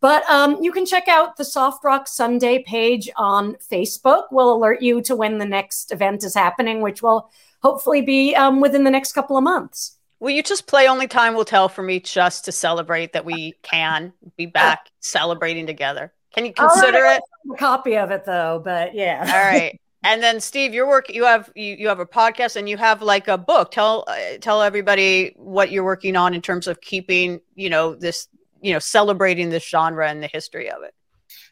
But 0.00 0.28
um, 0.28 0.60
you 0.60 0.72
can 0.72 0.84
check 0.84 1.06
out 1.06 1.36
the 1.36 1.44
Soft 1.44 1.84
Rock 1.84 2.08
Sunday 2.08 2.64
page 2.64 3.08
on 3.16 3.54
Facebook. 3.54 4.24
We'll 4.32 4.52
alert 4.52 4.82
you 4.82 5.00
to 5.02 5.14
when 5.14 5.38
the 5.38 5.46
next 5.46 5.92
event 5.92 6.24
is 6.24 6.34
happening, 6.34 6.80
which 6.80 7.02
will 7.02 7.30
hopefully 7.62 8.02
be 8.02 8.34
um, 8.34 8.60
within 8.60 8.82
the 8.82 8.90
next 8.90 9.12
couple 9.12 9.36
of 9.36 9.44
months. 9.44 9.96
Will 10.18 10.30
you 10.30 10.42
just 10.42 10.66
play 10.66 10.88
Only 10.88 11.06
Time 11.06 11.34
Will 11.34 11.44
Tell 11.44 11.68
for 11.68 11.82
me 11.82 12.00
just 12.00 12.44
to 12.44 12.52
celebrate 12.52 13.12
that 13.12 13.24
we 13.24 13.54
can 13.62 14.12
be 14.36 14.46
back 14.46 14.88
celebrating 15.00 15.66
together? 15.66 16.12
Can 16.34 16.46
you 16.46 16.52
consider 16.52 17.02
right, 17.02 17.16
it? 17.18 17.52
A 17.52 17.56
copy 17.56 17.96
of 17.96 18.10
it 18.10 18.24
though, 18.24 18.60
but 18.64 18.94
yeah. 18.94 19.20
All 19.20 19.52
right. 19.52 19.80
And 20.04 20.22
then 20.22 20.40
Steve, 20.40 20.74
your 20.74 20.88
work 20.88 21.12
you 21.12 21.24
have 21.24 21.50
you, 21.54 21.76
you 21.76 21.88
have 21.88 22.00
a 22.00 22.06
podcast 22.06 22.56
and 22.56 22.68
you 22.68 22.76
have 22.76 23.02
like 23.02 23.28
a 23.28 23.38
book. 23.38 23.70
Tell 23.70 24.04
uh, 24.08 24.38
tell 24.40 24.62
everybody 24.62 25.32
what 25.36 25.70
you're 25.70 25.84
working 25.84 26.16
on 26.16 26.34
in 26.34 26.42
terms 26.42 26.66
of 26.66 26.80
keeping, 26.80 27.40
you 27.54 27.70
know, 27.70 27.94
this, 27.94 28.28
you 28.60 28.72
know, 28.72 28.78
celebrating 28.78 29.50
this 29.50 29.64
genre 29.64 30.08
and 30.08 30.22
the 30.22 30.26
history 30.26 30.70
of 30.70 30.82
it. 30.82 30.94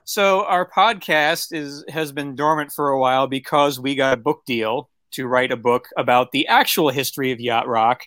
So 0.05 0.45
our 0.45 0.69
podcast 0.69 1.53
is 1.53 1.85
has 1.89 2.11
been 2.11 2.35
dormant 2.35 2.73
for 2.73 2.89
a 2.89 2.99
while 2.99 3.29
because 3.29 3.79
we 3.79 3.95
got 3.95 4.15
a 4.15 4.21
book 4.21 4.43
deal 4.45 4.91
to 5.13 5.27
write 5.27 5.53
a 5.53 5.57
book 5.57 5.89
about 5.97 6.33
the 6.33 6.49
actual 6.49 6.91
history 6.91 7.31
of 7.31 7.41
yacht 7.41 7.69
rock, 7.69 8.03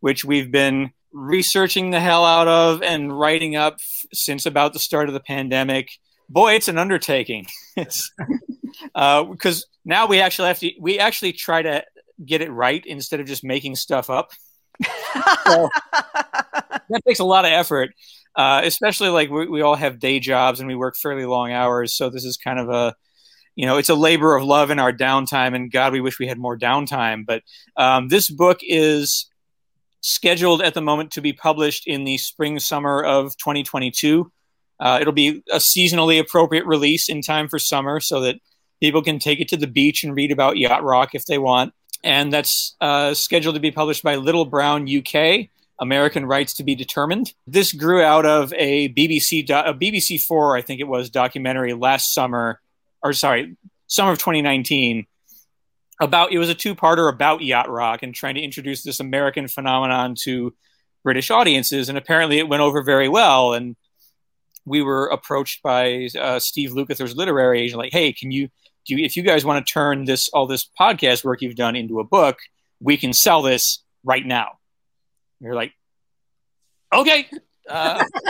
which 0.00 0.24
we've 0.24 0.50
been 0.50 0.90
researching 1.12 1.90
the 1.90 2.00
hell 2.00 2.24
out 2.24 2.48
of 2.48 2.82
and 2.82 3.16
writing 3.16 3.54
up 3.54 3.76
since 4.12 4.46
about 4.46 4.72
the 4.72 4.80
start 4.80 5.08
of 5.08 5.14
the 5.14 5.20
pandemic. 5.20 5.90
Boy, 6.28 6.54
it's 6.54 6.68
an 6.68 6.78
undertaking. 6.78 7.46
Because 8.92 9.62
uh, 9.62 9.66
now 9.84 10.06
we 10.06 10.20
actually 10.20 10.48
have 10.48 10.58
to 10.60 10.70
we 10.80 10.98
actually 10.98 11.32
try 11.32 11.62
to 11.62 11.84
get 12.24 12.40
it 12.40 12.50
right 12.50 12.84
instead 12.86 13.20
of 13.20 13.26
just 13.26 13.44
making 13.44 13.76
stuff 13.76 14.10
up. 14.10 14.30
so, 15.46 15.68
that 15.92 17.02
takes 17.06 17.20
a 17.20 17.24
lot 17.24 17.44
of 17.44 17.52
effort, 17.52 17.90
uh, 18.36 18.60
especially 18.64 19.08
like 19.08 19.30
we, 19.30 19.46
we 19.46 19.62
all 19.62 19.76
have 19.76 19.98
day 19.98 20.20
jobs 20.20 20.60
and 20.60 20.68
we 20.68 20.74
work 20.74 20.96
fairly 20.96 21.24
long 21.24 21.52
hours. 21.52 21.94
So 21.94 22.10
this 22.10 22.24
is 22.24 22.36
kind 22.36 22.58
of 22.58 22.68
a 22.68 22.94
you 23.56 23.66
know 23.66 23.78
it's 23.78 23.88
a 23.88 23.94
labor 23.94 24.34
of 24.34 24.44
love 24.44 24.70
in 24.70 24.78
our 24.78 24.92
downtime 24.92 25.54
and 25.54 25.70
god 25.70 25.92
we 25.92 26.00
wish 26.00 26.18
we 26.18 26.26
had 26.26 26.38
more 26.38 26.58
downtime 26.58 27.24
but 27.24 27.42
um, 27.76 28.08
this 28.08 28.28
book 28.28 28.58
is 28.62 29.30
scheduled 30.00 30.60
at 30.60 30.74
the 30.74 30.82
moment 30.82 31.12
to 31.12 31.20
be 31.20 31.32
published 31.32 31.86
in 31.86 32.04
the 32.04 32.18
spring 32.18 32.58
summer 32.58 33.02
of 33.02 33.36
2022 33.38 34.30
uh, 34.80 34.98
it'll 35.00 35.12
be 35.12 35.42
a 35.52 35.56
seasonally 35.56 36.18
appropriate 36.18 36.66
release 36.66 37.08
in 37.08 37.22
time 37.22 37.48
for 37.48 37.58
summer 37.58 38.00
so 38.00 38.20
that 38.20 38.36
People 38.80 39.02
can 39.02 39.18
take 39.18 39.40
it 39.40 39.48
to 39.48 39.56
the 39.56 39.66
beach 39.66 40.04
and 40.04 40.14
read 40.14 40.30
about 40.30 40.58
yacht 40.58 40.82
rock 40.82 41.14
if 41.14 41.26
they 41.26 41.38
want. 41.38 41.72
And 42.02 42.32
that's 42.32 42.76
uh, 42.80 43.14
scheduled 43.14 43.54
to 43.54 43.60
be 43.60 43.70
published 43.70 44.02
by 44.02 44.16
Little 44.16 44.44
Brown 44.44 44.86
UK. 44.88 45.48
American 45.80 46.26
Rights 46.26 46.54
to 46.54 46.62
be 46.64 46.74
Determined. 46.74 47.32
This 47.46 47.72
grew 47.72 48.00
out 48.00 48.26
of 48.26 48.52
a 48.54 48.88
BBC, 48.90 49.44
do- 49.46 49.54
a 49.54 49.74
BBC 49.74 50.24
Four, 50.24 50.56
I 50.56 50.62
think 50.62 50.80
it 50.80 50.88
was, 50.88 51.10
documentary 51.10 51.74
last 51.74 52.14
summer, 52.14 52.60
or 53.02 53.12
sorry, 53.12 53.56
summer 53.86 54.12
of 54.12 54.18
2019. 54.18 55.06
About 56.00 56.32
it 56.32 56.38
was 56.38 56.48
a 56.48 56.54
two-parter 56.54 57.12
about 57.12 57.42
yacht 57.42 57.68
rock 57.68 58.02
and 58.02 58.14
trying 58.14 58.34
to 58.34 58.40
introduce 58.40 58.82
this 58.82 59.00
American 59.00 59.46
phenomenon 59.46 60.16
to 60.22 60.54
British 61.04 61.30
audiences, 61.30 61.88
and 61.88 61.96
apparently 61.96 62.38
it 62.38 62.48
went 62.48 62.62
over 62.62 62.82
very 62.82 63.08
well. 63.08 63.52
And 63.52 63.76
we 64.64 64.82
were 64.82 65.06
approached 65.06 65.62
by 65.62 66.08
uh, 66.18 66.40
Steve 66.40 66.70
Lukather's 66.70 67.16
literary 67.16 67.60
agent, 67.60 67.78
like, 67.78 67.92
"Hey, 67.92 68.12
can 68.12 68.32
you 68.32 68.48
you, 68.88 69.04
if 69.04 69.16
you 69.16 69.22
guys 69.22 69.44
want 69.44 69.64
to 69.64 69.72
turn 69.72 70.04
this 70.04 70.28
all 70.30 70.46
this 70.46 70.68
podcast 70.78 71.24
work 71.24 71.42
you've 71.42 71.56
done 71.56 71.76
into 71.76 72.00
a 72.00 72.04
book, 72.04 72.38
we 72.80 72.96
can 72.96 73.12
sell 73.12 73.42
this 73.42 73.82
right 74.04 74.24
now. 74.24 74.58
And 75.40 75.46
you're 75.46 75.54
like, 75.54 75.72
okay, 76.92 77.28
uh, 77.68 78.04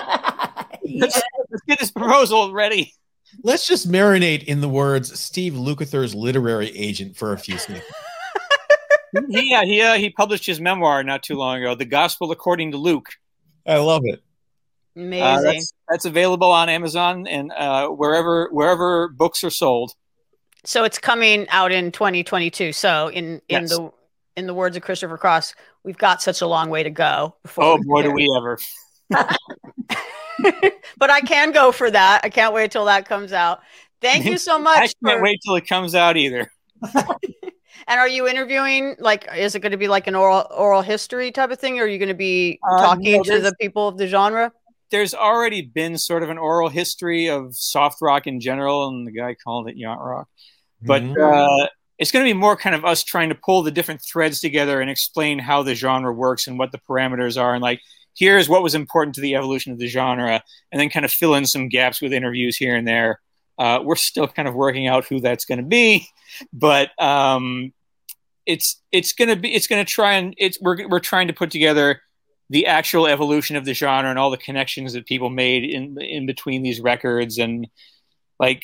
let's, 0.84 1.20
let's 1.50 1.62
get 1.66 1.78
this 1.78 1.90
proposal 1.90 2.52
ready. 2.52 2.92
Let's 3.42 3.66
just 3.66 3.90
marinate 3.90 4.44
in 4.44 4.60
the 4.60 4.68
words 4.68 5.18
Steve 5.18 5.54
Lukather's 5.54 6.14
literary 6.14 6.68
agent 6.68 7.16
for 7.16 7.32
a 7.32 7.38
few 7.38 7.58
seconds. 7.58 7.84
yeah, 9.28 9.64
he 9.64 9.82
uh, 9.82 9.94
he 9.94 10.10
published 10.10 10.46
his 10.46 10.60
memoir 10.60 11.02
not 11.02 11.22
too 11.22 11.36
long 11.36 11.58
ago, 11.58 11.74
"The 11.74 11.84
Gospel 11.84 12.30
According 12.30 12.72
to 12.72 12.78
Luke." 12.78 13.08
I 13.66 13.78
love 13.78 14.02
it. 14.04 14.22
Amazing. 14.96 15.22
Uh, 15.22 15.40
that's, 15.40 15.72
that's, 15.88 16.04
available 16.04 16.52
on 16.52 16.68
Amazon 16.68 17.26
and 17.26 17.50
uh, 17.50 17.88
wherever 17.88 18.48
wherever 18.52 19.08
books 19.08 19.42
are 19.42 19.50
sold. 19.50 19.92
So 20.64 20.84
it's 20.84 20.98
coming 20.98 21.46
out 21.50 21.72
in 21.72 21.92
2022. 21.92 22.72
So 22.72 23.08
in 23.08 23.40
in 23.48 23.62
yes. 23.62 23.70
the 23.70 23.90
in 24.36 24.46
the 24.46 24.54
words 24.54 24.76
of 24.76 24.82
Christopher 24.82 25.18
Cross, 25.18 25.54
we've 25.84 25.98
got 25.98 26.22
such 26.22 26.40
a 26.40 26.46
long 26.46 26.70
way 26.70 26.82
to 26.82 26.90
go. 26.90 27.36
oh 27.58 27.78
boy, 27.84 28.02
do 28.02 28.12
we 28.12 28.28
ever! 28.36 28.58
but 30.98 31.10
I 31.10 31.20
can 31.20 31.52
go 31.52 31.72
for 31.72 31.90
that. 31.90 32.20
I 32.24 32.28
can't 32.28 32.54
wait 32.54 32.70
till 32.70 32.86
that 32.86 33.08
comes 33.08 33.32
out. 33.32 33.60
Thank 34.00 34.24
you 34.24 34.38
so 34.38 34.58
much. 34.60 34.78
I 34.78 34.80
can't 34.80 35.18
for... 35.18 35.22
wait 35.22 35.40
till 35.44 35.54
it 35.56 35.66
comes 35.66 35.94
out 35.94 36.16
either. 36.16 36.50
and 36.94 38.00
are 38.00 38.08
you 38.08 38.28
interviewing? 38.28 38.96
Like, 38.98 39.28
is 39.36 39.54
it 39.54 39.60
going 39.60 39.72
to 39.72 39.78
be 39.78 39.88
like 39.88 40.06
an 40.06 40.14
oral 40.14 40.46
oral 40.50 40.82
history 40.82 41.30
type 41.30 41.50
of 41.50 41.58
thing, 41.58 41.78
or 41.78 41.84
are 41.84 41.86
you 41.86 41.98
going 41.98 42.08
to 42.08 42.14
be 42.14 42.58
um, 42.68 42.78
talking 42.78 43.16
no, 43.18 43.22
to 43.22 43.40
the 43.40 43.54
people 43.60 43.88
of 43.88 43.98
the 43.98 44.06
genre? 44.06 44.52
There's 44.90 45.14
already 45.14 45.62
been 45.62 45.98
sort 45.98 46.22
of 46.22 46.30
an 46.30 46.38
oral 46.38 46.68
history 46.68 47.28
of 47.28 47.54
soft 47.54 48.00
rock 48.00 48.26
in 48.26 48.40
general, 48.40 48.88
and 48.88 49.06
the 49.06 49.12
guy 49.12 49.34
called 49.34 49.68
it 49.68 49.76
yacht 49.76 49.98
rock. 50.00 50.28
But 50.84 51.02
mm-hmm. 51.02 51.20
uh, 51.20 51.66
it's 51.98 52.10
going 52.10 52.24
to 52.24 52.28
be 52.28 52.38
more 52.38 52.56
kind 52.56 52.74
of 52.74 52.84
us 52.84 53.02
trying 53.02 53.28
to 53.28 53.34
pull 53.34 53.62
the 53.62 53.70
different 53.70 54.02
threads 54.02 54.40
together 54.40 54.80
and 54.80 54.90
explain 54.90 55.38
how 55.38 55.62
the 55.62 55.74
genre 55.74 56.12
works 56.12 56.46
and 56.46 56.58
what 56.58 56.72
the 56.72 56.80
parameters 56.88 57.40
are, 57.40 57.54
and 57.54 57.62
like 57.62 57.80
here's 58.16 58.48
what 58.48 58.62
was 58.62 58.74
important 58.74 59.14
to 59.16 59.20
the 59.20 59.34
evolution 59.34 59.72
of 59.72 59.78
the 59.78 59.86
genre, 59.86 60.42
and 60.70 60.80
then 60.80 60.90
kind 60.90 61.04
of 61.04 61.10
fill 61.10 61.34
in 61.34 61.46
some 61.46 61.68
gaps 61.68 62.00
with 62.00 62.12
interviews 62.12 62.56
here 62.56 62.76
and 62.76 62.86
there. 62.86 63.20
Uh, 63.58 63.80
we're 63.82 63.96
still 63.96 64.26
kind 64.26 64.48
of 64.48 64.54
working 64.54 64.86
out 64.86 65.06
who 65.06 65.20
that's 65.20 65.44
going 65.44 65.58
to 65.58 65.64
be, 65.64 66.08
but 66.52 66.90
um, 67.00 67.72
it's 68.46 68.80
it's 68.92 69.12
gonna 69.12 69.36
be 69.36 69.54
it's 69.54 69.66
gonna 69.66 69.84
try 69.84 70.14
and 70.14 70.34
it's 70.38 70.60
we're 70.60 70.88
we're 70.88 71.00
trying 71.00 71.28
to 71.28 71.32
put 71.32 71.50
together 71.50 72.02
the 72.50 72.66
actual 72.66 73.06
evolution 73.06 73.56
of 73.56 73.64
the 73.64 73.74
genre 73.74 74.10
and 74.10 74.18
all 74.18 74.30
the 74.30 74.36
connections 74.36 74.92
that 74.92 75.06
people 75.06 75.30
made 75.30 75.64
in 75.64 76.00
in 76.00 76.26
between 76.26 76.62
these 76.62 76.80
records 76.80 77.38
and 77.38 77.66
like 78.38 78.62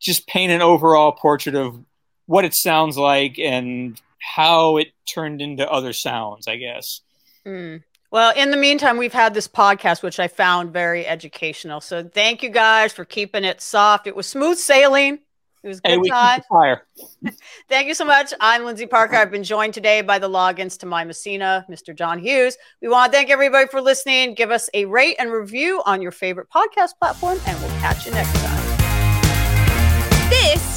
just 0.00 0.26
paint 0.26 0.52
an 0.52 0.62
overall 0.62 1.12
portrait 1.12 1.54
of 1.54 1.78
what 2.26 2.44
it 2.44 2.54
sounds 2.54 2.96
like 2.96 3.38
and 3.38 4.00
how 4.18 4.76
it 4.76 4.88
turned 5.06 5.40
into 5.40 5.70
other 5.70 5.92
sounds 5.92 6.48
i 6.48 6.56
guess 6.56 7.00
Mm. 7.46 7.82
Well, 8.10 8.32
in 8.36 8.50
the 8.50 8.56
meantime, 8.56 8.98
we've 8.98 9.12
had 9.12 9.34
this 9.34 9.48
podcast, 9.48 10.02
which 10.02 10.20
I 10.20 10.28
found 10.28 10.72
very 10.72 11.06
educational. 11.06 11.80
So 11.80 12.04
thank 12.04 12.42
you 12.42 12.50
guys 12.50 12.92
for 12.92 13.04
keeping 13.04 13.44
it 13.44 13.60
soft. 13.60 14.06
It 14.06 14.16
was 14.16 14.26
smooth 14.26 14.58
sailing. 14.58 15.20
It 15.62 15.68
was 15.68 15.80
hey 15.82 15.96
good 15.96 16.02
we 16.02 16.10
time. 16.10 16.42
fire 16.48 16.86
Thank 17.68 17.88
you 17.88 17.94
so 17.94 18.04
much. 18.04 18.32
I'm 18.40 18.62
Lyndsey 18.62 18.88
Parker. 18.88 19.16
I've 19.16 19.32
been 19.32 19.42
joined 19.42 19.74
today 19.74 20.00
by 20.00 20.20
the 20.20 20.28
Loggins 20.28 20.78
to 20.78 20.86
my 20.86 21.02
Messina, 21.02 21.66
Mr. 21.68 21.96
John 21.96 22.20
Hughes. 22.20 22.56
We 22.80 22.88
want 22.88 23.10
to 23.10 23.16
thank 23.16 23.30
everybody 23.30 23.66
for 23.66 23.80
listening. 23.80 24.34
Give 24.34 24.52
us 24.52 24.70
a 24.74 24.84
rate 24.84 25.16
and 25.18 25.32
review 25.32 25.82
on 25.84 26.02
your 26.02 26.12
favorite 26.12 26.48
podcast 26.54 26.90
platform, 27.00 27.40
and 27.46 27.60
we'll 27.60 27.80
catch 27.80 28.06
you 28.06 28.12
next 28.12 28.32
time. 28.36 28.65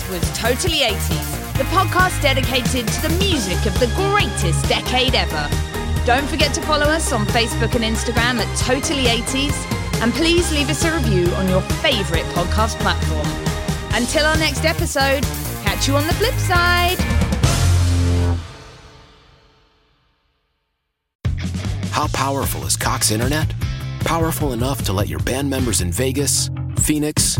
Was 0.09 0.37
Totally 0.37 0.79
80s, 0.79 1.53
the 1.57 1.65
podcast 1.65 2.19
dedicated 2.19 2.87
to 2.87 3.01
the 3.01 3.09
music 3.19 3.63
of 3.67 3.79
the 3.79 3.85
greatest 3.95 4.67
decade 4.67 5.13
ever. 5.13 5.47
Don't 6.03 6.27
forget 6.27 6.51
to 6.55 6.61
follow 6.61 6.85
us 6.85 7.13
on 7.13 7.27
Facebook 7.27 7.75
and 7.75 7.83
Instagram 7.83 8.39
at 8.39 8.57
Totally 8.57 9.03
80s, 9.03 9.53
and 10.01 10.11
please 10.11 10.51
leave 10.51 10.67
us 10.71 10.83
a 10.83 10.91
review 10.91 11.27
on 11.35 11.47
your 11.47 11.61
favorite 11.83 12.25
podcast 12.33 12.79
platform. 12.79 13.27
Until 13.93 14.25
our 14.25 14.37
next 14.37 14.65
episode, 14.65 15.21
catch 15.63 15.87
you 15.87 15.95
on 15.95 16.07
the 16.07 16.13
flip 16.13 16.33
side. 16.33 16.97
How 21.91 22.07
powerful 22.07 22.65
is 22.65 22.75
Cox 22.75 23.11
Internet? 23.11 23.53
Powerful 23.99 24.53
enough 24.53 24.81
to 24.85 24.93
let 24.93 25.07
your 25.07 25.19
band 25.19 25.51
members 25.51 25.81
in 25.81 25.91
Vegas, 25.91 26.49
Phoenix, 26.77 27.39